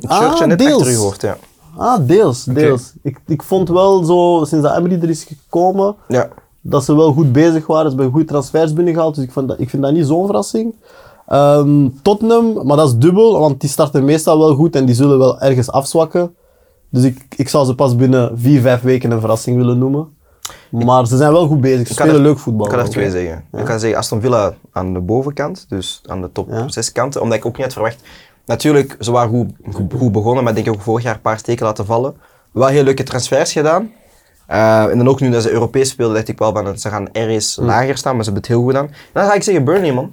Het 0.00 0.10
Ah, 0.10 0.46
net 0.46 0.58
deels. 0.58 0.94
hoort, 0.94 1.20
ja. 1.22 1.36
ah, 1.76 1.98
deels, 2.06 2.44
deels. 2.44 2.92
Ik, 3.02 3.20
ik 3.26 3.42
vond 3.42 3.68
wel 3.68 4.04
zo, 4.04 4.44
sinds 4.44 4.64
dat 4.68 4.76
Emery 4.76 4.98
er 5.02 5.08
is 5.08 5.24
gekomen, 5.24 5.94
Ja, 6.08 6.28
dat 6.60 6.84
ze 6.84 6.96
wel 6.96 7.12
goed 7.12 7.32
bezig 7.32 7.66
waren. 7.66 7.90
Ze 7.90 7.96
hebben 7.96 8.10
goede 8.14 8.26
transfers 8.26 8.72
binnengehaald, 8.72 9.14
dus 9.14 9.24
ik, 9.24 9.32
vond 9.32 9.48
dat, 9.48 9.60
ik 9.60 9.70
vind 9.70 9.82
dat 9.82 9.92
niet 9.92 10.06
zo'n 10.06 10.24
verrassing. 10.26 10.74
Ehm, 11.26 11.88
Tottenham, 12.02 12.66
maar 12.66 12.76
dat 12.76 12.86
is 12.88 12.96
dubbel, 12.96 13.38
want 13.38 13.60
die 13.60 13.70
starten 13.70 14.04
meestal 14.04 14.38
wel 14.38 14.54
goed 14.54 14.76
en 14.76 14.84
die 14.84 14.94
zullen 14.94 15.18
wel 15.18 15.40
ergens 15.40 15.70
afzwakken. 15.70 16.34
Dus 16.92 17.02
ik, 17.04 17.24
ik 17.36 17.48
zou 17.48 17.66
ze 17.66 17.74
pas 17.74 17.96
binnen 17.96 18.38
vier, 18.38 18.60
vijf 18.60 18.80
weken 18.80 19.10
een 19.10 19.20
verrassing 19.20 19.56
willen 19.56 19.78
noemen. 19.78 20.08
Maar 20.70 21.06
ze 21.06 21.16
zijn 21.16 21.32
wel 21.32 21.46
goed 21.46 21.60
bezig, 21.60 21.86
ze 21.86 21.92
spelen 21.92 22.14
er- 22.14 22.20
leuk 22.20 22.38
voetbal. 22.38 22.66
ik 22.66 22.72
kan 22.72 22.80
er 22.80 22.88
twee 22.90 23.10
zeggen. 23.10 23.44
Ik 23.52 23.64
kan 23.64 23.80
zeggen 23.80 23.98
Aston 23.98 24.20
Villa 24.20 24.54
aan 24.72 24.92
de 24.92 25.00
bovenkant, 25.00 25.64
dus 25.68 26.02
aan 26.06 26.20
de 26.20 26.32
top 26.32 26.48
Ja. 26.50 26.68
6 26.68 26.92
kanten, 26.92 27.20
omdat 27.22 27.38
ik 27.38 27.46
ook 27.46 27.52
niet 27.56 27.64
had 27.64 27.72
verwacht. 27.72 28.00
Natuurlijk, 28.46 28.96
ze 29.00 29.10
waren 29.10 29.30
goed, 29.30 29.50
goed, 29.72 29.92
goed 29.98 30.12
begonnen, 30.12 30.44
maar 30.44 30.56
ik 30.56 30.64
denk 30.64 30.76
ook 30.76 30.82
vorig 30.82 31.04
jaar 31.04 31.14
een 31.14 31.20
paar 31.20 31.38
steken 31.38 31.66
laten 31.66 31.86
vallen. 31.86 32.14
Wel 32.52 32.66
heel 32.68 32.82
leuke 32.82 33.02
transfers 33.02 33.52
gedaan. 33.52 33.90
Eh, 34.46 34.84
en 34.84 34.98
dan 34.98 35.08
ook 35.08 35.20
nu 35.20 35.30
dat 35.30 35.42
ze 35.42 35.50
Europees 35.50 35.88
speelden, 35.88 36.14
dacht 36.16 36.28
ik 36.28 36.38
wel 36.38 36.52
van 36.52 36.78
ze 36.78 36.88
gaan 36.88 37.08
ergens 37.12 37.56
Hm. 37.56 37.64
lager 37.64 37.96
staan, 37.96 38.14
maar 38.16 38.24
ze 38.24 38.30
hebben 38.30 38.48
het 38.50 38.58
heel 38.58 38.62
goed 38.62 38.74
gedaan. 38.74 38.86
En 38.88 38.94
dan 39.12 39.24
ga 39.24 39.34
ik 39.34 39.42
zeggen 39.42 39.64
Burnley, 39.64 39.92
man. 39.92 40.12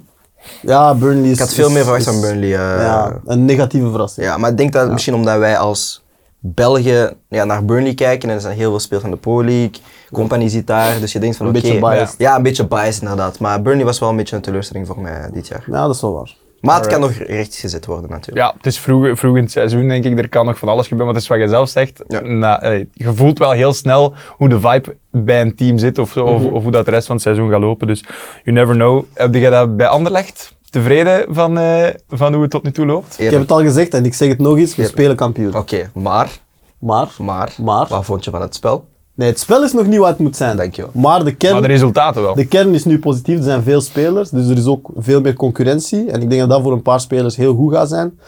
Ja, 0.62 0.94
Burnley 0.94 1.24
is... 1.28 1.32
Ik 1.32 1.38
had 1.38 1.52
veel 1.52 1.66
is- 1.66 1.72
meer 1.72 1.82
verwacht 1.82 2.06
is- 2.06 2.12
van 2.12 2.20
Burnley. 2.20 2.48
eh. 2.48 2.82
Ja, 2.82 3.20
een 3.24 3.44
negatieve 3.44 3.90
verrassing. 3.90 4.26
Ja, 4.26 4.36
maar 4.36 4.50
ik 4.50 4.56
denk 4.56 4.72
dat 4.72 4.90
misschien 4.90 5.14
omdat 5.14 5.38
wij 5.38 5.58
als 5.58 6.02
Belgen 6.42 7.16
ja, 7.28 7.44
naar 7.44 7.64
Burnley 7.64 7.94
kijken 7.94 8.28
en 8.28 8.34
er 8.34 8.40
zijn 8.40 8.56
heel 8.56 8.70
veel 8.70 8.80
spelers 8.80 9.02
van 9.04 9.14
de 9.14 9.20
Pro 9.20 9.44
League, 9.44 9.70
Company 10.12 10.48
zit 10.48 10.66
daar, 10.66 11.00
dus 11.00 11.12
je 11.12 11.18
denkt 11.18 11.36
van 11.36 11.46
Een 11.46 11.52
oké, 11.56 11.62
beetje 11.62 11.78
biased. 11.80 12.14
ja, 12.18 12.36
een 12.36 12.42
beetje 12.42 12.66
biased 12.66 13.02
inderdaad. 13.02 13.38
Maar 13.38 13.62
Burnley 13.62 13.84
was 13.84 13.98
wel 13.98 14.08
een 14.08 14.16
beetje 14.16 14.36
een 14.36 14.42
teleurstelling 14.42 14.86
voor 14.86 15.00
mij 15.00 15.30
dit 15.32 15.48
jaar. 15.48 15.64
Ja, 15.66 15.86
dat 15.86 15.94
is 15.94 16.00
wel 16.00 16.12
waar. 16.14 16.34
Maar 16.60 16.76
het 16.78 16.86
kan 16.86 17.00
nog 17.00 17.12
rechtgezet 17.12 17.86
worden 17.86 18.10
natuurlijk. 18.10 18.46
Ja, 18.46 18.52
het 18.56 18.66
is 18.66 18.78
vroeg, 18.78 19.18
vroeg 19.18 19.36
in 19.36 19.42
het 19.42 19.52
seizoen, 19.52 19.88
denk 19.88 20.04
ik. 20.04 20.18
Er 20.18 20.28
kan 20.28 20.46
nog 20.46 20.58
van 20.58 20.68
alles 20.68 20.82
gebeuren. 20.88 21.06
Maar 21.06 21.14
het 21.14 21.22
is 21.24 21.28
wat 21.28 21.38
je 21.38 21.48
zelf 21.48 21.68
zegt. 21.68 22.02
Ja. 22.08 22.20
Nou, 22.20 22.62
eh, 22.62 22.84
je 22.92 23.14
voelt 23.14 23.38
wel 23.38 23.50
heel 23.50 23.72
snel 23.72 24.14
hoe 24.36 24.48
de 24.48 24.60
vibe 24.60 24.96
bij 25.10 25.40
een 25.40 25.54
team 25.54 25.78
zit. 25.78 25.98
Of, 25.98 26.10
zo, 26.12 26.24
of, 26.24 26.42
Mhm. 26.42 26.52
of 26.54 26.62
hoe 26.62 26.72
dat 26.72 26.84
de 26.84 26.90
rest 26.90 27.06
van 27.06 27.14
het 27.14 27.24
seizoen 27.24 27.50
gaat 27.50 27.60
lopen. 27.60 27.86
Dus 27.86 28.04
you 28.44 28.56
never 28.56 28.74
know. 28.74 29.04
Heb 29.14 29.34
je 29.34 29.50
dat 29.50 29.76
bij 29.76 29.86
Anderlecht? 29.86 30.54
Tevreden 30.70 31.24
van, 31.34 31.58
eh, 31.58 31.86
van 32.08 32.32
hoe 32.32 32.42
het 32.42 32.50
tot 32.50 32.62
nu 32.62 32.72
toe 32.72 32.86
loopt? 32.86 33.14
Ik 33.18 33.30
heb 33.30 33.40
het 33.40 33.50
al 33.52 33.60
gezegd 33.62 33.94
en 33.94 34.04
ik 34.04 34.14
zeg 34.14 34.28
het 34.28 34.38
nog 34.38 34.56
eens, 34.58 34.76
we 34.76 34.84
spelen 34.86 35.16
kampioen. 35.16 35.54
Oké, 35.56 35.90
maar, 35.94 36.38
Maar, 36.78 37.08
maar, 37.18 37.54
Maar? 37.62 37.86
wat 37.88 38.04
vond 38.04 38.24
je 38.24 38.30
van 38.30 38.40
het 38.40 38.54
spel? 38.54 38.88
nee, 39.14 39.28
het 39.28 39.38
spel 39.38 39.62
is 39.64 39.72
nog 39.72 39.86
niet 39.86 39.98
wat 39.98 40.08
het 40.08 40.18
moet 40.18 40.36
zijn. 40.36 40.56
Dankjewel. 40.56 40.90
Maar 40.94 41.24
de 41.24 41.34
kern, 41.34 41.52
Maar 41.52 41.62
de 41.62 41.68
resultaten 41.68 42.22
wel. 42.22 42.34
de 42.34 42.44
kern 42.46 42.74
is 42.74 42.84
nu 42.84 42.98
positief, 42.98 43.36
er 43.36 43.42
zijn 43.42 43.62
veel 43.62 43.80
spelers, 43.80 44.30
dus 44.30 44.48
er 44.48 44.56
is 44.56 44.66
ook 44.66 44.90
veel 44.96 45.20
meer 45.20 45.34
concurrentie. 45.34 46.10
En 46.10 46.22
ik 46.22 46.28
denk 46.28 46.40
dat 46.40 46.50
dat 46.50 46.62
voor 46.62 46.72
een 46.72 46.82
paar 46.82 47.00
spelers 47.00 47.36
heel 47.36 47.54
goed 47.54 47.72
gaat 47.74 47.88
zijn. 47.88 48.18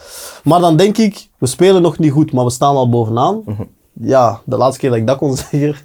Maar 0.43 0.59
dan 0.59 0.77
denk 0.77 0.97
ik, 0.97 1.27
we 1.37 1.45
spelen 1.47 1.81
nog 1.81 1.97
niet 1.99 2.11
goed, 2.11 2.33
maar 2.33 2.45
we 2.45 2.51
staan 2.51 2.75
al 2.75 2.89
bovenaan. 2.89 3.41
Mhm. 3.45 3.61
Ja, 3.99 4.41
de 4.45 4.57
laatste 4.57 4.79
keer 4.79 4.89
dat 4.89 4.99
ik 4.99 5.07
dat 5.07 5.17
kon 5.17 5.35
zeggen, 5.51 5.75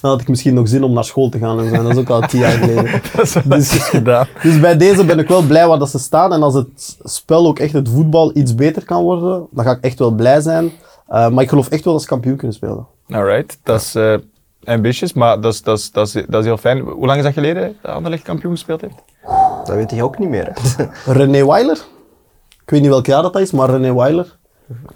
dan 0.00 0.10
had 0.10 0.20
ik 0.20 0.28
misschien 0.28 0.54
nog 0.54 0.68
zin 0.68 0.84
om 0.84 0.92
naar 0.92 1.04
school 1.04 1.28
te 1.28 1.38
gaan 1.38 1.60
en 1.60 1.68
zo. 1.68 1.82
Dat 1.82 1.92
is 1.92 1.98
ook 1.98 2.08
al 2.10 2.20
tien 2.20 2.40
jaar 2.40 2.50
geleden. 2.50 3.00
dat 3.48 3.58
is 3.58 3.68
Dus- 3.68 3.88
gedaan. 3.88 4.26
Dus 4.42 4.60
bij 4.60 4.76
deze 4.76 5.04
ben 5.04 5.18
ik 5.18 5.28
wel 5.28 5.42
blij 5.42 5.66
waar 5.68 5.78
dat 5.78 5.90
ze 5.90 5.98
staan. 5.98 6.32
En 6.32 6.42
als 6.42 6.54
het 6.54 6.96
spel 7.02 7.46
ook 7.46 7.58
echt 7.58 7.72
het 7.72 7.88
voetbal 7.88 8.36
iets 8.36 8.54
beter 8.54 8.84
kan 8.84 9.02
worden, 9.02 9.46
dan 9.50 9.64
ga 9.64 9.70
ik 9.70 9.80
echt 9.80 9.98
wel 9.98 10.10
blij 10.10 10.40
zijn. 10.40 10.64
Uh, 10.64 11.28
maar 11.28 11.42
ik 11.42 11.48
geloof 11.48 11.68
echt 11.68 11.84
wel 11.84 11.92
dat 11.92 12.02
ze 12.02 12.08
kampioen 12.08 12.36
kunnen 12.36 12.56
spelen. 12.56 12.86
Alright, 13.08 13.58
dat 13.62 13.80
is 13.80 13.94
eh, 13.94 14.14
ambitious, 14.64 15.12
maar 15.12 15.40
dat 15.40 15.52
is, 15.52 15.62
dat, 15.62 15.78
is, 15.78 15.90
dat, 15.90 16.06
is, 16.06 16.12
dat 16.12 16.40
is 16.40 16.44
heel 16.44 16.56
fijn. 16.56 16.78
Hoe 16.80 17.06
lang 17.06 17.18
is 17.18 17.24
dat 17.24 17.32
geleden 17.32 17.76
dat 17.82 17.92
Anderlecht 17.92 18.22
kampioen 18.22 18.52
gespeeld 18.52 18.80
heeft? 18.80 18.94
Dat 19.64 19.76
weet 19.76 19.90
je 19.90 20.02
ook 20.04 20.18
niet 20.18 20.28
meer. 20.28 20.52
Hè? 20.54 21.12
René 21.12 21.46
Weiler. 21.46 21.76
Ik 22.62 22.70
weet 22.70 22.80
niet 22.80 22.90
welk 22.90 23.06
jaar 23.06 23.22
dat, 23.22 23.32
dat 23.32 23.42
is, 23.42 23.50
maar 23.50 23.70
René 23.70 23.94
Weiler. 23.94 24.36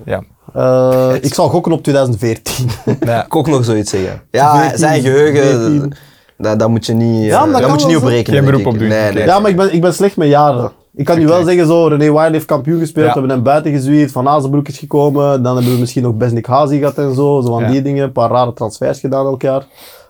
Ja. 0.04 0.22
Uh, 0.57 1.14
ik 1.20 1.35
zal 1.35 1.48
gokken 1.48 1.72
op 1.72 1.83
2014. 1.83 2.68
ja. 3.00 3.24
ik 3.24 3.37
ook 3.37 3.46
nog 3.46 3.64
zoiets 3.64 3.90
zeggen. 3.90 4.22
Ja, 4.31 4.61
14, 4.61 4.78
zijn 4.78 5.02
geheugen, 5.02 5.61
14. 5.61 5.92
dat, 6.37 6.59
dat 6.59 6.68
moet 6.68 6.87
je 6.87 6.94
niet, 6.94 7.24
Ja, 7.24 7.46
eh, 7.46 7.52
dat 7.52 7.68
moet 7.68 7.81
je 7.81 7.87
niet 7.87 7.96
op 7.96 8.02
rekenen. 8.02 8.38
Geen 8.42 8.50
beroep 8.50 8.66
op 8.66 8.78
doen. 8.78 8.88
Nee, 8.88 9.12
nee. 9.12 9.24
ja, 9.24 9.38
maar 9.38 9.50
ik 9.50 9.57
ben, 9.57 9.74
ik 9.74 9.81
ben 9.81 9.94
slecht 9.94 10.16
met 10.16 10.28
jaren. 10.28 10.72
Ik 10.94 11.04
kan 11.04 11.18
nu 11.18 11.26
wel 11.26 11.44
zeggen, 11.44 11.66
zo, 11.66 11.87
René 11.87 12.12
Weiler 12.12 12.33
heeft 12.33 12.44
kampioen 12.44 12.78
gespeeld, 12.78 13.07
Ja. 13.07 13.12
we 13.12 13.18
hebben 13.18 13.37
hem 13.37 13.44
buiten 13.44 13.72
gezwierd, 13.72 14.12
Van 14.12 14.28
Azenbroek 14.28 14.68
is 14.68 14.78
gekomen, 14.78 15.42
dan 15.42 15.54
hebben 15.57 15.72
we 15.74 15.78
misschien 15.81 16.02
nog 16.02 16.14
Besnik 16.14 16.46
Hazi 16.46 16.78
gehad 16.78 16.98
en 16.98 17.14
zo, 17.14 17.40
zo 17.40 17.52
van 17.52 17.62
Ja. 17.62 17.70
die 17.70 17.83
dingen, 17.83 18.04
een 18.04 18.12
paar 18.12 18.31
rare 18.31 18.52
transfers 18.52 19.00
gedaan 19.00 19.26
elk 19.26 19.42
jaar. 19.42 19.66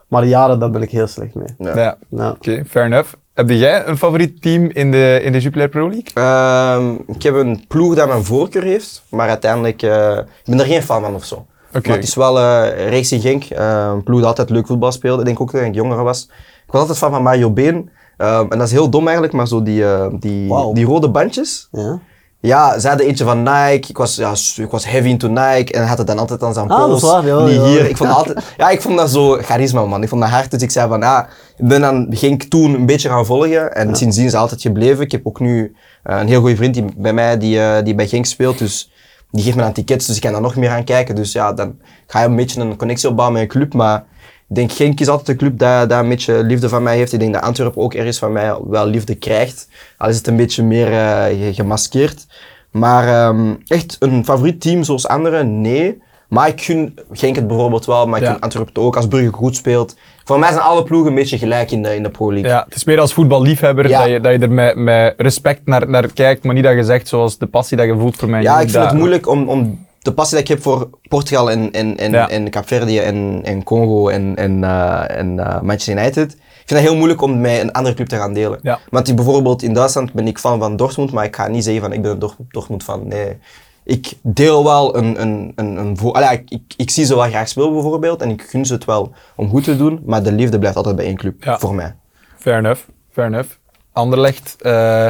Maar 0.09 0.25
jaren, 0.25 0.59
daar 0.59 0.71
ben 0.71 0.83
ik 0.83 0.91
heel 0.91 1.07
slecht 1.07 1.35
mee. 1.35 1.49
Ja. 1.59 1.77
Ja. 1.77 1.97
Ja. 2.09 2.31
Oké, 2.31 2.63
fair 2.69 2.85
enough. 2.87 3.09
Heb 3.39 3.51
jij 3.51 3.87
een 3.87 3.99
favoriet 3.99 4.43
team 4.43 4.71
in 4.73 4.91
de, 4.91 5.21
in 5.23 5.33
de 5.33 5.41
Jupiler 5.41 5.69
Pro 5.69 5.91
League? 5.91 6.11
Ehm, 6.15 6.95
ik 7.07 7.23
heb 7.23 7.35
een 7.35 7.65
ploeg 7.69 7.95
dat 7.95 8.09
mijn 8.09 8.25
voorkeur 8.25 8.63
heeft, 8.63 9.03
maar 9.11 9.29
uiteindelijk, 9.29 9.83
eh 9.83 10.17
ik 10.19 10.45
ben 10.45 10.61
er 10.61 10.67
geen 10.67 10.83
fan 10.83 11.03
van 11.03 11.15
of 11.15 11.25
zo. 11.25 11.47
Oké. 11.75 11.89
Maar 11.89 11.97
het 11.97 12.07
is 12.07 12.15
wel 12.15 12.39
eh 12.39 12.91
Racing 12.91 13.23
Genk, 13.23 13.45
eh, 13.45 13.91
een 13.95 14.03
ploeg 14.03 14.19
dat 14.19 14.29
altijd 14.29 14.51
leuk 14.51 14.67
voetbal 14.67 14.93
speelde. 14.93 15.19
Ik 15.19 15.27
denk 15.27 15.41
ook 15.41 15.53
dat 15.53 15.63
ik 15.63 15.75
jonger 15.75 16.03
was. 16.03 16.25
Ik 16.67 16.73
was 16.73 16.81
altijd 16.81 16.99
fan 16.99 17.11
van 17.11 17.23
Mario 17.23 17.51
Been. 17.51 17.91
Ehm, 18.17 18.47
en 18.49 18.59
dat 18.59 18.67
is 18.67 18.73
heel 18.73 18.91
dom 18.91 19.05
eigenlijk, 19.05 19.33
maar 19.33 19.49
zo 19.49 19.63
die, 19.63 19.85
eh, 19.85 20.07
die, 20.21 20.73
die 20.73 20.85
rode 20.85 21.09
bandjes. 21.09 21.69
Ja. 21.73 21.99
Ja, 22.41 22.79
zij 22.79 22.91
hadden 22.91 23.09
eentje 23.09 23.25
van 23.25 23.43
Nike. 23.43 23.89
Ik 23.89 23.97
was, 23.97 24.17
ja, 24.17 24.33
ik 24.57 24.71
was 24.71 24.87
heavy 24.87 25.09
into 25.09 25.29
Nike 25.29 25.73
en 25.73 25.87
had 25.87 25.99
het 25.99 26.07
dan 26.07 26.19
altijd 26.19 26.43
aan 26.43 26.55
zijn 26.55 26.69
Ah, 26.69 26.79
dat 26.79 26.89
pols. 26.89 27.03
waar, 27.03 27.27
ja, 27.27 27.45
niet 27.45 27.55
ja. 27.55 27.65
hier. 27.65 27.89
Ik 27.89 27.97
vond, 27.97 28.11
altijd, 28.11 28.45
ja, 28.57 28.69
ik 28.71 28.81
vond 28.83 28.99
dat 28.99 29.11
zo 29.11 29.37
charisma, 29.41 29.85
man. 29.85 30.03
Ik 30.03 30.09
vond 30.09 30.21
dat 30.21 30.31
hard. 30.31 30.51
Dus 30.51 30.63
ik 30.63 30.71
zei 30.71 30.89
van, 30.89 31.01
ja, 31.01 31.29
ik 31.57 31.69
ben 31.69 31.81
dan 31.81 32.07
Genk 32.11 32.43
toen 32.43 32.75
een 32.75 32.87
beetje 32.87 33.09
gaan 33.09 33.27
volgen. 33.27 33.75
En 33.75 33.97
sindsdien 33.97 34.25
is 34.27 34.35
altijd 34.35 34.61
gebleven. 34.61 35.05
Ik 35.05 35.13
heb 35.13 35.27
ook 35.27 35.41
nu 35.41 35.77
eh, 36.03 36.19
een 36.19 36.29
heel 36.29 36.41
goede 36.41 36.57
vriend 36.57 36.75
die, 36.75 36.85
bij 36.97 37.13
mij 37.13 37.39
die, 37.39 37.61
eh, 37.61 37.85
die 37.85 37.95
bij 37.95 38.07
Genk 38.09 38.27
speelt. 38.27 38.59
Dus 38.59 38.91
die 39.31 39.43
geeft 39.45 39.57
me 39.57 39.63
dan 39.63 39.73
tickets, 39.73 40.07
dus 40.07 40.17
ik 40.17 40.23
kan 40.23 40.33
daar 40.33 40.41
nog 40.41 40.57
meer 40.57 40.71
aan 40.71 40.85
kijken. 40.85 41.15
Dus 41.15 41.33
ja, 41.33 41.53
dan 41.53 41.79
ga 42.07 42.21
je 42.21 42.27
een 42.27 42.37
beetje 42.37 42.61
een 42.61 42.77
connectie 42.77 43.09
opbouwen 43.09 43.39
met 43.39 43.43
een 43.49 43.59
club. 43.59 43.75
Maar 43.75 44.05
ik 44.49 44.55
denk 44.55 44.73
Genk 44.73 45.01
is 45.01 45.09
altijd 45.09 45.29
een 45.29 45.37
club 45.37 45.59
dat, 45.59 45.89
dat 45.89 46.03
een 46.03 46.09
beetje 46.09 46.45
liefde 46.45 46.69
van 46.69 46.83
mij 46.83 46.97
heeft. 46.97 47.13
Ik 47.13 47.21
denk 47.21 47.33
dat 47.35 47.43
Antwerpen 47.43 47.83
ook 47.83 47.95
ergens 47.95 48.19
van 48.19 48.33
mij 48.33 48.55
wel 48.69 48.87
liefde 48.87 49.15
krijgt. 49.15 49.69
Al 49.99 50.09
is 50.09 50.17
het 50.17 50.27
een 50.27 50.37
beetje 50.37 50.63
meer 50.63 50.93
eh, 50.93 51.25
ge- 51.25 51.55
gemaskeerd. 51.55 52.27
Maar 52.71 53.09
ehm, 53.09 53.55
echt 53.67 53.97
een 53.99 54.25
favoriet 54.25 54.61
team 54.61 54.83
zoals 54.83 55.09
anderen, 55.09 55.61
nee. 55.61 56.03
Maar 56.29 56.49
ik 56.49 56.61
gun 56.63 56.99
Genk 57.13 57.37
het 57.37 57.47
bijvoorbeeld 57.47 57.87
wel, 57.87 58.07
maar 58.07 58.19
ik 58.19 58.25
Ja. 58.27 58.33
gun 58.33 58.41
Antwerpen 58.41 58.73
het 58.75 58.83
ook 58.83 58.97
als 58.97 59.07
Brugge 59.09 59.33
goed 59.33 59.57
speelt. 59.57 59.97
Voor 60.25 60.39
mij 60.39 60.49
zijn 60.49 60.63
alle 60.63 60.83
ploegen 60.83 61.09
een 61.09 61.15
beetje 61.15 61.39
gelijk 61.39 61.71
in 61.71 61.83
de, 61.83 61.95
in 61.95 62.03
de 62.03 62.11
Pro 62.11 62.33
League. 62.33 62.51
Ja, 62.51 62.65
het 62.65 62.75
is 62.75 62.85
meer 62.85 63.01
als 63.01 63.13
voetballiefhebber 63.13 63.89
Ja. 63.89 63.99
dat, 64.01 64.09
je, 64.09 64.21
dat 64.21 64.33
je 64.33 64.39
er 64.39 64.51
met, 64.51 64.77
met 64.77 65.15
respect 65.17 65.61
naar, 65.65 65.89
naar 65.89 66.13
kijkt, 66.13 66.45
maar 66.45 66.55
niet 66.55 66.65
dat 66.65 66.75
je 66.75 66.85
zegt 66.85 67.09
zoals 67.09 67.39
de 67.39 67.47
passie 67.47 67.77
dat 67.77 67.87
je 67.87 67.97
voelt 67.99 68.17
voor 68.17 68.29
mij. 68.29 68.43
Ja, 68.43 68.61
ik 68.61 68.71
vind 68.71 68.85
het 68.85 68.93
moeilijk 68.95 69.29
om, 69.29 69.49
om 69.49 69.87
de 70.09 70.15
passie 70.15 70.37
die 70.37 70.45
ik 70.47 70.53
heb 70.53 70.63
voor 70.63 70.91
Portugal 71.09 71.51
en, 71.51 71.73
en, 71.73 71.97
en, 71.97 72.11
Ja. 72.11 72.29
en 72.29 72.51
en, 73.05 73.41
en 73.45 73.63
Congo 73.63 74.09
en, 74.09 74.37
en, 74.37 74.65
eh, 74.65 75.19
en 75.19 75.39
eh, 75.39 75.61
Manchester 75.61 75.99
United. 75.99 76.33
Ik 76.33 76.75
vind 76.75 76.81
het 76.81 76.89
heel 76.89 76.97
moeilijk 76.97 77.23
om 77.23 77.41
met 77.41 77.61
een 77.61 77.73
andere 77.73 77.95
club 77.95 78.09
te 78.09 78.17
gaan 78.17 78.33
delen. 78.33 78.59
Ja. 78.63 78.79
Want 78.91 79.09
ik, 79.09 79.17
bijvoorbeeld 79.17 79.63
in 79.63 79.73
Duitsland 79.73 80.13
ben 80.13 80.27
ik 80.27 80.39
fan 80.39 80.59
van 80.59 80.77
Dortmund, 80.77 81.13
maar 81.13 81.25
ik 81.25 81.37
ga 81.37 81.47
niet 81.49 81.65
zeggen 81.65 81.83
van 81.83 81.93
ik 81.93 82.03
ben 82.03 82.11
een 82.11 82.19
Dort- 82.19 82.37
Dortmund 82.49 82.83
fan. 82.83 83.09
Nee. 83.09 83.37
Ik 83.85 84.13
deel 84.23 84.65
wel 84.65 84.97
een... 84.97 85.21
een, 85.21 85.53
een, 85.57 85.77
een 85.77 85.97
vo- 85.97 86.11
Allee, 86.11 86.29
ik, 86.33 86.51
ik, 86.51 86.63
ik 86.77 86.91
zie 86.91 87.05
ze 87.05 87.15
wel 87.15 87.25
graag 87.29 87.49
spelen 87.49 87.73
bijvoorbeeld 87.73 88.23
en 88.23 88.31
ik 88.31 88.43
gun 88.43 88.67
ze 88.67 88.73
het 88.75 88.85
wel 88.85 89.13
om 89.37 89.49
goed 89.49 89.65
te 89.65 89.77
doen, 89.77 90.01
maar 90.05 90.23
de 90.23 90.33
liefde 90.33 90.59
blijft 90.59 90.77
altijd 90.77 90.97
bij 90.97 91.05
één 91.05 91.17
club, 91.17 91.45
Ja. 91.45 91.59
voor 91.59 91.75
mij. 91.75 91.95
Fair 92.39 92.59
enough, 92.59 92.81
fair 93.13 93.27
enough. 93.29 93.49
Anderlecht, 93.93 94.57
eh, 94.63 95.09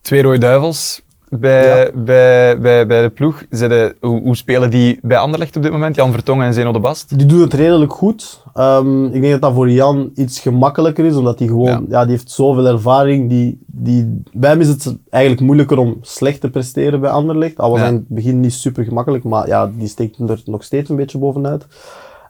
twee 0.00 0.22
rode 0.22 0.38
duivels 0.38 1.02
bij, 1.40 1.84
Ja. 1.84 1.90
bij, 1.94 2.58
bij, 2.60 2.86
bij 2.86 3.02
de 3.02 3.10
ploeg. 3.10 3.44
Zitten, 3.50 3.94
hoe, 4.00 4.20
hoe 4.22 4.36
spelen 4.36 4.70
die 4.70 4.98
bij 5.02 5.16
Anderlecht 5.18 5.56
op 5.56 5.62
dit 5.62 5.72
moment? 5.72 5.96
Jan 5.96 6.12
Vertongen 6.12 6.46
en 6.46 6.54
Zeno 6.54 6.72
de 6.72 6.78
Bast? 6.78 7.18
Die 7.18 7.26
doen 7.26 7.40
het 7.40 7.54
redelijk 7.54 7.92
goed. 7.92 8.42
Ehm, 8.54 9.04
ik 9.04 9.20
denk 9.20 9.32
dat 9.32 9.40
dat 9.40 9.52
voor 9.54 9.70
Jan 9.70 10.10
iets 10.14 10.40
gemakkelijker 10.40 11.04
is, 11.04 11.16
omdat 11.16 11.38
hij 11.38 11.48
gewoon, 11.48 11.66
Ja. 11.66 11.82
ja. 11.88 12.02
die 12.02 12.10
heeft 12.10 12.30
zoveel 12.30 12.66
ervaring. 12.66 13.28
Die, 13.28 13.58
die, 13.66 14.22
bij 14.32 14.50
hem 14.50 14.60
is 14.60 14.68
het 14.68 14.96
eigenlijk 15.10 15.42
moeilijker 15.44 15.78
om 15.78 15.98
slecht 16.00 16.40
te 16.40 16.50
presteren 16.50 17.00
bij 17.00 17.10
Anderlecht. 17.10 17.58
Al 17.58 17.70
was 17.70 17.80
Ja. 17.80 17.86
het 17.92 18.08
begin 18.08 18.40
niet 18.40 18.52
super 18.52 18.84
gemakkelijk, 18.84 19.24
maar 19.24 19.46
ja, 19.46 19.70
die 19.76 19.88
steekt 19.88 20.18
er 20.18 20.42
nog 20.44 20.62
steeds 20.64 20.90
een 20.90 20.96
beetje 20.96 21.18
bovenuit. 21.18 21.66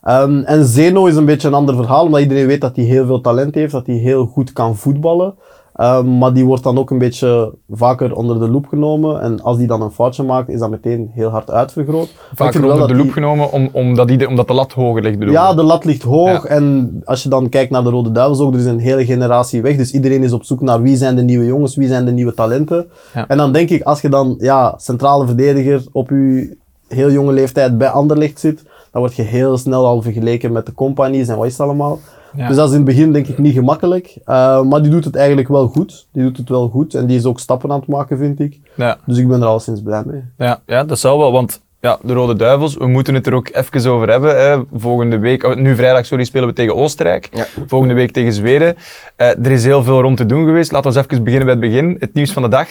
Ehm, 0.02 0.38
en 0.38 0.64
Zeno 0.64 1.06
is 1.06 1.16
een 1.16 1.24
beetje 1.24 1.48
een 1.48 1.54
ander 1.54 1.76
verhaal, 1.76 2.04
omdat 2.04 2.20
iedereen 2.20 2.46
weet 2.46 2.60
dat 2.60 2.76
hij 2.76 2.84
heel 2.84 3.06
veel 3.06 3.20
talent 3.20 3.54
heeft, 3.54 3.72
dat 3.72 3.86
hij 3.86 3.96
heel 3.96 4.26
goed 4.26 4.52
kan 4.52 4.76
voetballen. 4.76 5.34
Ehm, 5.74 6.18
maar 6.18 6.32
die 6.32 6.44
wordt 6.44 6.62
dan 6.62 6.78
ook 6.78 6.90
een 6.90 6.98
beetje 6.98 7.54
vaker 7.70 8.14
onder 8.14 8.38
de 8.38 8.48
loep 8.48 8.66
genomen. 8.66 9.20
En 9.20 9.42
als 9.42 9.56
die 9.56 9.66
dan 9.66 9.82
een 9.82 9.90
foutje 9.90 10.22
maakt, 10.22 10.48
is 10.48 10.58
dat 10.58 10.70
meteen 10.70 11.10
heel 11.14 11.28
hard 11.28 11.50
uitvergroot. 11.50 12.14
Wel 12.36 12.46
onder 12.72 12.88
de 12.88 12.94
loep 12.94 13.02
die- 13.02 13.12
genomen 13.12 13.52
om, 13.52 13.68
omdat, 13.72 14.08
die 14.08 14.16
de, 14.18 14.28
omdat 14.28 14.48
de 14.48 14.54
lat 14.54 14.72
hoger 14.72 15.02
ligt, 15.02 15.18
bedoel 15.18 15.34
Ja, 15.34 15.54
de 15.54 15.62
lat 15.62 15.84
ligt 15.84 16.02
hoog. 16.02 16.28
Ja. 16.28 16.44
En 16.44 17.00
als 17.04 17.22
je 17.22 17.28
dan 17.28 17.48
kijkt 17.48 17.70
naar 17.70 17.82
de 17.84 17.90
Rode 17.90 18.12
Duivels 18.12 18.40
ook, 18.40 18.52
er 18.52 18.58
is 18.58 18.64
een 18.64 18.78
hele 18.78 19.04
generatie 19.04 19.62
weg. 19.62 19.76
Dus 19.76 19.92
iedereen 19.92 20.22
is 20.22 20.32
op 20.32 20.44
zoek 20.44 20.60
naar 20.60 20.82
wie 20.82 20.96
zijn 20.96 21.16
de 21.16 21.22
nieuwe 21.22 21.44
jongens, 21.46 21.76
wie 21.76 21.88
zijn 21.88 22.04
de 22.04 22.12
nieuwe 22.12 22.34
talenten. 22.34 22.86
Ja. 23.14 23.28
En 23.28 23.36
dan 23.36 23.52
denk 23.52 23.70
ik, 23.70 23.82
als 23.82 24.00
je 24.00 24.08
dan 24.08 24.34
ja, 24.38 24.74
centrale 24.76 25.26
verdediger 25.26 25.82
op 25.92 26.08
je 26.08 26.56
heel 26.88 27.10
jonge 27.10 27.32
leeftijd 27.32 27.78
bij 27.78 27.88
Anderlecht 27.88 28.40
zit, 28.40 28.62
dan 28.92 29.00
word 29.02 29.14
je 29.14 29.22
heel 29.22 29.58
snel 29.58 29.86
al 29.86 30.02
vergeleken 30.02 30.52
met 30.52 30.66
de 30.66 30.74
compagnies 30.74 31.28
en 31.28 31.36
wat 31.36 31.46
is 31.46 31.52
het 31.52 31.60
allemaal. 31.60 31.98
Ja. 32.36 32.46
Dus 32.48 32.56
dat 32.56 32.64
is 32.68 32.70
in 32.74 32.76
het 32.76 32.86
begin 32.86 33.12
denk 33.12 33.26
ik 33.26 33.38
niet 33.38 33.52
gemakkelijk. 33.54 34.16
Eh, 34.24 34.62
maar 34.62 34.82
die 34.82 34.90
doet 34.90 35.04
het 35.04 35.16
eigenlijk 35.16 35.48
wel 35.48 35.68
goed. 35.68 36.06
Die 36.12 36.22
doet 36.22 36.36
het 36.36 36.48
wel 36.48 36.68
goed. 36.68 36.94
En 36.94 37.06
die 37.06 37.16
is 37.16 37.24
ook 37.24 37.40
stappen 37.40 37.70
aan 37.72 37.78
het 37.78 37.88
maken, 37.88 38.18
vind 38.18 38.40
ik. 38.40 38.60
Ja. 38.76 38.96
Dus 39.06 39.18
ik 39.18 39.28
ben 39.28 39.40
er 39.40 39.46
al 39.46 39.60
sinds 39.60 39.82
blij 39.82 40.02
mee. 40.06 40.22
Ja, 40.38 40.60
ja, 40.66 40.84
dat 40.84 40.98
zou 40.98 41.18
wel, 41.18 41.32
want 41.32 41.62
ja, 41.80 41.98
de 42.02 42.12
Rode 42.12 42.36
Duivels, 42.36 42.76
we 42.76 42.86
moeten 42.86 43.14
het 43.14 43.26
er 43.26 43.34
ook 43.34 43.48
even 43.52 43.90
over 43.90 44.08
hebben. 44.10 44.40
Hè. 44.40 44.62
Volgende 44.74 45.18
week, 45.18 45.42
oh, 45.44 45.56
nu 45.56 45.74
vrijdag, 45.74 46.06
sorry, 46.06 46.24
spelen 46.24 46.48
we 46.48 46.54
tegen 46.54 46.74
Oostenrijk. 46.76 47.28
Ja. 47.32 47.46
Volgende 47.66 47.94
week 47.94 48.10
tegen 48.10 48.32
Zweden. 48.32 48.76
Eh, 49.16 49.28
er 49.28 49.50
is 49.50 49.64
heel 49.64 49.82
veel 49.82 50.00
rond 50.00 50.16
te 50.16 50.26
doen 50.26 50.44
geweest. 50.44 50.72
Laten 50.72 50.90
we 50.90 50.96
eens 50.96 51.06
even 51.06 51.24
beginnen 51.24 51.46
bij 51.58 51.68
het 51.68 51.72
begin. 51.72 51.96
Het 52.00 52.14
nieuws 52.14 52.32
van 52.32 52.42
de 52.42 52.48
dag. 52.48 52.68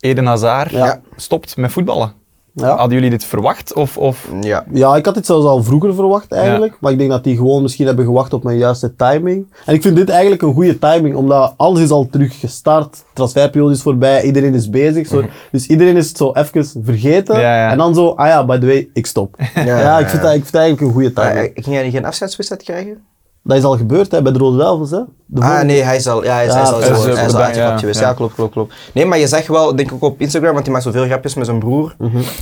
Eden 0.00 0.26
Hazard 0.26 0.70
Ja. 0.70 1.00
stopt 1.16 1.56
met 1.56 1.70
voetballen. 1.72 2.12
Ja. 2.54 2.76
Hadden 2.76 2.94
jullie 2.94 3.10
dit 3.10 3.24
verwacht? 3.24 3.74
Of, 3.74 3.98
of... 3.98 4.28
Ja. 4.40 4.64
Ja, 4.72 4.96
ik 4.96 5.04
had 5.04 5.14
dit 5.14 5.26
zelfs 5.26 5.46
al 5.46 5.62
vroeger 5.62 5.94
verwacht 5.94 6.32
eigenlijk. 6.32 6.76
Maar 6.80 6.92
ik 6.92 6.98
denk 6.98 7.10
dat 7.10 7.24
die 7.24 7.36
gewoon 7.36 7.62
misschien 7.62 7.86
hebben 7.86 8.04
gewacht 8.04 8.32
op 8.32 8.42
mijn 8.42 8.58
juiste 8.58 8.94
timing. 8.96 9.52
En 9.66 9.74
ik 9.74 9.82
vind 9.82 9.96
dit 9.96 10.08
eigenlijk 10.08 10.42
een 10.42 10.52
goede 10.54 10.78
timing, 10.78 11.16
omdat 11.16 11.54
alles 11.56 11.80
is 11.80 11.90
al 11.90 12.08
terug 12.10 12.40
gestart. 12.40 13.04
Transferperiode 13.12 13.74
is 13.74 13.82
voorbij, 13.82 14.22
iedereen 14.22 14.54
is 14.54 14.70
bezig. 14.70 15.06
Zo. 15.06 15.22
Dus 15.50 15.66
iedereen 15.66 15.96
is 15.96 16.08
het 16.08 16.16
zo 16.16 16.32
even 16.32 16.84
vergeten. 16.84 17.40
Ja, 17.40 17.56
ja. 17.56 17.70
En 17.70 17.78
dan 17.78 17.94
zo, 17.94 18.08
ah 18.08 18.26
ja, 18.26 18.44
by 18.44 18.58
the 18.58 18.66
way, 18.66 18.88
ik 18.92 19.06
stop. 19.06 19.36
Ja, 19.54 19.62
ja, 19.80 19.98
ik, 19.98 20.08
vind 20.08 20.22
dat, 20.22 20.34
ik 20.34 20.40
vind 20.40 20.52
dat 20.52 20.60
eigenlijk 20.62 20.80
een 20.80 20.92
goede 20.92 21.12
timing. 21.12 21.54
eh, 21.54 21.64
ging 21.64 21.76
jij 21.76 21.90
geen 21.90 22.04
afscheidswedstrijd 22.04 22.62
krijgen? 22.62 23.02
Dat 23.44 23.56
is 23.56 23.64
al 23.64 23.76
gebeurd 23.76 24.10
hè, 24.12 24.22
bij 24.22 24.32
de 24.32 24.38
Rode 24.38 24.56
Duivels. 24.58 24.90
Hè. 24.90 24.98
De 25.26 25.40
Ah, 25.40 25.60
nee, 25.62 25.82
hij 25.82 25.96
is 25.96 26.06
al, 26.08 26.24
ja, 26.24 26.34
hij 26.34 26.46
is, 26.46 26.52
Ja, 26.52 26.58
hij 26.58 26.62
is 26.62 26.70
al, 26.72 26.78
is, 26.80 26.84
eh, 26.86 27.14
hij 27.16 27.26
is 27.50 27.56
ja, 27.56 27.78
geweest. 27.78 28.00
ja. 28.00 28.06
Ja. 28.08 28.12
klopt, 28.14 28.34
klopt, 28.34 28.52
klopt. 28.52 28.74
Nee, 28.94 29.06
maar 29.06 29.18
je 29.18 29.26
zegt 29.26 29.46
wel, 29.48 29.76
denk 29.76 29.88
ik 29.88 29.94
ook 29.94 30.02
op 30.02 30.20
Instagram, 30.20 30.52
want 30.52 30.62
hij 30.64 30.72
maakt 30.72 30.84
zoveel 30.84 31.04
grapjes 31.04 31.34
met 31.34 31.46
zijn 31.46 31.58
broer. 31.58 31.94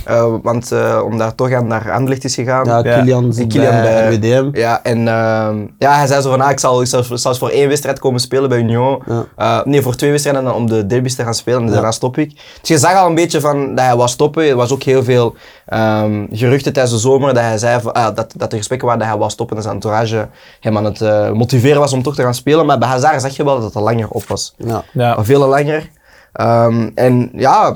Eh, 0.05 0.33
want 0.43 0.71
eh, 0.71 1.01
om 1.05 1.17
daar 1.17 1.35
toch 1.35 1.53
aan 1.53 1.67
naar 1.67 1.91
Anderlecht 1.91 2.23
is 2.23 2.35
gegaan. 2.35 2.65
Ja, 2.65 2.83
Ja. 2.83 2.97
Kilian 2.99 3.33
zit 3.33 3.47
Kilian 3.47 3.71
bij 3.71 3.81
bij- 3.81 4.15
RWDM. 4.15 4.59
Ja, 4.59 4.83
en 4.83 5.07
ehm, 5.07 5.65
ja, 5.77 5.95
hij 5.97 6.07
zei 6.07 6.21
zo 6.21 6.29
van, 6.29 6.41
ah, 6.41 6.49
ik 6.51 6.59
zal, 6.59 6.81
ik 6.81 6.87
zal 6.87 7.03
zelfs 7.13 7.39
voor 7.39 7.49
één 7.49 7.67
wedstrijd 7.67 7.99
komen 7.99 8.19
spelen 8.19 8.49
bij 8.49 8.57
Union. 8.57 9.01
Ja. 9.07 9.25
Eh, 9.35 9.65
nee, 9.65 9.81
voor 9.81 9.95
twee 9.95 10.09
wedstrijden 10.09 10.43
dan 10.43 10.53
om 10.53 10.67
de 10.67 10.85
derbies 10.85 11.15
te 11.15 11.23
gaan 11.23 11.33
spelen 11.33 11.61
en 11.61 11.71
daarna 11.71 11.91
stop 11.91 12.17
ik. 12.17 12.29
Dus 12.59 12.69
je 12.69 12.77
zag 12.77 12.95
al 12.95 13.07
een 13.07 13.15
beetje 13.15 13.39
van 13.41 13.75
dat 13.75 13.85
hij 13.85 13.95
was 13.95 14.11
stoppen. 14.11 14.43
Er 14.47 14.55
was 14.55 14.71
ook 14.73 14.83
heel 14.83 15.03
veel 15.03 15.35
ehm, 15.65 16.25
geruchten 16.31 16.73
tijdens 16.73 16.95
de 16.95 16.99
zomer 17.01 17.33
dat 17.33 17.43
hij 17.43 17.57
zei 17.57 17.81
van, 17.81 17.93
ah, 17.93 18.15
dat, 18.15 18.33
dat 18.37 18.51
er 18.51 18.57
gesprekken 18.57 18.87
waren 18.87 19.03
dat 19.03 19.11
hij 19.11 19.19
was 19.21 19.33
stoppen 19.33 19.55
en 19.57 19.61
zijn 19.61 19.75
entourage 19.75 20.27
hem 20.59 20.77
aan 20.77 20.85
het 20.85 20.90
eh, 20.99 21.31
motiveren 21.31 21.79
was 21.79 21.93
om 21.93 22.03
toch 22.03 22.15
te 22.15 22.21
gaan 22.21 22.33
spelen. 22.33 22.65
Maar 22.65 22.77
bij 22.77 22.87
Hazard 22.87 23.21
zag 23.21 23.35
je 23.35 23.43
wel 23.43 23.55
dat 23.55 23.63
het 23.63 23.75
al 23.75 23.83
langer 23.83 24.09
op 24.09 24.23
was. 24.23 24.53
Ja. 24.57 24.83
Ja. 24.93 25.23
Veel 25.23 25.47
langer. 25.47 25.89
Ehm, 26.33 26.89
en 26.95 27.31
ja, 27.35 27.75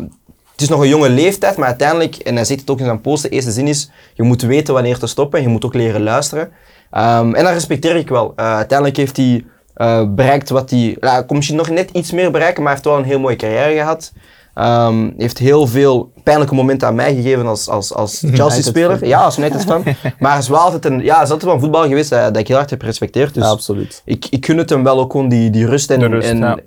het 0.51 0.61
is 0.61 0.69
nog 0.69 0.81
een 0.81 0.87
jonge 0.87 1.09
leeftijd, 1.09 1.57
maar 1.57 1.67
uiteindelijk, 1.67 2.15
en 2.15 2.35
hij 2.35 2.45
zegt 2.45 2.59
het 2.59 2.69
ook 2.69 2.79
in 2.79 2.85
zijn 2.85 3.01
post, 3.01 3.23
de 3.23 3.29
eerste 3.29 3.51
zin 3.51 3.67
is, 3.67 3.89
je 4.13 4.23
moet 4.23 4.41
weten 4.41 4.73
wanneer 4.73 4.97
te 4.97 5.07
stoppen 5.07 5.39
en 5.39 5.45
je 5.45 5.51
moet 5.51 5.65
ook 5.65 5.73
leren 5.73 6.03
luisteren. 6.03 6.51
Ehm, 6.91 7.33
en 7.33 7.43
dat 7.43 7.53
respecteer 7.53 7.95
ik 7.95 8.09
wel. 8.09 8.33
Eh, 8.35 8.55
uiteindelijk 8.55 8.97
heeft 8.97 9.17
hij 9.17 9.45
eh, 9.73 10.03
bereikt 10.07 10.49
wat 10.49 10.69
hij, 10.69 10.97
ja, 10.99 11.11
hij 11.11 11.25
kon 11.25 11.35
misschien 11.35 11.57
nog 11.57 11.69
net 11.69 11.89
iets 11.91 12.11
meer 12.11 12.31
bereiken, 12.31 12.63
maar 12.63 12.71
hij 12.73 12.81
heeft 12.81 12.95
wel 12.95 13.03
een 13.03 13.09
heel 13.09 13.19
mooie 13.19 13.35
carrière 13.35 13.73
gehad. 13.73 14.13
Ehm 14.55 15.09
heeft 15.17 15.37
heel 15.37 15.67
veel 15.67 16.11
pijnlijke 16.23 16.55
momenten 16.55 16.87
aan 16.87 16.95
mij 16.95 17.15
gegeven 17.15 17.45
als, 17.47 17.69
als, 17.69 17.93
als 17.93 18.23
Chelsea-speler. 18.33 19.05
Ja, 19.07 19.23
als 19.23 19.37
United-fan. 19.37 19.83
maar 20.19 20.31
hij 20.31 20.39
is 20.39 20.47
wel 20.49 20.59
altijd 20.59 20.85
een, 20.85 20.99
ja, 21.03 21.15
is 21.15 21.21
altijd 21.29 21.43
wel 21.43 21.53
een 21.53 21.59
voetballer 21.59 21.87
geweest 21.87 22.09
dat, 22.09 22.23
dat 22.33 22.37
ik 22.37 22.47
heel 22.47 22.57
hard 22.57 22.69
heb 22.69 22.79
gerespecteerd. 22.79 23.33
Dus 23.33 23.43
Ja, 23.43 23.49
absoluut. 23.49 24.01
ik, 24.05 24.25
ik 24.29 24.45
gun 24.45 24.57
het 24.57 24.69
hem 24.69 24.83
wel 24.83 24.99
ook 24.99 25.11
gewoon 25.11 25.29
die, 25.29 25.49
die 25.49 25.65
rust. 25.65 25.91
En, 25.91 26.07
rust, 26.07 26.29
en 26.29 26.37
ja. 26.37 26.57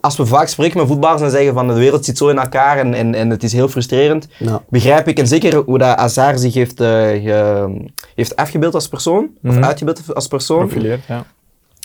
als 0.00 0.16
we 0.16 0.26
vaak 0.26 0.48
spreken 0.48 0.78
met 0.78 0.86
voetballers 0.88 1.22
en 1.22 1.30
zeggen 1.30 1.54
van 1.54 1.66
de 1.68 1.74
wereld 1.74 2.04
zit 2.04 2.18
zo 2.18 2.28
in 2.28 2.38
elkaar 2.38 2.78
en, 2.78 2.94
en, 2.94 3.14
en 3.14 3.30
het 3.30 3.42
is 3.42 3.52
heel 3.52 3.68
frustrerend, 3.68 4.28
Ja. 4.38 4.62
begrijp 4.68 5.08
ik. 5.08 5.18
En 5.18 5.26
zeker 5.26 5.56
hoe 5.56 5.78
dat 5.78 5.98
Hazard 5.98 6.40
zich 6.40 6.54
heeft, 6.54 6.80
eh, 6.80 6.88
ge- 6.88 7.84
heeft 8.14 8.36
afgebeeld 8.36 8.74
als 8.74 8.88
persoon, 8.88 9.28
of 9.44 9.54
Mhm. 9.54 9.64
uitgebeeld 9.64 10.14
als 10.14 10.28
persoon. 10.28 10.58
Profileert, 10.66 11.04
ja. 11.08 11.24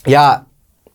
Ja, 0.04 0.46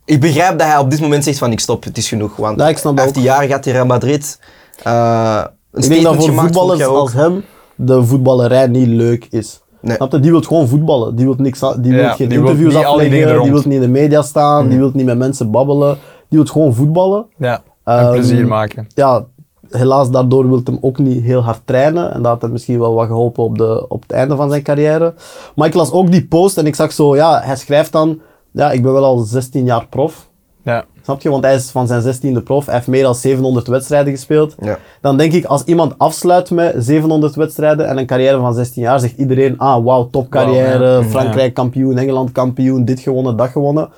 ik 0.09 0.21
begrijp 0.21 0.59
dat 0.59 0.67
hij 0.69 0.79
op 0.79 0.91
dit 0.91 1.01
moment 1.01 1.25
zegt 1.25 1.39
van 1.39 1.53
ik 1.53 1.61
stop, 1.61 1.85
het 1.85 1.97
is 1.99 2.09
genoeg. 2.09 2.37
Want 2.37 2.61
Ja, 2.61 2.69
ik 2.69 2.79
snap 2.79 2.97
hij 2.97 3.05
dat 3.05 3.05
heeft 3.05 3.15
die 3.15 3.25
jaren 3.25 3.47
gehad 3.47 3.67
in 3.67 3.73
Real 3.73 3.87
Madrid. 3.87 4.41
eh 4.83 5.43
een 5.73 5.83
Ik 5.83 5.89
denk 5.89 6.03
dat 6.03 6.15
voor 6.15 6.25
gemaakt, 6.25 6.47
voetballers 6.47 6.79
jaar 6.81 6.89
als 6.89 7.13
hem 7.13 7.43
de 7.75 8.05
voetballerij 8.05 8.67
niet 8.67 8.87
leuk 8.89 9.27
is. 9.31 9.61
Nee. 9.81 9.97
Snap 9.97 10.13
je? 10.13 10.21
Die 10.21 10.31
wil 10.31 10.41
gewoon 10.43 10.69
voetballen. 10.69 11.17
Die 11.17 11.25
wil 11.25 11.35
niks, 11.39 11.61
die 11.61 11.93
Ja, 11.93 11.99
wil 12.05 12.15
geen 12.15 12.29
die 12.29 12.39
interviews 12.39 12.75
afleggen, 12.75 13.43
die 13.43 13.51
wil 13.53 13.63
niet 13.65 13.75
in 13.75 13.81
de 13.81 13.89
media 13.89 14.23
staan, 14.23 14.69
die 14.69 14.79
wil 14.79 14.91
niet 14.95 15.05
met 15.07 15.19
mensen 15.19 15.51
babbelen. 15.51 15.99
Die 16.29 16.39
wil 16.39 16.49
gewoon 16.53 16.75
voetballen. 16.75 17.27
ja. 17.37 17.63
En 17.85 17.99
Ehm, 17.99 18.13
plezier 18.13 18.47
maken. 18.47 18.87
Ja, 18.95 19.25
helaas 19.71 20.11
daardoor 20.11 20.49
wil 20.49 20.61
hem 20.65 20.79
ook 20.81 20.99
niet 20.99 21.23
heel 21.23 21.41
hard 21.43 21.61
trainen. 21.65 22.13
En 22.15 22.23
dat 22.23 22.33
had 22.33 22.43
hem 22.43 22.53
misschien 22.53 22.79
wel 22.79 22.95
wat 22.95 23.07
geholpen 23.07 23.45
op, 23.45 23.59
de, 23.59 23.89
op 23.89 24.03
het 24.03 24.13
einde 24.13 24.37
van 24.37 24.51
zijn 24.51 24.63
carrière. 24.63 25.15
Maar 25.55 25.67
ik 25.69 25.75
las 25.75 25.91
ook 25.93 26.11
die 26.11 26.27
post 26.27 26.59
en 26.59 26.67
ik 26.67 26.75
zag 26.75 26.93
zo, 26.93 27.17
ja, 27.17 27.41
hij 27.41 27.57
schrijft 27.57 27.93
dan, 27.93 28.21
ja, 28.59 28.71
ik 28.73 28.83
ben 28.83 28.93
wel 28.93 29.05
al 29.05 29.19
16 29.19 29.65
jaar 29.65 29.87
prof. 29.87 30.31
Ja. 30.63 30.85
Snap 31.03 31.21
je? 31.21 31.31
Want 31.31 31.45
hij 31.45 31.55
is 31.55 31.71
van 31.71 31.87
zijn 31.87 32.03
16e 32.03 32.43
prof. 32.43 32.67
Hij 32.67 32.75
heeft 32.75 32.87
meer 32.87 33.03
dan 33.03 33.15
700 33.15 33.67
wedstrijden 33.67 34.13
gespeeld. 34.13 34.55
Ja. 34.61 34.79
Dan 35.01 35.17
denk 35.17 35.33
ik, 35.33 35.45
als 35.45 35.65
iemand 35.65 35.99
afsluit 35.99 36.51
met 36.51 36.75
700 36.79 37.35
wedstrijden 37.35 37.89
en 37.89 37.99
een 37.99 38.07
carrière 38.07 38.39
van 38.39 38.55
16 38.55 38.83
jaar, 38.83 39.01
zegt 39.01 39.17
iedereen, 39.17 39.59
ah, 39.59 39.85
wauw, 39.85 40.09
topcarrière, 40.11 40.87
ja. 40.87 41.03
Frankrijk 41.03 41.55
kampioen, 41.55 41.99
Engeland 41.99 42.33
kampioen, 42.33 42.85
dit 42.85 43.01
gewonnen, 43.01 43.37
dat 43.37 43.49
gewonnen. 43.49 43.89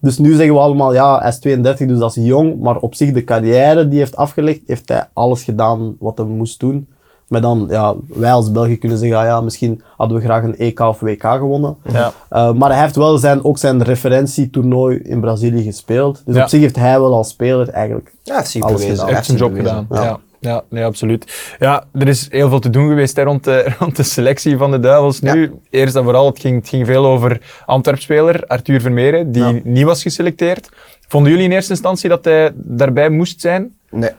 Dus 0.00 0.18
nu 0.18 0.34
zeggen 0.34 0.54
we 0.54 0.60
allemaal, 0.60 0.94
ja, 0.94 1.18
hij 1.18 1.28
is 1.28 1.38
32, 1.38 1.86
dus 1.86 1.98
dat 1.98 2.16
is 2.16 2.24
jong. 2.24 2.60
Maar 2.60 2.76
op 2.76 2.94
zich, 2.94 3.12
de 3.12 3.24
carrière 3.24 3.82
die 3.82 3.90
hij 3.90 3.98
heeft 3.98 4.16
afgelegd, 4.16 4.60
heeft 4.66 4.88
hij 4.88 5.08
alles 5.12 5.42
gedaan 5.42 5.96
wat 5.98 6.18
hij 6.18 6.26
moest 6.26 6.60
doen. 6.60 6.88
Maar 7.28 7.40
dan, 7.40 7.66
ja, 7.70 7.94
wij 8.08 8.32
als 8.32 8.52
België 8.52 8.78
kunnen 8.78 8.98
zeggen, 8.98 9.18
ah 9.18 9.24
ja, 9.24 9.40
misschien 9.40 9.82
hadden 9.96 10.16
we 10.18 10.22
graag 10.24 10.42
een 10.42 10.56
EK 10.56 10.80
of 10.80 11.00
WK 11.00 11.22
gewonnen. 11.22 11.76
Ja. 11.92 12.12
Uh, 12.32 12.52
maar 12.52 12.70
hij 12.72 12.80
heeft 12.82 12.96
wel 12.96 13.18
zijn, 13.18 13.44
ook 13.44 13.58
zijn 13.58 13.82
referentietoernooi 13.82 14.98
in 14.98 15.20
Brazilië 15.20 15.62
gespeeld. 15.62 16.22
Dus 16.24 16.34
Ja. 16.36 16.42
op 16.42 16.48
zich 16.48 16.60
heeft 16.60 16.76
hij 16.76 17.00
wel 17.00 17.14
als 17.14 17.28
speler 17.28 17.68
eigenlijk 17.68 18.12
Ja, 18.22 18.34
Alles 18.60 18.84
gedaan. 18.84 19.08
Hij 19.08 19.22
zijn 19.22 19.38
job 19.38 19.54
gedaan. 19.54 19.86
Ja. 19.90 20.02
Ja. 20.02 20.18
Ja, 20.40 20.62
nee, 20.70 20.84
absoluut. 20.84 21.54
Ja, 21.58 21.84
er 21.92 22.08
is 22.08 22.26
heel 22.30 22.48
veel 22.48 22.58
te 22.58 22.70
doen 22.70 22.88
geweest 22.88 23.16
hè, 23.16 23.22
rond, 23.22 23.44
de, 23.44 23.66
rond 23.78 23.96
de 23.96 24.02
selectie 24.02 24.56
van 24.56 24.70
de 24.70 24.80
Duivels 24.80 25.20
nu. 25.20 25.52
Eerst 25.70 25.96
en 25.96 26.02
vooral, 26.04 26.26
het 26.26 26.40
ging, 26.40 26.56
het 26.56 26.68
ging 26.68 26.86
veel 26.86 27.06
over 27.06 27.40
Antwerp-speler 27.66 28.44
Arthur 28.46 28.80
Vermeeren, 28.80 29.32
die 29.32 29.42
Ja. 29.44 29.60
niet 29.64 29.84
was 29.84 30.02
geselecteerd. 30.02 30.68
Vonden 31.08 31.30
jullie 31.32 31.46
in 31.46 31.52
eerste 31.52 31.72
instantie 31.72 32.08
dat 32.08 32.24
hij 32.24 32.50
daarbij 32.54 33.08
moest 33.10 33.40
zijn? 33.40 33.74
Nee. 33.90 34.10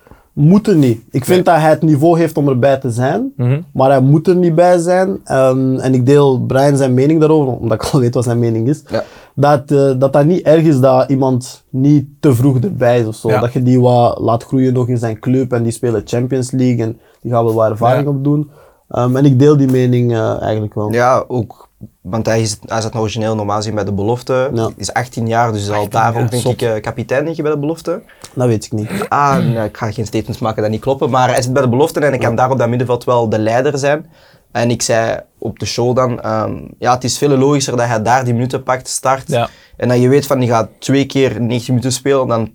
Moet 0.42 0.68
er 0.68 0.76
niet. 0.76 1.02
Ik 1.12 1.26
vind 1.26 1.46
dat 1.46 1.56
hij 1.56 1.70
het 1.70 1.82
niveau 1.82 2.20
heeft 2.20 2.38
om 2.38 2.48
erbij 2.48 2.78
te 2.78 2.90
zijn, 2.92 3.32
Mhm. 3.36 3.62
maar 3.74 3.90
hij 3.90 4.02
moet 4.02 4.28
er 4.28 4.36
niet 4.36 4.56
bij 4.56 4.78
zijn. 4.78 5.20
Ehm, 5.24 5.76
en 5.76 5.94
ik 5.94 6.06
deel 6.06 6.40
Brian 6.46 6.78
zijn 6.78 6.94
mening 6.94 7.20
daarover, 7.20 7.54
omdat 7.54 7.84
ik 7.84 7.90
al 7.94 8.00
weet 8.00 8.14
wat 8.14 8.24
zijn 8.24 8.40
mening 8.40 8.68
is. 8.68 8.84
Ja. 8.90 9.04
Dat, 9.36 9.72
eh, 9.72 9.92
dat 10.00 10.14
dat 10.14 10.26
niet 10.26 10.42
erg 10.42 10.64
is 10.64 10.80
dat 10.80 11.10
iemand 11.10 11.64
niet 11.70 12.06
te 12.20 12.34
vroeg 12.36 12.60
erbij 12.60 13.00
is 13.00 13.06
of 13.06 13.16
zo. 13.16 13.30
Ja. 13.30 13.40
Dat 13.40 13.54
je 13.54 13.64
die 13.64 13.80
wat 13.82 14.20
laat 14.20 14.44
groeien 14.44 14.74
nog 14.74 14.88
in 14.88 14.98
zijn 14.98 15.20
club 15.20 15.54
en 15.54 15.64
die 15.64 15.72
spelen 15.72 16.02
Champions 16.06 16.52
League 16.52 16.86
en 16.86 16.98
die 17.22 17.32
gaan 17.32 17.44
wel 17.46 17.54
wat 17.54 17.70
ervaring 17.70 18.04
Ja. 18.04 18.10
opdoen. 18.12 18.50
Ehm, 18.90 19.16
en 19.16 19.26
ik 19.26 19.40
deel 19.40 19.58
die 19.58 19.68
mening 19.68 20.12
eh, 20.12 20.42
eigenlijk 20.42 20.74
wel. 20.74 20.92
Ja, 20.92 21.24
ook. 21.28 21.68
Want 22.02 22.26
hij, 22.26 22.42
is, 22.42 22.58
hij 22.66 22.82
zat 22.82 22.96
origineel 22.96 23.36
normaal 23.36 23.58
gezien 23.58 23.76
bij 23.76 23.84
de 23.84 23.94
belofte. 23.94 24.50
Ja. 24.54 24.70
Is 24.76 24.94
18 24.94 25.28
jaar, 25.28 25.52
dus 25.52 25.62
is 25.62 25.70
al 25.70 25.90
daar 25.90 26.16
ook 26.16 26.32
denk 26.32 26.44
zot. 26.44 26.54
ik 26.54 26.62
eh, 26.62 26.82
kapitein 26.82 27.24
denk 27.24 27.36
je, 27.36 27.42
bij 27.42 27.52
de 27.52 27.58
belofte. 27.58 28.02
Dat 28.34 28.48
weet 28.48 28.66
ik 28.66 28.72
niet. 28.72 28.90
Ah, 29.10 29.38
nee, 29.38 29.66
ik 29.66 29.78
ga 29.78 29.92
geen 29.92 30.06
statements 30.06 30.40
maken 30.40 30.62
dat 30.62 30.72
niet 30.72 30.82
kloppen. 30.82 31.10
Maar 31.10 31.30
hij 31.30 31.42
zit 31.42 31.54
bij 31.54 31.62
de 31.62 31.70
belofte 31.70 32.00
en 32.00 32.10
hij 32.10 32.18
kan 32.18 32.36
daar 32.36 32.52
op 32.52 32.58
dat 32.58 32.70
middenveld 32.70 33.04
wel 33.04 33.30
de 33.30 33.40
leider 33.40 33.78
zijn. 33.78 34.06
En 34.52 34.70
ik 34.70 34.82
zei 34.82 35.20
op 35.38 35.60
de 35.60 35.66
show 35.66 35.96
dan, 35.96 36.22
ehm, 36.22 36.58
ja, 36.80 36.94
het 36.94 37.04
is 37.04 37.18
veel 37.18 37.38
logischer 37.38 37.78
dat 37.78 37.88
hij 37.88 38.02
daar 38.02 38.24
die 38.24 38.34
minuten 38.34 38.64
pakt, 38.64 38.88
start. 38.88 39.28
Ja. 39.28 39.50
En 39.78 39.88
dat 39.88 40.02
je 40.02 40.08
weet 40.08 40.28
van, 40.28 40.40
die 40.40 40.50
gaat 40.50 40.70
twee 40.80 41.06
keer 41.06 41.42
90 41.42 41.68
minuten 41.68 41.92
spelen, 41.92 42.28
dan 42.28 42.52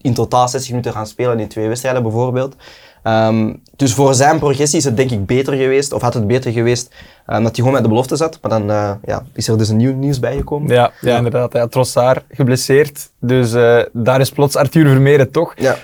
in 0.00 0.14
totaal 0.14 0.48
60 0.48 0.70
minuten 0.70 0.92
gaan 0.92 1.06
spelen 1.06 1.40
in 1.40 1.48
twee 1.48 1.68
wedstrijden 1.68 2.02
bijvoorbeeld. 2.02 2.56
Ehm, 3.06 3.52
dus 3.76 3.94
voor 3.94 4.14
zijn 4.14 4.38
progressie 4.38 4.78
is 4.78 4.84
het 4.84 4.96
denk 4.96 5.10
ik 5.10 5.26
beter 5.26 5.54
geweest, 5.54 5.92
of 5.92 6.02
had 6.02 6.14
het 6.14 6.26
beter 6.26 6.52
geweest, 6.52 6.94
eh, 7.26 7.34
dat 7.34 7.44
hij 7.44 7.54
gewoon 7.54 7.72
met 7.72 7.82
de 7.82 7.88
belofte 7.88 8.16
zat. 8.16 8.38
Maar 8.42 8.50
dan 8.50 8.70
eh, 8.70 8.90
ja, 9.04 9.22
is 9.32 9.48
er 9.48 9.58
dus 9.58 9.68
een 9.68 9.76
nieuw 9.76 9.94
nieuws 9.94 10.18
bijgekomen. 10.20 10.72
Ja, 10.72 10.90
ja, 11.00 11.16
inderdaad. 11.16 11.52
Ja, 11.52 11.66
Trossard 11.66 12.24
geblesseerd. 12.30 13.10
Dus 13.20 13.52
eh, 13.52 13.78
daar 13.92 14.20
is 14.20 14.30
plots 14.30 14.56
Arthur 14.56 14.88
Vermeeren 14.88 15.30
toch. 15.30 15.52
Ja. 15.56 15.76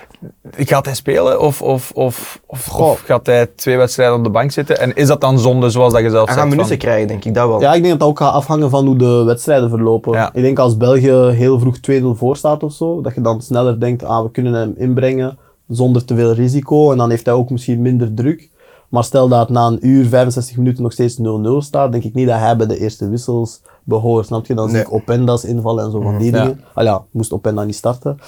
gaat 0.57 0.85
hij 0.85 0.95
spelen 0.95 1.41
of, 1.41 1.63
of, 1.63 1.91
of, 1.95 2.41
of, 2.47 2.67
Goh. 2.67 2.91
of 2.91 3.01
gaat 3.01 3.27
hij 3.27 3.47
twee 3.47 3.77
wedstrijden 3.77 4.17
op 4.17 4.25
de 4.25 4.31
bank 4.31 4.51
zitten? 4.51 4.79
En 4.81 4.95
is 4.95 5.07
dat 5.07 5.21
dan 5.21 5.39
zonde, 5.39 5.71
zoals 5.71 5.93
dat 5.93 6.03
je 6.03 6.11
zelf 6.11 6.25
Hij 6.27 6.35
zegt? 6.35 6.39
gaat 6.39 6.49
minuten 6.57 6.69
van- 6.69 6.79
krijgen, 6.79 7.09
denk 7.09 7.25
ik, 7.25 7.35
dat 7.35 7.49
wel. 7.49 7.61
Ja, 7.61 7.75
ik 7.75 7.83
denk 7.83 7.91
dat 7.91 7.99
dat 8.01 8.09
ook 8.09 8.19
gaat 8.19 8.33
afhangen 8.35 8.71
van 8.71 8.87
hoe 8.87 8.97
de 8.97 9.23
wedstrijden 9.27 9.69
verlopen. 9.69 10.13
Ja. 10.13 10.31
Ik 10.33 10.43
denk 10.43 10.59
als 10.59 10.77
België 10.77 11.13
heel 11.13 11.59
vroeg 11.59 11.77
2-0 11.91 12.05
voor 12.19 12.37
staat 12.37 12.63
of 12.63 12.73
zo, 12.73 13.01
dat 13.01 13.15
je 13.15 13.21
dan 13.21 13.43
sneller 13.43 13.81
denkt, 13.81 14.05
ah, 14.05 14.23
we 14.23 14.31
kunnen 14.31 14.53
hem 14.53 14.75
inbrengen 14.77 15.39
zonder 15.77 16.05
te 16.05 16.15
veel 16.15 16.33
risico. 16.33 16.91
En 16.93 16.99
dan 16.99 17.11
heeft 17.11 17.27
hij 17.27 17.35
ook 17.35 17.51
misschien 17.51 17.83
minder 17.83 18.15
druk. 18.15 18.51
Maar 18.89 19.05
stel 19.05 19.29
dat 19.29 19.49
na 19.49 19.67
een 19.67 19.87
uur, 19.87 20.07
65 20.07 20.57
minuten 20.57 20.83
nog 20.83 20.93
steeds 20.93 21.19
0-0 21.19 21.21
staat, 21.59 21.93
denk 21.93 22.05
ik 22.05 22.15
niet 22.15 22.27
dat 22.29 22.39
hij 22.39 22.57
bij 22.57 22.67
de 22.67 22.79
eerste 22.79 23.09
wissels 23.09 23.61
behoort. 23.85 24.27
Snap 24.27 24.47
je? 24.47 24.55
Dan 24.55 24.65
zie 24.69 24.77
Nee. 24.77 24.85
ik 24.87 24.93
Openda's 24.93 25.45
invallen 25.45 25.85
en 25.85 25.91
zo 25.91 26.01
van 26.01 26.19
die 26.19 26.33
Ja. 26.33 26.43
dingen. 26.43 26.61
Ah 26.75 26.85
ja, 26.85 27.03
moest 27.11 27.33
Openda 27.33 27.65
niet 27.65 27.75
starten. 27.75 28.19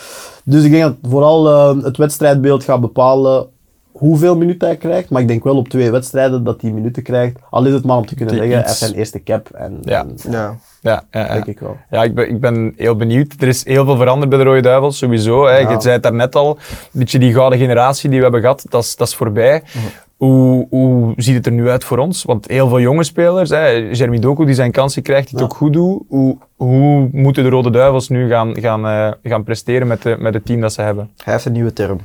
Dus 0.44 0.64
ik 0.64 0.70
denk 0.70 0.82
dat 0.82 0.94
vooral 1.10 1.48
eh, 1.50 1.84
het 1.84 1.96
wedstrijdbeeld 1.96 2.64
gaat 2.64 2.80
bepalen 2.80 3.46
hoeveel 3.92 4.36
minuten 4.36 4.68
hij 4.68 4.76
krijgt. 4.76 5.10
Maar 5.10 5.22
ik 5.22 5.28
denk 5.28 5.44
wel 5.44 5.56
op 5.56 5.68
twee 5.68 5.90
wedstrijden 5.90 6.44
dat 6.44 6.60
hij 6.60 6.70
minuten 6.70 7.02
krijgt. 7.02 7.38
Al 7.50 7.64
is 7.66 7.72
het 7.72 7.84
maar 7.84 7.96
om 7.96 8.06
te 8.06 8.14
kunnen 8.14 8.34
Die 8.34 8.42
zeggen, 8.42 8.58
hij 8.60 8.68
heeft 8.68 8.78
zijn 8.80 8.94
eerste 8.98 9.22
cap. 9.22 9.48
En, 9.48 9.78
Ja. 9.82 10.00
en 10.00 10.30
Ja. 10.30 10.56
Ja, 10.84 11.04
ja, 11.10 11.20
ja. 11.20 11.32
denk 11.32 11.46
ik 11.46 11.60
wel. 11.60 11.76
Ja, 11.90 12.02
ik 12.02 12.14
ben, 12.14 12.28
ik 12.28 12.40
ben 12.40 12.74
heel 12.76 12.96
benieuwd. 12.96 13.34
Er 13.38 13.48
is 13.48 13.64
heel 13.64 13.84
veel 13.84 13.96
veranderd 13.96 14.28
bij 14.30 14.38
de 14.38 14.44
Rode 14.44 14.60
Duivels, 14.60 14.98
sowieso. 14.98 15.46
Hè. 15.46 15.58
Ja. 15.58 15.70
Je 15.70 15.80
zei 15.80 15.94
het 15.94 16.02
daarnet 16.02 16.34
al, 16.34 16.50
een 16.50 16.98
beetje 16.98 17.18
die 17.18 17.32
gouden 17.32 17.58
generatie 17.58 18.08
die 18.08 18.18
we 18.18 18.24
hebben 18.24 18.40
gehad, 18.40 18.66
dat 18.68 18.82
is, 18.82 18.96
dat 18.96 19.08
is 19.08 19.14
voorbij. 19.14 19.62
Mhm. 19.66 19.84
Hoe, 20.16 20.66
hoe 20.70 21.12
ziet 21.16 21.34
het 21.34 21.46
er 21.46 21.52
nu 21.52 21.68
uit 21.68 21.84
voor 21.84 21.98
ons? 21.98 22.22
Want 22.22 22.48
heel 22.48 22.68
veel 22.68 22.80
jonge 22.80 23.04
spelers, 23.04 23.50
hè, 23.50 23.66
Jeremy 23.66 24.18
Doku 24.18 24.44
die 24.44 24.54
zijn 24.54 24.70
kansen 24.70 25.02
krijgt, 25.02 25.28
die 25.28 25.38
het 25.38 25.44
ook 25.44 25.56
goed 25.56 25.72
doet. 25.72 26.02
Hoe, 26.08 26.36
hoe 26.56 27.08
moeten 27.12 27.42
de 27.42 27.48
Rode 27.48 27.70
Duivels 27.70 28.08
nu 28.08 28.28
gaan, 28.28 28.60
gaan, 28.60 28.86
eh, 28.86 29.10
gaan 29.22 29.44
presteren 29.44 29.86
met, 29.86 30.02
de, 30.02 30.16
met 30.18 30.34
het 30.34 30.44
team 30.44 30.60
dat 30.60 30.72
ze 30.72 30.82
hebben? 30.82 31.10
Hij 31.24 31.32
heeft 31.32 31.44
een 31.44 31.52
nieuwe 31.52 31.72
term. 31.72 32.00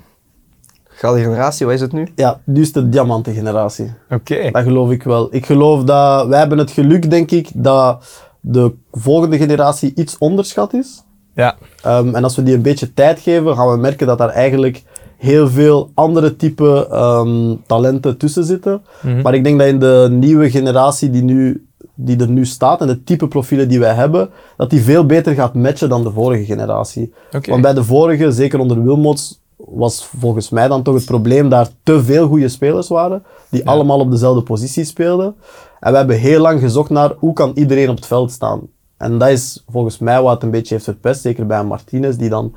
Gouden 0.84 1.24
generatie, 1.24 1.66
wat 1.66 1.76
is 1.76 1.82
het 1.82 1.92
nu? 1.92 2.08
Ja, 2.16 2.40
nu 2.44 2.62
is 2.62 2.72
de 2.72 2.90
diamantengeneratie. 2.90 3.94
Oké. 4.10 4.52
Dat 4.52 4.64
geloof 4.64 4.92
ik 4.92 5.04
wel. 5.04 5.36
Ik 5.36 5.46
geloof 5.46 5.84
dat 5.84 6.28
wij 6.28 6.40
hebben 6.40 6.58
het 6.58 6.72
geluk, 6.72 7.10
denk 7.10 7.32
ik, 7.32 7.50
dat 7.54 8.06
de 8.52 8.74
volgende 8.92 9.38
generatie 9.38 9.92
iets 9.96 10.18
onderschat 10.18 10.74
is. 10.74 11.04
Ja, 11.34 11.56
Ehm, 11.84 12.16
en 12.16 12.24
als 12.24 12.36
we 12.36 12.44
die 12.44 12.56
een 12.56 12.62
beetje 12.62 12.94
tijd 12.94 13.20
geven, 13.20 13.56
gaan 13.56 13.72
we 13.72 13.78
merken 13.78 14.08
dat 14.08 14.18
daar 14.18 14.30
eigenlijk 14.30 14.84
heel 15.18 15.50
veel 15.50 15.92
andere 15.94 16.36
type 16.36 16.88
ehm, 16.92 17.56
talenten 17.66 18.18
tussen 18.18 18.44
zitten. 18.44 18.82
Mhm. 19.02 19.22
Maar 19.22 19.34
ik 19.34 19.44
denk 19.44 19.60
dat 19.60 19.68
in 19.68 19.80
de 19.80 20.08
nieuwe 20.12 20.50
generatie 20.50 21.10
die, 21.10 21.24
nu, 21.24 21.68
die 21.96 22.20
er 22.20 22.30
nu 22.30 22.46
staat 22.46 22.82
en 22.82 22.88
de 22.88 23.04
type 23.04 23.28
profielen 23.28 23.70
die 23.70 23.80
wij 23.80 23.94
hebben, 23.94 24.30
dat 24.58 24.70
die 24.70 24.82
veel 24.82 25.06
beter 25.06 25.34
gaat 25.34 25.54
matchen 25.54 25.90
dan 25.90 26.04
de 26.04 26.12
vorige 26.12 26.46
generatie. 26.46 27.14
Want 27.50 27.62
bij 27.62 27.74
de 27.74 27.84
vorige, 27.84 28.32
zeker 28.32 28.60
onder 28.60 28.84
Wilmots, 28.84 29.40
was 29.58 30.10
volgens 30.20 30.50
mij 30.50 30.68
dan 30.68 30.84
toch 30.84 30.96
het 30.96 31.06
probleem 31.06 31.50
daar 31.50 31.68
te 31.84 32.04
veel 32.04 32.28
goede 32.28 32.50
spelers 32.50 32.88
waren, 32.88 33.24
die 33.50 33.68
allemaal 33.68 34.00
op 34.00 34.12
dezelfde 34.12 34.44
positie 34.44 34.84
speelden. 34.84 35.36
En 35.80 35.92
we 35.92 35.98
hebben 35.98 36.18
heel 36.18 36.42
lang 36.42 36.60
gezocht 36.60 36.90
naar 36.90 37.14
hoe 37.18 37.34
kan 37.34 37.52
iedereen 37.56 37.90
op 37.90 37.96
het 37.96 38.06
veld 38.06 38.32
staan. 38.32 38.62
En 38.98 39.18
dat 39.18 39.30
is 39.30 39.64
volgens 39.68 40.00
mij 40.00 40.22
wat 40.22 40.34
het 40.34 40.44
een 40.44 40.52
beetje 40.52 40.74
heeft 40.74 40.86
verpest, 40.86 41.22
zeker 41.22 41.46
bij 41.46 41.64
Martinez, 41.64 42.16
die 42.16 42.30
dan 42.30 42.54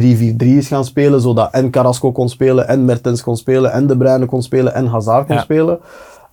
3-4-3 0.00 0.36
is 0.36 0.68
gaan 0.68 0.84
spelen, 0.84 1.20
zodat 1.20 1.52
en 1.52 1.70
Carrasco 1.70 2.12
kon 2.12 2.28
spelen, 2.28 2.68
en 2.68 2.84
Mertens 2.84 3.22
kon 3.22 3.36
spelen, 3.36 3.72
en 3.72 3.86
De 3.86 3.96
Bruyne 3.96 4.26
kon 4.26 4.42
spelen, 4.42 4.74
en 4.74 4.86
Hazard 4.86 5.26
kon 5.26 5.36
Ja. 5.36 5.42
spelen. 5.42 5.78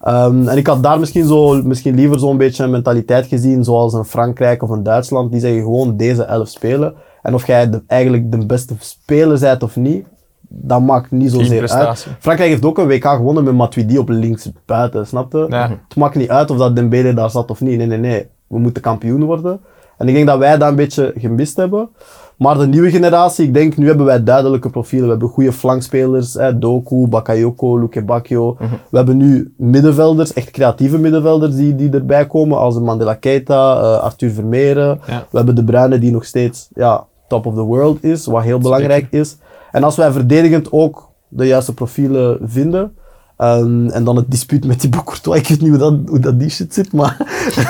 Ehm, 0.01 0.47
en 0.47 0.57
ik 0.57 0.67
had 0.67 0.83
daar 0.83 0.99
misschien, 0.99 1.25
zo, 1.27 1.63
misschien 1.63 1.95
liever 1.95 2.19
zo'n 2.19 2.37
beetje 2.37 2.63
een 2.63 2.69
mentaliteit 2.71 3.25
gezien, 3.25 3.63
zoals 3.63 3.93
een 3.93 4.05
Frankrijk 4.05 4.63
of 4.63 4.69
een 4.69 4.83
Duitsland, 4.83 5.31
die 5.31 5.39
zeggen 5.39 5.61
gewoon 5.61 5.97
deze 5.97 6.23
elf 6.23 6.47
spelen. 6.47 6.93
En 7.21 7.33
of 7.33 7.47
jij 7.47 7.69
de, 7.69 7.81
eigenlijk 7.87 8.31
de 8.31 8.45
beste 8.45 8.73
speler 8.79 9.39
bent 9.39 9.63
of 9.63 9.75
niet, 9.75 10.05
dat 10.49 10.81
maakt 10.81 11.11
niet 11.11 11.31
zozeer 11.31 11.69
uit. 11.69 12.07
Frankrijk 12.19 12.49
heeft 12.49 12.65
ook 12.65 12.77
een 12.77 12.87
WK 12.87 13.05
gewonnen 13.05 13.43
met 13.43 13.53
Matuidi 13.53 13.97
op 13.97 14.09
links 14.09 14.51
buiten, 14.65 15.07
snap 15.07 15.31
je? 15.31 15.45
Ja. 15.49 15.69
Het 15.87 15.97
maakt 15.97 16.15
niet 16.15 16.29
uit 16.29 16.51
of 16.51 16.57
dat 16.57 16.75
Dembele 16.75 17.13
daar 17.13 17.29
zat 17.29 17.51
of 17.51 17.61
niet. 17.61 17.77
Nee, 17.77 17.87
nee, 17.87 17.97
nee. 17.97 18.27
We 18.47 18.59
moeten 18.59 18.81
kampioen 18.81 19.23
worden. 19.23 19.59
En 19.97 20.07
ik 20.07 20.13
denk 20.13 20.27
dat 20.27 20.37
wij 20.37 20.57
dat 20.57 20.69
een 20.69 20.75
beetje 20.75 21.13
gemist 21.17 21.57
hebben. 21.57 21.89
Maar 22.37 22.57
de 22.57 22.67
nieuwe 22.67 22.89
generatie, 22.89 23.45
ik 23.45 23.53
denk, 23.53 23.77
nu 23.77 23.87
hebben 23.87 24.05
wij 24.05 24.23
duidelijke 24.23 24.69
profielen. 24.69 25.05
We 25.05 25.11
hebben 25.11 25.29
goede 25.29 25.51
flankspelers, 25.51 26.33
hè, 26.33 26.59
Doku, 26.59 27.07
Bakayoko, 27.07 27.79
Luke 27.79 28.03
Bacchio. 28.03 28.57
We 28.89 28.97
hebben 28.97 29.17
nu 29.17 29.53
middenvelders, 29.57 30.33
echt 30.33 30.51
creatieve 30.51 30.97
middenvelders 30.97 31.55
die, 31.55 31.75
die 31.75 31.89
erbij 31.89 32.27
komen, 32.27 32.57
als 32.57 32.79
Mandela 32.79 33.13
Keita, 33.13 33.79
eh, 33.79 33.99
Arthur 33.99 34.29
Vermeeren. 34.29 34.99
Ja. 35.07 35.25
We 35.29 35.37
hebben 35.37 35.55
De 35.55 35.63
Bruyne 35.63 35.99
die 35.99 36.11
nog 36.11 36.25
steeds 36.25 36.69
ja, 36.73 37.05
top 37.27 37.45
of 37.45 37.53
the 37.53 37.61
world 37.61 38.03
is, 38.03 38.25
wat 38.25 38.43
heel 38.43 38.59
belangrijk 38.59 39.07
is. 39.09 39.37
En 39.71 39.83
als 39.83 39.95
wij 39.95 40.11
verdedigend 40.11 40.71
ook 40.71 41.09
de 41.27 41.47
juiste 41.47 41.73
profielen 41.73 42.39
vinden, 42.43 42.97
ehm, 43.37 43.87
en 43.87 44.03
dan 44.03 44.15
het 44.15 44.31
dispuut 44.31 44.65
met 44.65 44.79
Thibaut 44.79 45.03
Courtois, 45.03 45.39
ik 45.39 45.47
weet 45.47 45.61
niet 45.61 45.69
hoe 45.69 45.77
dat, 45.77 45.93
hoe 46.05 46.19
dat 46.19 46.39
die 46.39 46.49
shit 46.49 46.73
zit, 46.73 46.93
maar 46.93 47.17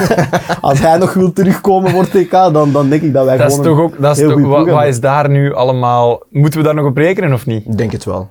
als 0.62 0.80
hij 0.80 0.98
nog 0.98 1.14
wil 1.14 1.34
terugkomen 1.34 1.92
voor 1.92 2.08
TK, 2.08 2.32
dan, 2.32 2.72
dan 2.72 2.90
denk 2.90 3.02
ik 3.02 3.14
dat 3.14 3.26
wij 3.26 3.38
Dat 3.38 3.48
is 3.48 3.56
gewoon 3.56 3.70
toch 3.70 3.78
een 3.78 3.84
ook, 3.84 4.02
dat 4.02 4.12
is 4.12 4.22
heel 4.22 4.30
toch, 4.30 4.48
wat, 4.48 4.68
wat 4.70 4.86
is 4.86 5.00
daar 5.00 5.30
nu 5.30 5.54
allemaal, 5.54 6.24
moeten 6.30 6.60
we 6.60 6.66
daar 6.66 6.76
nog 6.76 6.86
op 6.86 6.98
rekenen 6.98 7.34
of 7.34 7.46
niet? 7.46 7.66
Ik 7.66 7.78
denk 7.78 7.92
het 7.92 8.06
wel. 8.06 8.30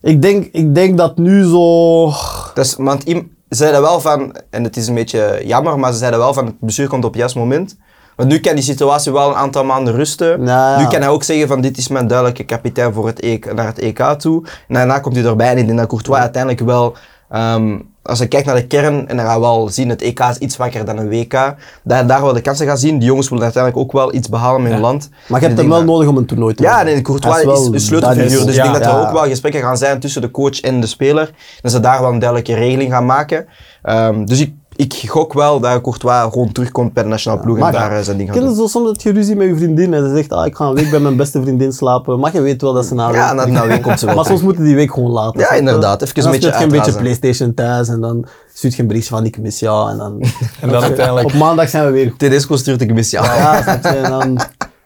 Ik 0.00 0.22
denk, 0.22 0.48
ik 0.52 0.74
denk 0.74 0.98
dat 0.98 1.16
nu 1.16 1.44
zo... 1.44 2.10
Dus, 2.54 2.74
want 2.74 3.02
ze 3.02 3.24
zeiden 3.48 3.80
wel 3.80 4.00
van, 4.00 4.36
en 4.50 4.64
het 4.64 4.76
is 4.76 4.88
een 4.88 4.94
beetje 4.94 5.42
jammer, 5.44 5.78
maar 5.78 5.92
ze 5.92 5.98
zeiden 5.98 6.20
wel 6.20 6.34
van 6.34 6.46
het 6.46 6.60
bestuur 6.60 6.88
komt 6.88 7.04
op 7.04 7.10
het 7.10 7.18
juiste 7.18 7.38
moment. 7.38 7.76
Want 8.16 8.28
nu 8.28 8.38
kan 8.40 8.54
die 8.54 8.64
situatie 8.64 9.12
wel 9.12 9.28
een 9.28 9.34
aantal 9.34 9.64
maanden 9.64 9.94
rusten. 9.94 10.44
Ja, 10.46 10.70
ja. 10.72 10.78
Nu 10.82 10.86
kan 10.86 11.00
hij 11.00 11.08
ook 11.08 11.22
zeggen 11.22 11.48
van 11.48 11.60
dit 11.60 11.76
is 11.76 11.88
mijn 11.88 12.06
duidelijke 12.06 12.44
kapitein 12.44 12.92
voor 12.92 13.06
het 13.06 13.20
EK, 13.20 13.54
naar 13.54 13.66
het 13.66 13.78
EK 13.78 13.98
toe. 14.18 14.44
En 14.68 14.74
daarna 14.74 14.98
komt 14.98 15.16
hij 15.16 15.24
erbij 15.24 15.50
en 15.50 15.58
ik 15.58 15.66
denk 15.66 15.78
dat 15.78 15.88
Courtois 15.88 16.18
uiteindelijk 16.20 16.62
wel, 16.62 16.94
ehm, 17.30 17.78
als 18.02 18.18
je 18.18 18.26
kijkt 18.28 18.46
naar 18.46 18.54
de 18.54 18.66
kern, 18.66 19.08
en 19.08 19.16
dan 19.16 19.26
gaan 19.26 19.34
we 19.34 19.40
wel 19.40 19.68
zien 19.68 19.88
het 19.88 20.02
EK 20.02 20.20
is 20.20 20.38
iets 20.38 20.54
zwakker 20.54 20.84
dan 20.84 20.98
een 20.98 21.08
WK, 21.08 21.32
dat 21.32 21.56
hij 21.84 22.06
daar 22.06 22.22
wel 22.22 22.32
de 22.32 22.40
kansen 22.40 22.66
gaat 22.66 22.80
zien. 22.80 22.98
Die 22.98 23.08
jongens 23.08 23.28
willen 23.28 23.44
uiteindelijk 23.44 23.82
ook 23.84 23.92
wel 23.92 24.14
iets 24.14 24.28
behalen 24.28 24.62
met 24.62 24.72
hun 24.72 24.80
land. 24.80 25.08
Maar 25.28 25.40
je 25.40 25.46
hebt 25.46 25.58
hem 25.58 25.68
wel 25.68 25.78
dat- 25.78 25.86
nodig 25.86 26.08
om 26.08 26.16
een 26.16 26.26
toernooi 26.26 26.54
te 26.54 26.62
ja, 26.62 26.76
winnen. 26.76 26.94
nee, 26.94 27.02
Courtois 27.02 27.38
is, 27.38 27.44
wel- 27.44 27.74
een 27.74 27.80
sleutelfiguur. 27.80 28.24
is- 28.26 28.44
Dus 28.44 28.56
ik 28.56 28.62
denk 28.62 28.74
dat 28.74 28.84
er 28.84 28.90
ja. 28.90 29.06
ook 29.06 29.12
wel 29.12 29.24
gesprekken 29.26 29.60
gaan 29.62 29.76
zijn 29.76 30.00
tussen 30.00 30.20
de 30.22 30.30
coach 30.30 30.60
en 30.60 30.80
de 30.80 30.86
speler. 30.86 31.30
Dat 31.62 31.72
ze 31.72 31.80
daar 31.80 32.00
wel 32.00 32.10
een 32.12 32.18
duidelijke 32.18 32.54
regeling 32.54 32.92
gaan 32.92 33.06
maken. 33.06 33.46
Ehm, 33.82 34.24
dus 34.24 34.40
ik, 34.40 34.54
ik 34.76 35.02
gok 35.08 35.32
wel 35.32 35.60
dat 35.60 35.80
Courtois 35.80 36.32
gewoon 36.32 36.52
terugkomt 36.52 36.92
bij 36.92 37.02
de 37.02 37.08
nationale 37.08 37.40
ploeg 37.40 37.56
en 37.56 37.62
Maar 37.62 37.72
daar 37.72 38.04
zijn 38.04 38.16
ding 38.16 38.28
gaat 38.28 38.38
Ken 38.38 38.48
je 38.48 38.54
zo 38.54 38.66
soms 38.66 38.86
dat 38.86 39.02
je 39.02 39.12
ruzie 39.12 39.36
met 39.36 39.46
je 39.48 39.56
vriendin 39.56 39.94
en 39.94 40.08
ze 40.08 40.14
zegt, 40.16 40.32
ah, 40.32 40.46
ik 40.46 40.56
ga 40.56 40.64
een 40.64 40.74
week 40.74 40.90
bij 40.90 40.98
mijn 41.00 41.16
beste 41.16 41.42
vriendin 41.42 41.72
slapen. 41.72 42.18
Maar 42.20 42.34
je 42.34 42.40
weet 42.40 42.62
wel 42.62 42.72
dat 42.72 42.86
ze 42.86 42.94
na 42.94 43.08
een 43.08 43.14
Ja, 43.14 43.34
week- 43.34 43.46
na, 43.46 43.60
na 43.60 43.66
week 43.66 43.82
komt 43.82 43.98
ze 43.98 44.06
wel 44.06 44.14
Maar 44.14 44.24
soms 44.24 44.42
moeten 44.42 44.64
die 44.64 44.74
week 44.74 44.92
gewoon 44.92 45.10
laten. 45.10 45.40
Ja, 45.40 45.50
inderdaad. 45.50 46.02
Even 46.02 46.14
En 46.14 46.18
een 46.24 46.30
dan 46.30 46.40
beetje 46.40 46.58
je 46.58 46.64
een 46.64 46.70
beetje. 46.84 46.92
Playstation 47.00 47.54
thuis 47.54 47.88
en 47.88 48.00
dan 48.00 48.26
stuurt 48.54 48.74
je 48.74 48.80
een 48.82 48.88
berichtje 48.88 49.14
van 49.14 49.24
ik 49.24 49.38
mis 49.38 49.58
jou. 49.58 49.90
En 49.90 49.96
dan, 49.96 50.20
En 50.60 50.68
dan 50.68 50.82
uiteindelijk... 50.82 51.26
op 51.26 51.32
maandag 51.34 51.68
zijn 51.68 51.84
we 51.84 51.90
weer 51.90 52.08
goed. 52.10 52.18
Tedesco 52.18 52.56
stuurt 52.56 52.80
ik 52.80 52.92
mis. 52.94 53.10
Ja. 53.10 53.24
Ja? 53.24 53.80
En 53.82 54.10
dan 54.10 54.38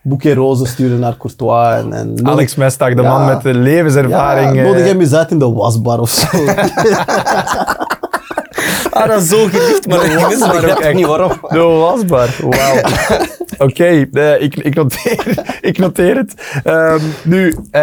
boekje 0.03 0.35
rozen 0.35 0.67
sturen 0.67 0.99
naar 0.99 1.17
Courtois. 1.17 1.83
En, 1.83 1.93
en 1.93 2.27
Alex 2.27 2.55
Mestag, 2.55 2.95
de 2.95 3.03
Ja. 3.03 3.19
man 3.19 3.27
met 3.27 3.43
de 3.43 3.55
levenservaring. 3.55 4.55
Ja, 4.57 4.63
nodig 4.63 4.85
hem 4.87 5.01
eens 5.01 5.13
uit 5.15 5.31
in 5.31 5.39
de 5.39 5.53
wasbar 5.53 5.99
of 6.01 6.11
zo. 6.11 6.27
Ah, 8.91 9.09
dat 9.09 9.23
is 9.23 9.29
zo 9.29 9.47
geliefd, 9.47 9.87
maar 9.87 10.05
ik 10.11 10.19
wasbaar 10.19 10.49
ook 10.49 10.61
begrijp 10.61 10.79
echt. 10.79 10.95
niet 10.95 11.07
waarom. 11.07 11.33
De 11.49 11.59
wasbar. 11.59 12.29
Wauw. 12.41 12.81
Oké, 13.69 14.09
eh, 14.13 14.43
ik, 14.43 14.57
ik, 14.57 14.75
noteer, 14.75 15.45
ik 15.71 15.79
noteer 15.79 16.17
het. 16.17 16.61
Ehm, 16.65 17.01
nu, 17.25 17.49
eh, 17.71 17.81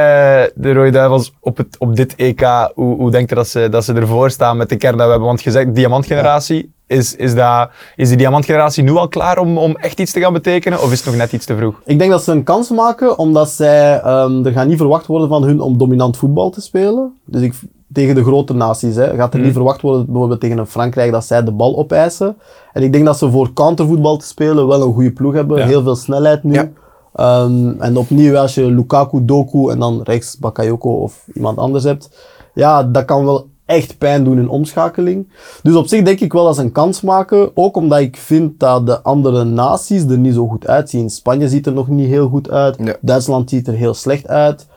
de 0.55 0.73
Rode 0.73 0.89
Duivels 0.89 1.33
op, 1.39 1.57
het, 1.57 1.75
op 1.79 1.95
dit 1.95 2.15
EK, 2.15 2.71
hoe, 2.73 2.95
hoe 2.95 3.11
denkt 3.11 3.29
je 3.29 3.35
dat 3.35 3.47
ze, 3.47 3.69
dat 3.69 3.85
ze 3.85 3.93
ervoor 3.93 4.29
staan 4.31 4.57
met 4.57 4.69
de 4.69 4.75
kern 4.75 4.97
dat 4.97 5.05
we 5.05 5.11
hebben? 5.11 5.27
Want 5.27 5.41
gezegd, 5.41 5.75
diamantgeneratie, 5.75 6.73
is, 6.87 7.15
is, 7.15 7.35
dat, 7.35 7.69
is 7.95 8.07
die 8.07 8.17
diamantgeneratie 8.17 8.83
nu 8.83 8.91
al 8.91 9.07
klaar 9.07 9.37
om, 9.37 9.57
om 9.57 9.75
echt 9.75 9.99
iets 9.99 10.11
te 10.11 10.19
gaan 10.19 10.33
betekenen? 10.33 10.81
Of 10.81 10.91
is 10.91 10.97
het 10.97 11.05
nog 11.07 11.15
net 11.15 11.31
iets 11.31 11.45
te 11.45 11.55
vroeg? 11.55 11.81
Ik 11.85 11.99
denk 11.99 12.11
dat 12.11 12.23
ze 12.23 12.31
een 12.31 12.43
kans 12.43 12.69
maken, 12.69 13.17
omdat 13.17 13.49
zij, 13.49 13.99
ehm, 14.01 14.45
er 14.45 14.51
gaat 14.51 14.67
niet 14.67 14.77
verwacht 14.77 15.05
worden 15.05 15.27
van 15.27 15.43
hun 15.43 15.61
om 15.61 15.77
dominant 15.77 16.17
voetbal 16.17 16.49
te 16.49 16.61
spelen. 16.61 17.13
Dus 17.25 17.41
ik, 17.41 17.53
tegen 17.93 18.15
de 18.15 18.23
grote 18.23 18.53
naties 18.53 18.95
hè, 18.95 19.15
gaat 19.15 19.33
er 19.33 19.39
niet 19.39 19.53
verwacht 19.53 19.81
worden, 19.81 20.05
bijvoorbeeld 20.05 20.39
tegen 20.39 20.57
een 20.57 20.67
Frankrijk, 20.67 21.11
dat 21.11 21.25
zij 21.25 21.43
de 21.43 21.51
bal 21.51 21.77
opeisen. 21.77 22.37
En 22.73 22.83
ik 22.83 22.91
denk 22.91 23.05
dat 23.05 23.17
ze 23.17 23.31
voor 23.31 23.53
countervoetbal 23.53 24.17
te 24.17 24.25
spelen 24.25 24.67
wel 24.67 24.81
een 24.81 24.93
goede 24.93 25.11
ploeg 25.11 25.33
hebben. 25.33 25.57
Ja. 25.57 25.65
Heel 25.65 25.83
veel 25.83 25.95
snelheid 25.95 26.43
nu. 26.43 26.53
Ja. 26.53 26.69
Ehm, 27.13 27.69
en 27.79 27.97
opnieuw, 27.97 28.37
als 28.37 28.55
je 28.55 28.65
Lukaku, 28.65 29.25
Doku 29.25 29.69
en 29.69 29.79
dan 29.79 30.01
rechts 30.03 30.37
Bakayoko 30.37 30.89
of 30.89 31.27
iemand 31.33 31.57
anders 31.57 31.83
hebt, 31.83 32.09
ja, 32.53 32.83
dat 32.83 33.05
kan 33.05 33.25
wel 33.25 33.47
echt 33.65 33.97
pijn 33.97 34.23
doen 34.23 34.37
in 34.37 34.49
omschakeling. 34.49 35.27
Dus 35.63 35.75
op 35.75 35.87
zich 35.87 36.03
denk 36.03 36.19
ik 36.19 36.33
wel 36.33 36.45
dat 36.45 36.55
ze 36.55 36.61
een 36.61 36.71
kans 36.71 37.01
maken. 37.01 37.51
Ook 37.53 37.77
omdat 37.77 37.99
ik 37.99 38.17
vind 38.17 38.59
dat 38.59 38.85
de 38.85 39.01
andere 39.01 39.43
naties 39.43 40.03
er 40.03 40.17
niet 40.17 40.33
zo 40.33 40.47
goed 40.47 40.67
uitzien. 40.67 41.09
Spanje 41.09 41.49
ziet 41.49 41.65
er 41.65 41.73
nog 41.73 41.87
niet 41.87 42.07
heel 42.07 42.27
goed 42.27 42.49
uit. 42.49 42.77
Ja. 42.83 42.95
Duitsland 43.01 43.49
ziet 43.49 43.67
er 43.67 43.73
heel 43.73 43.93
slecht 43.93 44.27
uit. 44.27 44.67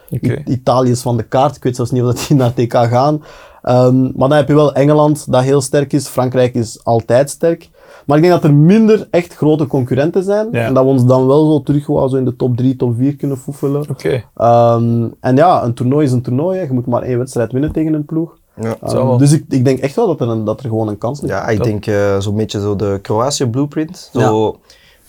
Italië 0.46 0.90
is 0.90 1.02
van 1.02 1.16
de 1.16 1.22
kaart. 1.22 1.56
Ik 1.56 1.62
weet 1.62 1.76
zelfs 1.76 1.90
niet 1.90 2.02
of 2.02 2.06
dat 2.14 2.24
die 2.28 2.36
naar 2.36 2.54
TK 2.54 2.72
gaan. 2.74 3.22
Ehm, 3.62 4.02
maar 4.02 4.28
dan 4.28 4.32
heb 4.32 4.48
je 4.48 4.54
wel 4.54 4.72
Engeland, 4.74 5.32
dat 5.32 5.42
heel 5.42 5.60
sterk 5.60 5.92
is. 5.92 6.06
Frankrijk 6.08 6.54
is 6.54 6.84
altijd 6.84 7.30
sterk. 7.30 7.68
Maar 8.06 8.16
ik 8.16 8.22
denk 8.22 8.34
dat 8.40 8.50
er 8.50 8.56
minder 8.56 9.08
echt 9.10 9.34
grote 9.36 9.66
concurrenten 9.66 10.22
zijn. 10.22 10.48
Ja. 10.52 10.64
En 10.64 10.74
dat 10.74 10.84
we 10.84 10.90
ons 10.90 11.04
dan 11.04 11.26
wel 11.26 11.50
zo 11.52 11.62
terug 11.62 11.86
wel 11.86 12.08
zo 12.08 12.16
in 12.16 12.24
de 12.24 12.36
top 12.36 12.56
3, 12.56 12.76
top 12.76 12.94
4 12.96 13.16
kunnen 13.16 13.36
foefelen. 13.38 13.84
Oké. 13.90 14.22
Ehm, 14.36 15.06
en 15.20 15.36
ja, 15.36 15.64
een 15.64 15.74
toernooi 15.74 16.06
is 16.06 16.12
een 16.12 16.22
toernooi. 16.22 16.58
hè. 16.58 16.64
Je 16.64 16.72
moet 16.72 16.86
maar 16.86 17.02
één 17.02 17.18
wedstrijd 17.18 17.52
winnen 17.52 17.72
tegen 17.72 17.92
een 17.92 18.04
ploeg. 18.04 18.38
Ja. 18.60 18.76
Ehm, 18.82 19.18
dus 19.18 19.32
ik, 19.32 19.44
ik 19.48 19.64
denk 19.64 19.78
echt 19.78 19.96
wel 19.96 20.06
dat 20.06 20.20
er, 20.20 20.28
een, 20.28 20.44
dat 20.44 20.60
er 20.60 20.68
gewoon 20.68 20.88
een 20.88 20.98
kans 20.98 21.20
ligt. 21.20 21.32
Ja, 21.34 21.48
ik 21.48 21.62
denk 21.62 21.86
eh, 21.86 22.18
zo'n 22.18 22.36
beetje 22.36 22.60
zo 22.60 22.76
de 22.76 22.98
Kroatië 23.02 23.46
blueprint. 23.46 24.10
Zo, 24.12 24.20
Ja. 24.20 24.52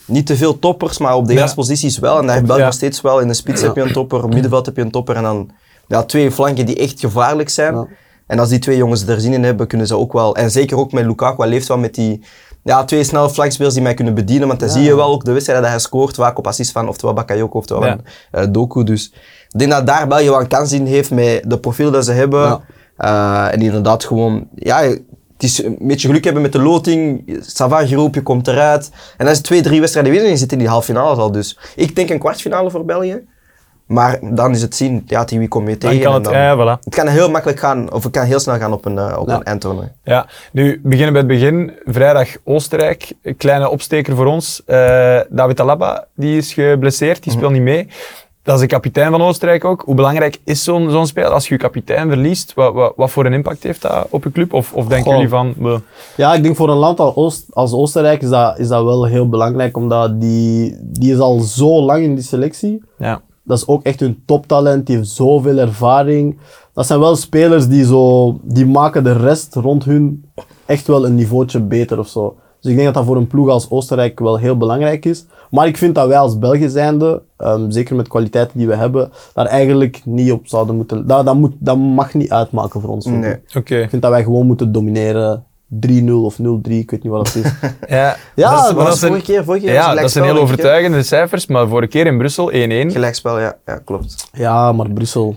Niet 0.05 0.25
te 0.25 0.35
veel 0.35 0.59
toppers, 0.59 0.97
maar 0.97 1.15
op 1.15 1.27
de 1.27 1.33
juiste 1.33 1.55
posities 1.55 1.99
wel. 1.99 2.17
En 2.19 2.45
België 2.45 2.59
Ja. 2.59 2.65
nog 2.65 2.73
steeds 2.73 3.01
wel. 3.01 3.19
In 3.19 3.27
de 3.27 3.33
spits 3.33 3.61
heb 3.61 3.75
je 3.75 3.81
een 3.81 3.93
topper, 3.93 4.23
op 4.23 4.33
middenveld 4.33 4.65
heb 4.65 4.75
je 4.75 4.81
een 4.81 4.91
topper. 4.91 5.15
En 5.15 5.23
dan 5.23 5.49
ja, 5.87 6.03
twee 6.03 6.31
flanken 6.31 6.65
die 6.65 6.75
echt 6.77 6.99
gevaarlijk 6.99 7.49
zijn. 7.49 7.87
En 8.27 8.39
als 8.39 8.49
die 8.49 8.59
twee 8.59 8.77
jongens 8.77 9.07
er 9.07 9.21
zin 9.21 9.33
in 9.33 9.43
hebben, 9.43 9.67
kunnen 9.67 9.87
ze 9.87 9.97
ook 9.97 10.13
wel... 10.13 10.35
En 10.35 10.51
zeker 10.51 10.77
ook 10.77 10.91
met 10.91 11.05
Lukaku, 11.05 11.41
hij 11.41 11.49
leeft 11.51 11.67
wel 11.67 11.77
met 11.77 11.95
die... 11.95 12.23
Ja, 12.63 12.83
twee 12.83 13.03
snelle 13.03 13.29
flankspelers 13.29 13.73
die 13.73 13.83
mij 13.83 13.93
kunnen 13.93 14.13
bedienen. 14.13 14.47
Want 14.47 14.59
dan 14.59 14.69
zie 14.69 14.81
je 14.83 14.95
wel 14.95 15.11
ook 15.11 15.23
de 15.25 15.31
wedstrijden 15.31 15.63
dat 15.63 15.73
hij 15.73 15.81
scoort, 15.81 16.15
vaak 16.15 16.37
op 16.37 16.47
assist 16.47 16.71
van 16.71 16.87
oftewel 16.87 17.15
Bakayoko 17.15 17.57
oftewel 17.57 17.85
Ja. 17.85 17.89
van, 17.89 18.03
eh, 18.41 18.47
Doku. 18.51 18.83
Dus 18.83 19.13
ik 19.49 19.59
denk 19.59 19.71
dat 19.71 19.87
daar 19.87 20.07
België 20.07 20.29
wel 20.29 20.39
een 20.39 20.47
kans 20.47 20.71
in 20.71 20.85
heeft 20.85 21.11
met 21.11 21.43
de 21.49 21.59
profiel 21.59 21.91
dat 21.91 22.05
ze 22.05 22.11
hebben. 22.11 22.41
Ja. 22.41 22.61
Eh, 22.97 23.53
en 23.53 23.61
inderdaad 23.61 24.03
gewoon... 24.05 24.47
Ja, 24.55 24.95
het 25.41 25.49
is 25.49 25.63
een 25.63 25.77
beetje 25.79 26.07
geluk 26.07 26.23
hebben 26.23 26.41
met 26.41 26.51
de 26.51 26.61
loting. 26.61 27.23
Savant 27.41 27.87
Giroud, 27.87 28.13
je 28.15 28.21
komt 28.21 28.47
eruit. 28.47 28.91
En 29.17 29.27
als 29.27 29.37
je 29.37 29.43
twee, 29.43 29.61
drie 29.61 29.79
wedstrijden 29.79 30.11
winnen, 30.13 30.29
je 30.31 30.37
zit 30.37 30.51
in 30.51 30.57
die 30.57 30.67
halve 30.67 30.85
finale 30.85 31.21
al. 31.21 31.31
Dus 31.31 31.59
ik 31.75 31.95
denk 31.95 32.09
een 32.09 32.19
kwartfinale 32.19 32.69
voor 32.71 32.85
België. 32.85 33.21
Maar 33.85 34.19
dan 34.21 34.51
is 34.51 34.61
het 34.61 34.75
zien, 34.75 35.03
ja, 35.05 35.23
tegen 35.23 35.39
wie 35.39 35.47
kom 35.47 35.69
je 35.69 35.77
Dan 35.77 35.89
tegen. 35.89 36.03
kan 36.03 36.13
en 36.13 36.21
het, 36.21 36.57
dan- 36.57 36.77
voilà. 36.77 36.79
het 36.83 36.95
kan 36.95 37.07
heel 37.07 37.29
makkelijk 37.29 37.59
gaan, 37.59 37.93
of 37.93 38.03
het 38.03 38.11
kan 38.11 38.25
heel 38.25 38.39
snel 38.39 38.57
gaan 38.57 38.73
op 38.73 38.85
een, 38.85 38.97
eh, 38.97 39.17
op 39.19 39.27
Ja. 39.27 39.35
een 39.35 39.43
eindtoernooi. 39.43 39.87
Ja, 40.03 40.27
nu 40.51 40.79
beginnen 40.83 41.13
bij 41.13 41.21
het 41.21 41.31
begin. 41.31 41.71
Vrijdag 41.85 42.27
Oostenrijk, 42.43 43.11
een 43.23 43.37
kleine 43.37 43.69
opsteker 43.69 44.15
voor 44.15 44.25
ons. 44.25 44.61
Eh, 44.65 45.19
David 45.29 45.59
Alaba, 45.59 46.07
die 46.15 46.37
is 46.37 46.53
geblesseerd, 46.53 47.23
die 47.23 47.31
speelt 47.31 47.51
niet 47.51 47.61
mee. 47.61 47.87
Dat 48.43 48.55
is 48.55 48.61
de 48.61 48.67
kapitein 48.67 49.11
van 49.11 49.21
Oostenrijk 49.21 49.65
ook. 49.65 49.81
Hoe 49.81 49.95
belangrijk 49.95 50.39
is 50.43 50.63
zo'n 50.63 50.89
zo'n 50.89 51.07
speler? 51.07 51.29
Als 51.29 51.47
je 51.47 51.53
je 51.53 51.59
kapitein 51.59 52.07
verliest, 52.07 52.53
wat, 52.53 52.73
wat, 52.73 52.93
wat 52.95 53.11
voor 53.11 53.25
een 53.25 53.33
impact 53.33 53.63
heeft 53.63 53.81
dat 53.81 54.07
op 54.09 54.23
je 54.23 54.31
club? 54.31 54.53
Of, 54.53 54.73
of 54.73 54.87
denken 54.87 55.05
Goh. 55.05 55.13
jullie 55.13 55.29
van... 55.29 55.53
bleh, 55.57 55.79
Ja, 56.17 56.33
ik 56.33 56.43
denk 56.43 56.55
voor 56.55 56.69
een 56.69 56.77
land 56.77 56.99
als, 56.99 57.15
Oost, 57.15 57.45
als 57.49 57.73
Oostenrijk 57.73 58.21
is 58.21 58.29
dat, 58.29 58.59
is 58.59 58.67
dat 58.67 58.83
wel 58.83 59.05
heel 59.05 59.29
belangrijk, 59.29 59.77
omdat 59.77 60.21
die, 60.21 60.77
die 60.81 61.13
is 61.13 61.19
al 61.19 61.39
zo 61.39 61.81
lang 61.81 62.03
in 62.03 62.15
die 62.15 62.23
selectie. 62.23 62.83
ja. 62.97 63.21
Dat 63.43 63.57
is 63.57 63.67
ook 63.67 63.83
echt 63.83 63.99
hun 63.99 64.23
toptalent, 64.25 64.85
die 64.85 64.95
heeft 64.95 65.09
zoveel 65.09 65.57
ervaring. 65.57 66.39
Dat 66.73 66.85
zijn 66.85 66.99
wel 66.99 67.15
spelers 67.15 67.67
die, 67.67 67.85
zo, 67.85 68.39
die 68.43 68.65
maken 68.65 69.03
de 69.03 69.11
rest 69.13 69.55
rond 69.55 69.83
hun 69.83 70.31
echt 70.65 70.87
wel 70.87 71.05
een 71.05 71.15
niveautje 71.15 71.59
beter 71.59 71.99
of 71.99 72.07
zo. 72.07 72.35
Dus 72.61 72.71
ik 72.71 72.77
denk 72.77 72.85
dat 72.85 72.93
dat 72.93 73.05
voor 73.05 73.15
een 73.17 73.27
ploeg 73.27 73.49
als 73.49 73.69
Oostenrijk 73.69 74.19
wel 74.19 74.37
heel 74.37 74.57
belangrijk 74.57 75.05
is. 75.05 75.25
Maar 75.49 75.67
ik 75.67 75.77
vind 75.77 75.95
dat 75.95 76.07
wij 76.07 76.17
als 76.17 76.39
België 76.39 76.69
zijnde, 76.69 77.21
ehm, 77.37 77.69
zeker 77.69 77.95
met 77.95 78.07
kwaliteiten 78.07 78.57
die 78.57 78.67
we 78.67 78.75
hebben, 78.75 79.11
daar 79.33 79.45
eigenlijk 79.45 80.01
niet 80.05 80.31
op 80.31 80.47
zouden 80.47 80.75
moeten... 80.75 81.07
Dat, 81.07 81.25
dat, 81.25 81.35
moet, 81.35 81.53
dat 81.59 81.77
mag 81.77 82.13
niet 82.13 82.31
uitmaken 82.31 82.81
voor 82.81 82.89
ons. 82.89 83.05
Nee. 83.05 83.35
Oké. 83.55 83.75
Ik 83.75 83.89
vind 83.89 84.01
dat 84.01 84.11
wij 84.11 84.23
gewoon 84.23 84.45
moeten 84.45 84.71
domineren. 84.71 85.43
3-0 85.87 86.11
of 86.11 86.37
0-3, 86.39 86.41
ik 86.61 86.91
weet 86.91 87.03
niet 87.03 87.11
wat 87.11 87.33
het 87.33 87.45
is. 87.45 87.51
Ja, 87.87 88.15
Ja, 88.35 88.51
dat 88.51 88.59
is, 88.59 88.65
dat 88.65 88.73
was 88.75 89.01
een, 89.01 89.07
vorige 89.07 89.25
keer, 89.25 89.43
vorige 89.43 89.65
keer 89.65 89.73
ja, 89.73 89.85
was 89.85 89.93
dat 89.93 90.03
het 90.03 90.11
zijn 90.11 90.25
heel 90.25 90.37
overtuigende 90.37 91.03
cijfers, 91.03 91.45
maar 91.47 91.67
vorige 91.67 91.87
keer 91.87 92.05
in 92.05 92.17
Brussel 92.17 92.51
1-1. 92.51 92.53
hè. 92.53 92.89
Gelijkspel, 92.89 93.39
ja. 93.39 93.57
Ja, 93.65 93.77
klopt. 93.85 94.27
ja, 94.31 94.71
maar 94.71 94.89
Brussel. 94.89 95.35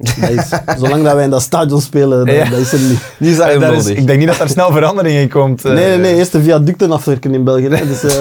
Dat 0.20 0.30
is, 0.30 0.48
zolang 0.78 1.04
dat 1.04 1.14
wij 1.14 1.24
in 1.24 1.30
dat 1.30 1.42
stadion 1.42 1.80
spelen, 1.80 2.26
dat, 2.26 2.34
Ja. 2.34 2.44
dat 2.50 2.58
is 2.58 2.72
er 2.72 2.78
niet. 2.78 2.98
Die 3.18 3.30
is 3.30 3.38
Eh, 3.38 3.60
dat 3.60 3.88
ik 3.88 4.06
denk 4.06 4.18
niet 4.18 4.28
dat 4.28 4.38
er 4.40 4.48
snel 4.48 4.72
verandering 4.72 5.18
in 5.18 5.28
komt. 5.28 5.64
eh. 5.64 5.72
Nee, 5.72 5.84
nee, 5.88 5.98
nee, 5.98 6.14
eerst 6.14 6.32
de 6.32 6.42
viaducten 6.42 6.92
afwerken 6.92 7.34
in 7.34 7.44
België. 7.44 7.68
Hè. 7.68 7.86
Dus, 7.86 8.02
eh, 8.04 8.12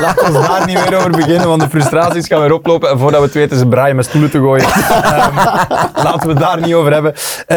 Laten 0.00 0.26
we 0.32 0.38
daar 0.48 0.62
niet 0.66 0.88
meer 0.90 0.98
over 0.98 1.10
beginnen, 1.10 1.48
want 1.48 1.60
de 1.62 1.68
frustraties 1.68 2.26
gaan 2.26 2.40
weer 2.40 2.52
oplopen. 2.52 2.90
En 2.90 2.98
voordat 2.98 3.20
we 3.20 3.26
het 3.26 3.34
weten, 3.34 3.58
ze 3.58 3.66
braaien 3.66 3.96
met 3.96 4.04
stoelen 4.04 4.30
te 4.30 4.38
gooien. 4.38 4.64
Ehm, 5.08 5.34
laten 6.04 6.20
we 6.22 6.28
het 6.28 6.38
daar 6.38 6.60
niet 6.60 6.74
over 6.74 6.92
hebben. 6.92 7.12
Eh, 7.46 7.56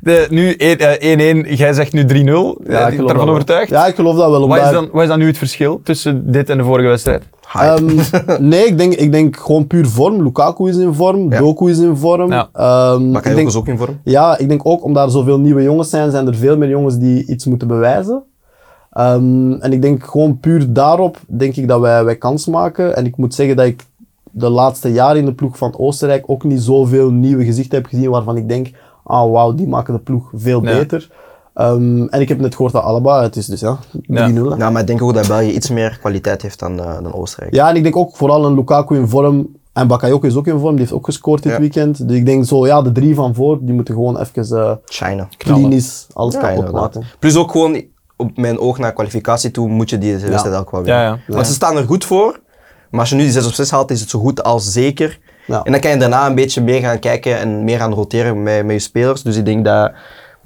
de, 0.00 0.26
nu 0.30 0.54
1-1, 0.58 1.44
eh, 1.46 1.56
jij 1.58 1.72
zegt 1.72 1.92
nu 1.92 2.04
3-0. 2.04 2.12
ja, 2.14 2.16
ik 2.18 2.24
geloof 2.24 2.96
dat 2.96 3.06
daarvan 3.06 3.16
wel. 3.24 3.28
overtuigd? 3.34 3.70
Ja, 3.70 3.86
ik 3.86 3.94
geloof 3.94 4.16
dat 4.16 4.30
wel. 4.30 4.48
wat, 4.48 4.58
is 4.58 4.70
dan, 4.70 4.88
wat 4.92 5.02
is 5.02 5.08
dan 5.08 5.18
nu 5.18 5.26
het 5.26 5.38
verschil 5.38 5.80
tussen 5.84 6.32
dit 6.32 6.50
en 6.50 6.58
de 6.58 6.64
vorige 6.64 6.88
wedstrijd? 6.88 7.22
Ehm, 7.52 7.96
nee, 8.50 8.66
ik 8.66 8.78
denk, 8.78 8.92
ik 8.94 9.12
denk 9.12 9.36
gewoon 9.36 9.66
puur 9.66 9.86
vorm. 9.86 10.22
Lukaku 10.22 10.68
is 10.68 10.76
in 10.76 10.94
vorm, 10.94 11.32
Ja. 11.32 11.38
Doku 11.38 11.70
is 11.70 11.78
in 11.78 11.96
vorm. 11.96 12.30
Ja. 12.32 12.48
Ehm, 12.52 13.16
ik 13.16 13.22
denk, 13.22 13.48
is 13.48 13.56
ook 13.56 13.68
in 13.68 13.78
vorm. 13.78 14.00
Ja, 14.04 14.38
ik 14.38 14.48
denk 14.48 14.60
ook 14.66 14.84
omdat 14.84 15.04
er 15.04 15.10
zoveel 15.10 15.38
nieuwe 15.40 15.62
jongens 15.62 15.90
zijn, 15.90 16.10
zijn 16.10 16.26
er 16.26 16.34
veel 16.34 16.56
meer 16.56 16.68
jongens 16.68 16.98
die 16.98 17.26
iets 17.26 17.44
moeten 17.44 17.68
bewijzen. 17.68 18.22
Ehm, 18.92 19.52
en 19.52 19.72
ik 19.72 19.82
denk 19.82 20.04
gewoon 20.04 20.38
puur 20.40 20.72
daarop, 20.72 21.18
denk 21.26 21.56
ik 21.56 21.68
dat 21.68 21.80
wij, 21.80 22.04
wij 22.04 22.16
kans 22.16 22.46
maken. 22.46 22.96
En 22.96 23.06
ik 23.06 23.16
moet 23.16 23.34
zeggen 23.34 23.56
dat 23.56 23.66
ik 23.66 23.84
de 24.30 24.48
laatste 24.48 24.92
jaren 24.92 25.16
in 25.18 25.24
de 25.24 25.34
ploeg 25.34 25.58
van 25.58 25.74
Oostenrijk 25.78 26.24
ook 26.26 26.44
niet 26.44 26.60
zoveel 26.62 27.10
nieuwe 27.10 27.44
gezichten 27.44 27.78
heb 27.78 27.86
gezien 27.86 28.10
waarvan 28.10 28.36
ik 28.36 28.48
denk, 28.48 28.70
ah 29.04 29.30
wauw, 29.32 29.54
die 29.54 29.68
maken 29.68 29.94
de 29.94 30.00
ploeg 30.00 30.30
veel 30.34 30.64
Ja. 30.64 30.78
beter. 30.78 31.10
Ehm, 31.56 32.06
en 32.06 32.20
ik 32.20 32.28
heb 32.28 32.40
net 32.40 32.54
gehoord 32.54 32.72
dat 32.72 32.82
Alaba, 32.82 33.22
het 33.22 33.36
is 33.36 33.46
dus 33.46 33.60
ja, 33.60 33.78
3-0. 33.92 34.08
hè. 34.50 34.56
Ja, 34.56 34.70
maar 34.70 34.80
ik 34.80 34.86
denk 34.86 35.02
ook 35.02 35.14
dat 35.14 35.28
België 35.28 35.50
iets 35.50 35.70
meer 35.70 35.98
kwaliteit 36.00 36.42
heeft 36.42 36.58
dan, 36.58 36.80
eh, 36.80 36.94
dan 37.02 37.14
Oostenrijk. 37.14 37.54
Ja, 37.54 37.68
en 37.68 37.76
ik 37.76 37.82
denk 37.82 37.96
ook 37.96 38.16
vooral 38.16 38.44
een 38.44 38.54
Lukaku 38.54 38.96
in 38.96 39.08
vorm. 39.08 39.48
En 39.72 39.86
Bakayoko 39.86 40.26
is 40.26 40.36
ook 40.36 40.46
in 40.46 40.58
vorm, 40.58 40.70
die 40.70 40.80
heeft 40.80 40.92
ook 40.92 41.04
gescoord 41.04 41.42
dit 41.42 41.52
Ja. 41.52 41.58
weekend. 41.58 42.08
Dus 42.08 42.16
ik 42.16 42.26
denk 42.26 42.44
zo, 42.44 42.66
ja, 42.66 42.82
de 42.82 42.92
drie 42.92 43.14
van 43.14 43.34
voor, 43.34 43.58
die 43.60 43.74
moeten 43.74 43.94
gewoon 43.94 44.18
even 44.20 44.58
eh 44.58 44.72
China. 44.84 45.28
klinisch 45.36 46.06
alles 46.12 46.34
Ja, 46.34 46.40
kapot 46.40 46.72
maken. 46.72 47.02
Plus 47.18 47.36
ook 47.36 47.50
gewoon 47.50 47.82
op 48.16 48.36
mijn 48.36 48.58
oog 48.58 48.78
naar 48.78 48.92
kwalificatie 48.92 49.50
toe 49.50 49.68
moet 49.68 49.90
je 49.90 49.98
die 49.98 50.16
wedstrijd 50.16 50.56
ook 50.56 50.70
wel 50.70 50.82
winnen. 50.82 51.02
Ja, 51.02 51.18
ja. 51.26 51.34
Want 51.34 51.46
ze 51.46 51.52
staan 51.52 51.76
er 51.76 51.84
goed 51.86 52.04
voor. 52.04 52.40
Maar 52.90 53.00
als 53.00 53.08
je 53.10 53.16
nu 53.16 53.22
die 53.22 53.32
6 53.32 53.46
op 53.46 53.52
6 53.52 53.70
haalt, 53.70 53.90
is 53.90 54.00
het 54.00 54.10
zo 54.10 54.18
goed 54.18 54.42
als 54.42 54.72
zeker. 54.72 55.18
Ja. 55.46 55.62
En 55.62 55.72
dan 55.72 55.80
kan 55.80 55.90
je 55.90 55.96
daarna 55.96 56.26
een 56.26 56.34
beetje 56.34 56.60
meer 56.62 56.80
gaan 56.80 56.98
kijken 56.98 57.38
en 57.38 57.64
meer 57.64 57.78
gaan 57.78 57.92
roteren 57.94 58.42
met, 58.42 58.64
met 58.64 58.74
je 58.74 58.80
spelers. 58.80 59.22
Dus 59.22 59.36
ik 59.36 59.44
denk 59.44 59.64
dat, 59.64 59.92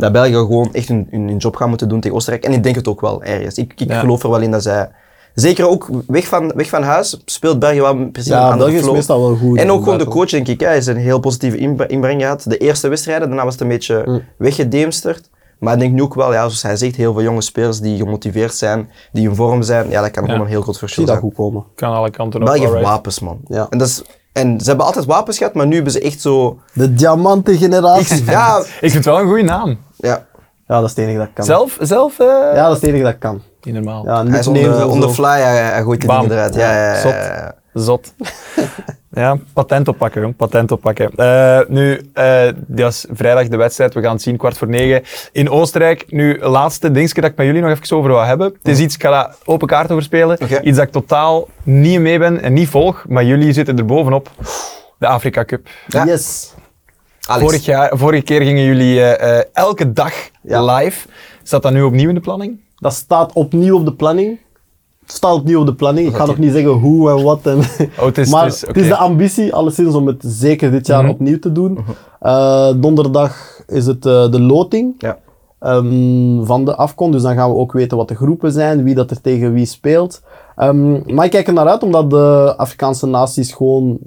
dat 0.01 0.13
België 0.13 0.33
gewoon 0.33 0.69
echt 0.73 0.89
hun, 0.89 1.07
hun, 1.11 1.29
hun 1.29 1.37
job 1.37 1.57
gaat 1.57 1.69
moeten 1.69 1.89
doen 1.89 2.01
tegen 2.01 2.17
Oostenrijk. 2.17 2.45
En 2.45 2.53
ik 2.53 2.63
denk 2.63 2.75
het 2.75 2.89
ook 2.89 3.01
wel 3.01 3.23
ergens. 3.23 3.55
Ik, 3.59 3.73
ik 3.77 3.89
Ja. 3.89 4.01
geloof 4.01 4.23
er 4.23 4.31
wel 4.31 4.41
in 4.41 4.51
dat 4.51 4.63
zij... 4.63 4.91
Zeker 5.35 5.69
ook 5.69 5.89
weg 6.07 6.27
van, 6.27 6.53
weg 6.55 6.69
van 6.69 6.83
huis 6.83 7.23
speelt 7.25 7.59
België 7.59 7.81
wel 7.81 7.95
precies 8.11 8.31
een 8.31 8.37
Ja, 8.37 8.43
andere 8.43 8.59
België 8.59 8.75
is 8.77 8.83
flow. 8.83 8.95
meestal 8.95 9.21
wel 9.21 9.37
goed. 9.37 9.59
En 9.59 9.71
ook 9.71 9.83
gewoon 9.83 9.99
de 9.99 10.05
coach, 10.05 10.29
denk 10.31 10.49
ik. 10.49 10.61
Hij 10.61 10.77
is 10.77 10.87
een 10.87 10.97
heel 10.97 11.19
positieve 11.19 11.57
inbre- 11.57 11.87
inbreng 11.87 12.21
gehad. 12.21 12.45
De 12.49 12.57
eerste 12.57 12.89
wedstrijden, 12.89 13.29
daarna 13.29 13.45
was 13.45 13.53
het 13.53 13.63
een 13.63 13.69
beetje 13.69 14.03
Mm. 14.07 14.23
weggedemsterd. 14.39 15.31
Maar 15.59 15.75
ik 15.75 15.81
denk 15.81 15.93
nu 15.93 16.03
ook 16.03 16.15
wel, 16.15 16.33
ja, 16.33 16.39
zoals 16.39 16.63
hij 16.63 16.77
zegt, 16.77 16.97
heel 16.97 17.13
veel 17.13 17.23
jonge 17.23 17.41
spelers 17.41 17.81
die 17.81 17.97
gemotiveerd 17.99 18.55
zijn, 18.55 18.91
die 19.13 19.29
in 19.29 19.35
vorm 19.35 19.63
zijn. 19.63 19.89
Ja, 19.91 20.01
dat 20.01 20.11
kan 20.11 20.25
gewoon 20.25 20.41
een 20.41 20.47
heel 20.47 20.63
groot 20.63 20.79
verschil 20.79 21.07
zijn. 21.07 21.19
goed 21.19 21.35
komen. 21.35 21.65
Kan 21.75 21.93
alle 21.93 22.11
kanten 22.11 22.41
op. 22.41 22.47
België 22.47 22.61
heeft 22.69 22.83
wapens, 22.83 23.21
man. 23.21 23.39
Ja. 23.49 23.67
En, 23.71 23.79
dat 23.79 23.89
is, 23.89 24.03
en 24.33 24.61
ze 24.61 24.69
hebben 24.69 24.87
altijd 24.87 25.05
wapens 25.05 25.39
gehad, 25.39 25.55
maar 25.55 25.67
nu 25.67 25.75
hebben 25.75 25.93
ze 25.93 26.01
echt 26.01 26.21
zo... 26.21 26.59
De 26.73 26.95
diamantengeneratie. 26.95 28.25
Ja, 28.25 28.59
Ik 28.59 28.67
vind 28.81 28.95
het 28.95 29.05
wel 29.05 29.21
een 29.21 29.27
goede 29.29 29.43
naam. 29.43 29.79
Ja. 30.01 30.27
Ja, 30.71 30.81
dat 30.81 30.85
is 30.85 30.91
het 30.91 30.99
enige 30.99 31.19
dat 31.19 31.29
kan. 31.35 31.45
Zelf? 31.45 31.77
zelf 31.81 32.19
eh, 32.19 32.27
Ja, 32.27 32.67
dat 32.67 32.77
is 32.77 32.81
het 32.81 32.91
enige 32.91 33.05
dat 33.05 33.19
kan. 33.19 33.43
Niet 33.63 33.75
normaal. 33.75 34.05
Ja, 34.05 34.27
Hij 34.27 34.39
is 34.39 34.47
on 34.47 34.55
the, 34.55 34.87
on 34.87 35.11
fly, 35.13 35.41
hij, 35.41 35.57
hij 35.57 35.83
gooit 35.83 36.07
Bam. 36.07 36.21
dingen 36.21 36.37
eruit. 36.37 36.55
Ja, 36.55 36.73
ja, 36.73 36.93
ja, 36.93 37.01
Zot. 37.01 37.13
ja, 37.13 37.25
ja. 37.25 37.55
Zot. 37.75 38.15
ja, 39.23 39.39
patent 39.53 39.89
oppakken, 39.89 40.21
jong. 40.21 40.37
Patent 40.37 40.73
oppakken. 40.73 41.11
Eh, 41.17 41.61
nu, 41.69 42.11
eh 42.13 42.49
dat 42.57 42.93
is 42.93 43.07
vrijdag 43.11 43.49
de 43.49 43.57
wedstrijd. 43.57 43.95
We 43.95 44.01
gaan 44.03 44.13
het 44.13 44.23
zien, 44.23 44.37
kwart 44.37 44.59
voor 44.59 44.69
negen 44.69 45.03
in 45.33 45.51
Oostenrijk. 45.51 46.05
Nu, 46.09 46.41
laatste 46.41 46.91
dingetje 46.91 47.21
dat 47.21 47.31
ik 47.31 47.37
met 47.37 47.47
jullie 47.47 47.61
nog 47.63 47.71
even 47.71 47.97
over 47.97 48.11
wil 48.11 48.23
hebben. 48.23 48.47
Het 48.47 48.69
is 48.69 48.79
iets, 48.79 48.95
ik 48.95 49.03
ga 49.03 49.11
daar 49.11 49.35
open 49.45 49.69
kaart 49.69 49.91
over 49.91 50.03
spelen. 50.05 50.39
Iets 50.63 50.77
dat 50.77 50.87
ik 50.87 50.93
totaal 50.93 51.49
niet 51.63 52.01
mee 52.01 52.19
ben 52.19 52.43
en 52.43 52.53
niet 52.53 52.69
volg, 52.69 53.05
maar 53.09 53.25
jullie 53.25 53.53
zitten 53.53 53.79
er 53.79 53.85
bovenop. 53.87 54.31
De 54.99 55.07
Afrika 55.07 55.45
Cup. 55.45 55.69
Ja. 55.87 56.05
Yes. 56.07 56.55
Alex. 57.31 57.45
Vorig 57.47 57.65
jaar, 57.65 57.99
vorige 57.99 58.23
keer 58.23 58.43
gingen 58.43 58.65
jullie 58.65 59.01
eh, 59.01 59.39
eh, 59.39 59.45
elke 59.53 59.93
dag 59.93 60.13
Ja. 60.43 60.75
live. 60.75 61.09
Staat 61.43 61.63
dat 61.63 61.73
nu 61.73 61.83
opnieuw 61.83 62.09
in 62.09 62.15
de 62.15 62.21
planning? 62.21 62.61
Dat 62.77 62.93
staat 62.93 63.33
opnieuw 63.33 63.77
op 63.79 63.85
de 63.85 63.93
planning. 63.95 64.39
Het 65.01 65.13
staat 65.13 65.35
opnieuw 65.35 65.61
op 65.61 65.67
de 65.67 65.75
planning. 65.75 66.09
Ik 66.09 66.15
ga 66.15 66.27
nog 66.27 66.39
niet 66.39 66.53
zeggen 66.53 66.71
hoe 66.71 67.11
en 67.11 67.23
wat. 67.25 67.47
En 67.47 67.59
Oh, 67.99 68.05
het 68.05 68.19
is, 68.19 68.31
maar 68.31 68.45
het 68.45 68.55
is, 68.55 68.61
het 68.67 68.77
is 68.77 68.89
de 68.89 68.97
ambitie, 68.97 69.55
alleszins, 69.55 69.95
om 69.95 70.07
het 70.07 70.23
zeker 70.27 70.71
dit 70.71 70.87
jaar 70.87 71.03
Mhm. 71.03 71.11
opnieuw 71.13 71.39
te 71.39 71.53
doen. 71.53 71.79
Eh, 72.21 72.73
donderdag 72.77 73.61
is 73.67 73.87
het 73.87 74.03
de 74.03 74.41
loting 74.41 74.95
Ja. 74.99 75.19
ehm, 75.59 76.45
van 76.45 76.65
de 76.65 76.77
afkom. 76.77 77.11
Dus 77.13 77.23
dan 77.23 77.35
gaan 77.35 77.51
we 77.51 77.57
ook 77.57 77.73
weten 77.73 77.97
wat 77.97 78.09
de 78.09 78.15
groepen 78.15 78.53
zijn, 78.53 78.85
wie 78.85 78.95
dat 78.95 79.11
er 79.11 79.21
tegen 79.21 79.53
wie 79.53 79.67
speelt. 79.67 80.23
Ehm, 80.57 81.15
maar 81.15 81.25
ik 81.25 81.31
kijk 81.31 81.47
er 81.47 81.53
naar 81.53 81.69
uit, 81.69 81.83
omdat 81.83 82.11
de 82.11 82.55
Afrikaanse 82.57 83.07
naties 83.07 83.53
gewoon 83.53 83.99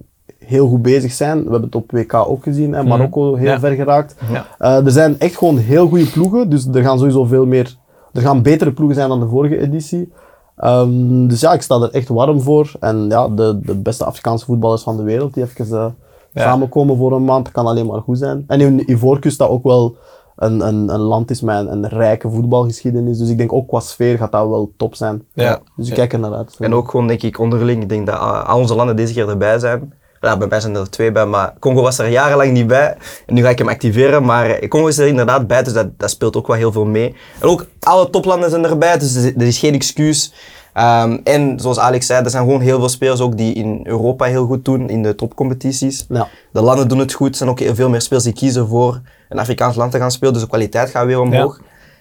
heel 0.45 0.67
goed 0.67 0.81
bezig 0.81 1.11
zijn. 1.11 1.37
We 1.37 1.43
hebben 1.51 1.61
het 1.61 1.75
op 1.75 1.91
WK 1.91 2.13
ook 2.13 2.43
gezien, 2.43 2.73
hè. 2.73 2.83
Marokko 2.83 3.35
heel 3.35 3.49
Ja. 3.49 3.59
ver 3.59 3.71
geraakt. 3.71 4.15
Ja. 4.31 4.45
Eh, 4.59 4.85
er 4.85 4.91
zijn 4.91 5.19
echt 5.19 5.37
gewoon 5.37 5.57
heel 5.57 5.87
goede 5.87 6.05
ploegen, 6.11 6.49
dus 6.49 6.67
er 6.73 6.83
gaan 6.83 6.97
sowieso 6.97 7.23
veel 7.25 7.45
meer, 7.45 7.75
er 8.13 8.21
gaan 8.21 8.41
betere 8.41 8.71
ploegen 8.71 8.95
zijn 8.95 9.09
dan 9.09 9.19
de 9.19 9.27
vorige 9.27 9.59
editie. 9.59 10.11
Ehm, 10.57 11.27
dus 11.27 11.39
ja, 11.39 11.53
ik 11.53 11.61
sta 11.61 11.75
er 11.81 11.91
echt 11.91 12.07
warm 12.07 12.41
voor. 12.41 12.71
En 12.79 13.05
ja, 13.09 13.27
de, 13.27 13.59
de 13.63 13.75
beste 13.75 14.05
Afrikaanse 14.05 14.45
voetballers 14.45 14.83
van 14.83 14.97
de 14.97 15.03
wereld, 15.03 15.33
die 15.33 15.43
even 15.43 15.65
eh, 15.77 15.85
Ja. 16.33 16.41
Samenkomen 16.41 16.97
voor 16.97 17.11
een 17.11 17.23
maand 17.25 17.51
kan 17.51 17.65
alleen 17.65 17.85
maar 17.85 18.01
goed 18.01 18.17
zijn. 18.17 18.43
En 18.47 18.61
in 18.61 18.91
Ivoorkust 18.91 19.37
dat 19.37 19.49
ook 19.49 19.63
wel 19.63 19.95
een, 20.35 20.67
een, 20.67 20.93
een 20.93 20.99
land 20.99 21.31
is 21.31 21.41
met 21.41 21.55
een, 21.57 21.71
een 21.71 21.87
rijke 21.87 22.29
voetbalgeschiedenis. 22.29 23.17
Dus 23.17 23.29
ik 23.29 23.37
denk 23.37 23.53
ook 23.53 23.67
qua 23.67 23.79
sfeer 23.79 24.17
gaat 24.17 24.31
dat 24.31 24.47
wel 24.47 24.71
top 24.77 24.95
zijn. 24.95 25.23
Ja. 25.33 25.59
Dus 25.75 25.87
ik 25.87 25.93
kijk 25.93 26.13
er 26.13 26.19
naar 26.19 26.33
uit. 26.33 26.55
En 26.59 26.73
ook 26.73 26.89
gewoon, 26.89 27.07
denk 27.07 27.21
ik, 27.21 27.39
onderling. 27.39 27.81
Ik 27.81 27.89
denk 27.89 28.05
dat 28.05 28.15
uh, 28.15 28.49
al 28.49 28.59
onze 28.59 28.75
landen 28.75 28.95
deze 28.95 29.13
keer 29.13 29.29
erbij 29.29 29.59
zijn. 29.59 29.93
Ja, 30.23 30.37
bij 30.37 30.47
mij 30.47 30.59
zijn 30.59 30.75
er 30.75 30.89
twee 30.89 31.11
bij, 31.11 31.25
maar 31.25 31.53
Congo 31.59 31.81
was 31.81 31.97
er 31.97 32.07
jarenlang 32.07 32.51
niet 32.51 32.67
bij. 32.67 32.97
En 33.25 33.33
nu 33.33 33.41
ga 33.41 33.49
ik 33.49 33.57
hem 33.57 33.67
activeren, 33.67 34.25
maar 34.25 34.67
Congo 34.67 34.87
is 34.87 34.97
er 34.97 35.07
inderdaad 35.07 35.47
bij, 35.47 35.63
dus 35.63 35.73
dat, 35.73 35.99
dat 35.99 36.09
speelt 36.09 36.35
ook 36.35 36.47
wel 36.47 36.55
heel 36.55 36.71
veel 36.71 36.85
mee. 36.85 37.15
En 37.39 37.47
ook 37.47 37.65
alle 37.79 38.09
toplanden 38.09 38.49
zijn 38.49 38.65
erbij, 38.65 38.97
dus 38.97 39.15
er 39.15 39.41
is 39.41 39.59
geen 39.59 39.73
excuus. 39.73 40.33
Um, 40.77 41.21
en 41.23 41.59
zoals 41.59 41.79
Alex 41.79 42.05
zei, 42.05 42.23
er 42.23 42.29
zijn 42.29 42.43
gewoon 42.43 42.61
heel 42.61 42.79
veel 42.79 42.89
spelers 42.89 43.19
ook 43.19 43.37
die 43.37 43.53
in 43.53 43.79
Europa 43.83 44.25
heel 44.25 44.45
goed 44.45 44.65
doen, 44.65 44.89
in 44.89 45.03
de 45.03 45.15
topcompetities. 45.15 46.05
Ja. 46.09 46.27
De 46.51 46.61
landen 46.61 46.87
doen 46.87 46.99
het 46.99 47.13
goed, 47.13 47.29
er 47.29 47.35
zijn 47.35 47.49
ook 47.49 47.59
heel 47.59 47.75
veel 47.75 47.89
meer 47.89 48.01
spelers 48.01 48.25
die 48.25 48.33
kiezen 48.33 48.67
voor 48.67 49.01
een 49.29 49.39
Afrikaans 49.39 49.75
land 49.75 49.91
te 49.91 49.97
gaan 49.97 50.11
spelen, 50.11 50.33
dus 50.33 50.41
de 50.41 50.47
kwaliteit 50.47 50.89
gaat 50.89 51.05
weer 51.05 51.19
omhoog. 51.19 51.59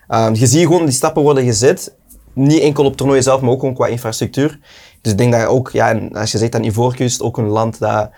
Ja. 0.08 0.26
Um, 0.26 0.34
je 0.34 0.46
ziet 0.46 0.66
gewoon, 0.66 0.84
die 0.84 0.94
stappen 0.94 1.22
worden 1.22 1.44
gezet. 1.44 1.94
Niet 2.34 2.60
enkel 2.60 2.84
op 2.84 2.96
toernooien 2.96 3.22
zelf, 3.22 3.40
maar 3.40 3.50
ook 3.50 3.60
gewoon 3.60 3.74
qua 3.74 3.86
infrastructuur. 3.86 4.58
Dus 5.02 5.12
ik 5.12 5.18
denk 5.18 5.32
dat 5.32 5.46
ook, 5.46 5.70
ja, 5.70 5.88
en 5.88 6.12
als 6.12 6.32
je 6.32 6.38
zegt 6.38 6.54
aan 6.54 6.64
Ivoorkust, 6.64 7.22
ook 7.22 7.38
een 7.38 7.48
land 7.48 7.78
dat 7.78 8.10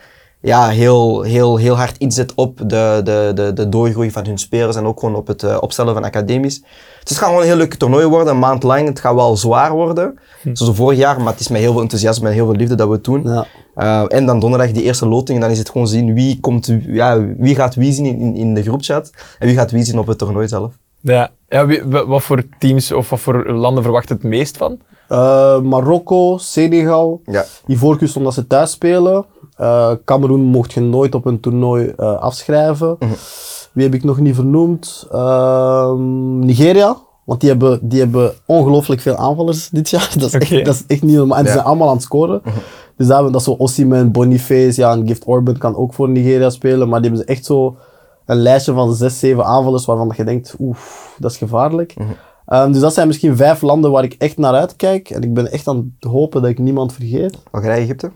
ja, 0.45 0.68
heel, 0.68 1.22
heel, 1.22 1.57
heel 1.57 1.76
hard 1.76 1.99
inzet 1.99 2.35
op 2.35 2.59
de, 2.59 3.01
de, 3.05 3.32
de, 3.35 3.53
de 3.53 3.68
doorgroei 3.68 4.11
van 4.11 4.26
hun 4.26 4.39
spelers 4.39 4.76
en 4.76 4.87
ook 4.87 5.01
gewoon 5.01 5.14
op 5.14 5.26
het 5.26 5.43
uh, 5.43 5.57
opstellen 5.61 5.95
van 5.95 6.05
academies. 6.05 6.61
Dus 6.61 6.68
het 6.99 7.18
gaat 7.18 7.26
gewoon 7.26 7.41
een 7.41 7.47
heel 7.47 7.57
leuk 7.57 7.74
toernooi 7.74 8.07
worden, 8.07 8.32
een 8.32 8.39
maand 8.39 8.62
lang. 8.62 8.89
Het 8.89 9.01
gaat 9.01 9.14
wel 9.14 9.37
zwaar 9.37 9.72
worden, 9.72 10.18
hm. 10.43 10.55
zoals 10.55 10.76
vorig 10.76 10.99
jaar, 10.99 11.20
maar 11.20 11.32
het 11.32 11.41
is 11.41 11.49
met 11.49 11.61
heel 11.61 11.72
veel 11.72 11.80
enthousiasme 11.80 12.28
en 12.28 12.35
heel 12.35 12.47
veel 12.47 12.57
liefde 12.57 12.74
dat 12.74 12.89
we 12.89 12.95
het 12.95 13.05
doen. 13.05 13.22
Ja. 13.22 13.47
Uh, 13.76 14.05
en 14.18 14.26
dan 14.26 14.41
donderdag 14.41 14.70
die 14.70 14.82
eerste 14.82 15.09
loting, 15.09 15.39
en 15.39 15.43
dan 15.43 15.53
is 15.53 15.59
het 15.59 15.70
gewoon 15.70 15.89
zien 15.89 16.14
wie, 16.14 16.41
komt, 16.41 16.74
ja, 16.87 17.24
wie 17.37 17.55
gaat 17.55 17.74
wie 17.74 17.93
zien 17.93 18.05
in, 18.05 18.35
in 18.35 18.55
de 18.55 18.62
groepchat 18.62 19.11
en 19.39 19.47
wie 19.47 19.57
gaat 19.57 19.70
wie 19.70 19.85
zien 19.85 19.99
op 19.99 20.07
het 20.07 20.18
toernooi 20.18 20.49
zelf. 20.49 20.74
Ja, 21.13 21.31
ja 21.49 21.67
wie, 21.67 21.83
wat 21.85 22.23
voor 22.23 22.43
teams 22.59 22.93
of 22.93 23.11
wat 23.11 23.21
voor 23.21 23.53
landen 23.53 23.83
verwacht 23.83 24.09
het 24.09 24.23
meest 24.23 24.57
van? 24.57 24.79
Uh, 25.09 25.61
Marokko, 25.61 26.39
Senegal, 26.39 27.21
ja. 27.25 27.45
Ivoorkust 27.67 28.17
omdat 28.17 28.35
ze 28.35 28.47
thuis 28.47 28.71
spelen. 28.71 29.25
Uh, 29.61 29.91
Cameroen 30.05 30.41
mocht 30.41 30.73
je 30.73 30.81
nooit 30.81 31.15
op 31.15 31.25
een 31.25 31.41
toernooi 31.41 31.93
uh, 31.97 32.19
afschrijven. 32.19 32.97
Mhm. 32.99 33.05
Mm 33.05 33.11
-hmm. 33.11 33.19
Wie 33.73 33.85
heb 33.85 33.95
ik 33.95 34.05
nog 34.05 34.19
niet 34.21 34.35
vernoemd? 34.35 35.07
Uh, 35.13 35.93
Nigeria. 36.41 36.97
Want 37.25 37.41
die 37.41 37.49
hebben, 37.51 37.79
die 37.83 38.01
hebben 38.01 38.33
ongelooflijk 38.47 39.01
veel 39.01 39.17
aanvallers 39.17 39.69
dit 39.69 39.91
jaar. 39.91 40.13
Dat 40.19 40.29
is, 40.29 40.35
okay. 40.35 40.57
echt, 40.57 40.65
dat 40.65 40.75
is 40.75 40.85
echt 40.87 41.03
niet 41.03 41.17
normaal. 41.17 41.37
En 41.39 41.43
die 41.45 41.53
Ja. 41.53 41.59
zijn 41.59 41.69
allemaal 41.69 41.89
aan 41.89 41.95
het 41.95 42.03
scoren. 42.03 42.41
Mhm. 42.45 42.57
Dus 42.97 43.07
dat, 43.07 43.23
dat 43.23 43.35
is 43.35 43.45
zo 43.45 43.53
Osimhen, 43.53 44.13
Boniface, 44.13 44.81
ja, 44.81 44.93
en 44.93 45.07
Gift 45.07 45.25
Orban 45.27 45.59
kan 45.59 45.77
ook 45.77 45.95
voor 45.95 46.09
Nigeria 46.09 46.51
spelen. 46.51 46.89
Maar 46.89 47.01
die 47.01 47.11
hebben 47.11 47.27
ze 47.27 47.33
echt 47.33 47.45
zo 47.45 47.77
een 48.27 48.37
lijstje 48.37 48.72
van 48.72 48.95
zes, 48.95 49.18
zeven 49.18 49.45
aanvallers 49.45 49.85
waarvan 49.85 50.12
je 50.16 50.25
denkt, 50.25 50.55
oef, 50.59 51.14
dat 51.18 51.31
is 51.31 51.37
gevaarlijk. 51.37 51.95
Mhm. 51.97 52.09
Um, 52.49 52.72
dus 52.72 52.81
dat 52.81 52.95
zijn 52.95 53.07
misschien 53.07 53.37
vijf 53.37 53.62
landen 53.62 53.91
waar 53.91 54.05
ik 54.05 54.14
echt 54.18 54.37
naar 54.37 54.55
uitkijk. 54.55 55.11
En 55.11 55.22
ik 55.22 55.35
ben 55.35 55.53
echt 55.53 55.68
aan 55.68 55.95
het 56.01 56.11
hopen 56.11 56.43
dat 56.43 56.51
ik 56.51 56.59
niemand 56.59 56.93
vergeet. 56.93 57.39
Algerije, 57.51 57.81
Egypte? 57.81 58.11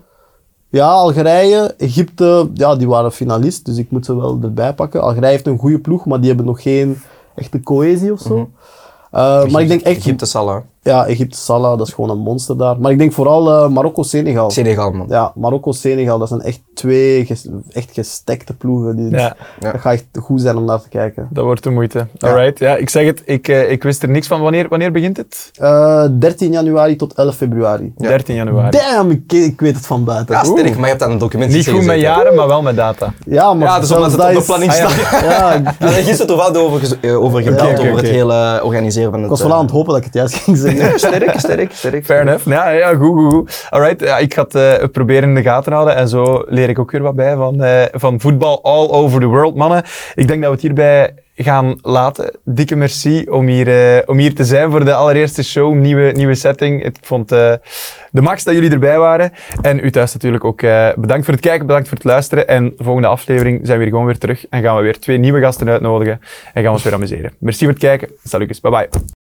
Ja, 0.69 0.87
Algerije, 0.87 1.73
Egypte, 1.77 2.49
ja, 2.53 2.75
die 2.75 2.87
waren 2.87 3.11
finalist, 3.11 3.65
dus 3.65 3.77
ik 3.77 3.91
moet 3.91 4.05
ze 4.05 4.15
wel 4.15 4.39
erbij 4.41 4.73
pakken. 4.73 5.01
Algerije 5.01 5.31
heeft 5.31 5.47
een 5.47 5.57
goede 5.57 5.79
ploeg, 5.79 6.05
maar 6.05 6.19
die 6.19 6.27
hebben 6.27 6.45
nog 6.45 6.61
geen 6.61 6.97
echte 7.35 7.59
cohesie 7.59 8.11
of 8.11 8.19
zo. 8.19 8.35
Mhm. 8.35 8.45
Uh, 9.11 9.45
maar 9.45 9.61
ik 9.61 9.67
denk 9.67 9.81
echt, 9.81 9.97
Egypte, 9.97 10.25
Salah. 10.25 10.61
Ja, 10.81 11.05
Egypte, 11.05 11.37
Salah, 11.37 11.77
dat 11.77 11.87
is 11.87 11.93
gewoon 11.93 12.09
een 12.09 12.17
monster 12.17 12.57
daar. 12.57 12.79
Maar 12.79 12.91
ik 12.91 12.97
denk 12.97 13.13
vooral 13.13 13.47
uh, 13.65 13.67
Marokko-Senegal. 13.69 14.51
Senegal, 14.51 14.91
man. 14.91 15.05
Ja, 15.09 15.31
Marokko-Senegal, 15.35 16.19
dat 16.19 16.27
zijn 16.27 16.41
echt 16.41 16.61
twee 16.73 17.25
ges- 17.25 17.47
echt 17.71 17.89
gestekte 17.93 18.53
ploegen. 18.53 18.95
Die, 18.95 19.09
Ja, 19.09 19.35
Ja. 19.59 19.71
Dat 19.71 19.81
gaat 19.81 19.93
echt 19.93 20.05
goed 20.21 20.41
zijn 20.41 20.57
om 20.57 20.65
naar 20.65 20.81
te 20.81 20.89
kijken. 20.89 21.27
dat 21.31 21.43
wordt 21.43 21.63
de 21.63 21.69
moeite. 21.69 22.07
Alright, 22.19 22.59
ja, 22.59 22.75
ik 22.75 22.89
zeg 22.89 23.05
het, 23.05 23.21
ik, 23.25 23.47
eh, 23.47 23.71
ik 23.71 23.83
wist 23.83 24.03
er 24.03 24.09
niks 24.09 24.27
van. 24.27 24.41
Wanneer, 24.41 24.67
wanneer 24.69 24.91
begint 24.91 25.17
het? 25.17 25.51
Uh, 25.61 26.05
13 26.19 26.51
januari 26.51 26.95
tot 26.95 27.13
11 27.13 27.35
februari. 27.35 27.93
Ja. 27.97 28.07
13 28.07 28.35
januari. 28.35 28.77
Damn, 28.77 29.09
ik, 29.11 29.31
ik 29.33 29.59
weet 29.59 29.75
het 29.75 29.85
van 29.87 30.03
buiten. 30.03 30.35
Ja, 30.35 30.43
sterk, 30.43 30.73
maar 30.75 30.83
je 30.83 30.85
hebt 30.89 31.03
aan 31.03 31.11
een 31.11 31.17
document 31.17 31.51
Niet 31.51 31.69
goed 31.69 31.85
met 31.85 31.99
jaren, 31.99 32.35
maar 32.35 32.47
wel 32.47 32.61
met 32.61 32.75
data. 32.75 33.13
Ja, 33.25 33.53
maar 33.53 33.67
Ja, 33.67 33.79
dus 33.79 33.91
omdat 33.91 34.11
het 34.11 34.19
dat 34.19 34.29
op 34.29 34.35
de 34.35 34.43
planning 34.45 34.71
Ah, 34.71 34.77
staat. 34.89 35.21
Ja, 35.21 35.53
ik- 35.87 35.93
gisteren 35.93 36.27
toevallig 36.27 36.57
over, 36.57 36.79
gez- 36.79 36.95
eh, 37.01 37.21
over 37.23 37.41
gebeld, 37.41 37.61
over 37.79 37.91
oké. 37.91 37.99
het 38.01 38.09
hele 38.09 38.59
organiseren 38.63 39.09
van 39.11 39.13
het... 39.21 39.23
ik 39.23 39.29
was 39.37 39.41
wel 39.41 39.49
eh, 39.51 39.55
aan 39.57 39.61
het 39.63 39.71
hopen 39.71 39.87
dat 39.89 39.97
ik 39.97 40.03
het 40.03 40.13
juist 40.13 40.33
ging 40.35 40.57
zeggen. 40.57 40.67
Sterk, 40.95 41.39
sterk, 41.39 41.71
sterk. 41.71 42.05
Fair 42.05 42.21
enough. 42.21 42.45
Ja, 42.45 42.69
ja 42.69 42.93
goed, 42.93 43.15
goed, 43.15 43.33
goed. 43.33 43.67
Alright, 43.69 44.01
ja, 44.01 44.17
ik 44.17 44.33
ga 44.33 44.43
het 44.43 44.55
eh, 44.55 44.87
proberen 44.91 45.29
in 45.29 45.35
de 45.35 45.41
gaten 45.41 45.73
houden 45.73 45.95
en 45.95 46.07
zo 46.07 46.43
leer 46.47 46.69
ik 46.69 46.79
ook 46.79 46.91
weer 46.91 47.01
wat 47.01 47.15
bij 47.15 47.35
van, 47.35 47.63
eh, 47.63 47.83
van 47.91 48.19
voetbal 48.19 48.63
all 48.63 48.89
over 48.89 49.19
the 49.19 49.25
world, 49.25 49.55
mannen. 49.55 49.83
Ik 50.15 50.27
denk 50.27 50.41
dat 50.41 50.49
we 50.49 50.55
het 50.55 50.61
hierbij 50.61 51.13
gaan 51.35 51.77
laten. 51.81 52.31
Dikke 52.43 52.75
merci 52.75 53.25
om 53.29 53.47
hier, 53.47 53.67
eh, 53.67 54.01
om 54.05 54.17
hier 54.17 54.35
te 54.35 54.45
zijn 54.45 54.71
voor 54.71 54.85
de 54.85 54.93
allereerste 54.93 55.43
show, 55.43 55.73
nieuwe, 55.73 56.11
nieuwe 56.11 56.35
setting. 56.35 56.85
Ik 56.85 56.95
vond 57.01 57.29
de 57.29 57.59
max 58.11 58.43
dat 58.43 58.53
jullie 58.53 58.71
erbij 58.71 58.97
waren. 58.97 59.31
En 59.61 59.85
u 59.85 59.91
thuis 59.91 60.13
natuurlijk 60.13 60.43
ook 60.43 60.61
bedankt 60.95 61.25
voor 61.25 61.33
het 61.33 61.43
kijken, 61.43 61.65
bedankt 61.65 61.87
voor 61.87 61.97
het 61.97 62.05
luisteren. 62.05 62.47
En 62.47 62.73
de 62.77 62.83
volgende 62.83 63.07
aflevering 63.07 63.59
zijn 63.63 63.77
we 63.77 63.83
hier 63.83 63.93
gewoon 63.93 64.07
weer 64.07 64.17
terug 64.17 64.45
en 64.49 64.61
gaan 64.61 64.75
we 64.75 64.81
weer 64.81 64.99
twee 64.99 65.17
nieuwe 65.17 65.41
gasten 65.41 65.69
uitnodigen 65.69 66.19
en 66.53 66.53
gaan 66.53 66.63
we 66.63 66.69
ons 66.69 66.83
weer 66.83 66.93
amuseren. 66.93 67.31
Merci 67.39 67.63
voor 67.63 67.73
het 67.73 67.83
kijken. 67.83 68.09
Salutjes, 68.23 68.59
bye 68.59 68.71
bye. 68.71 69.18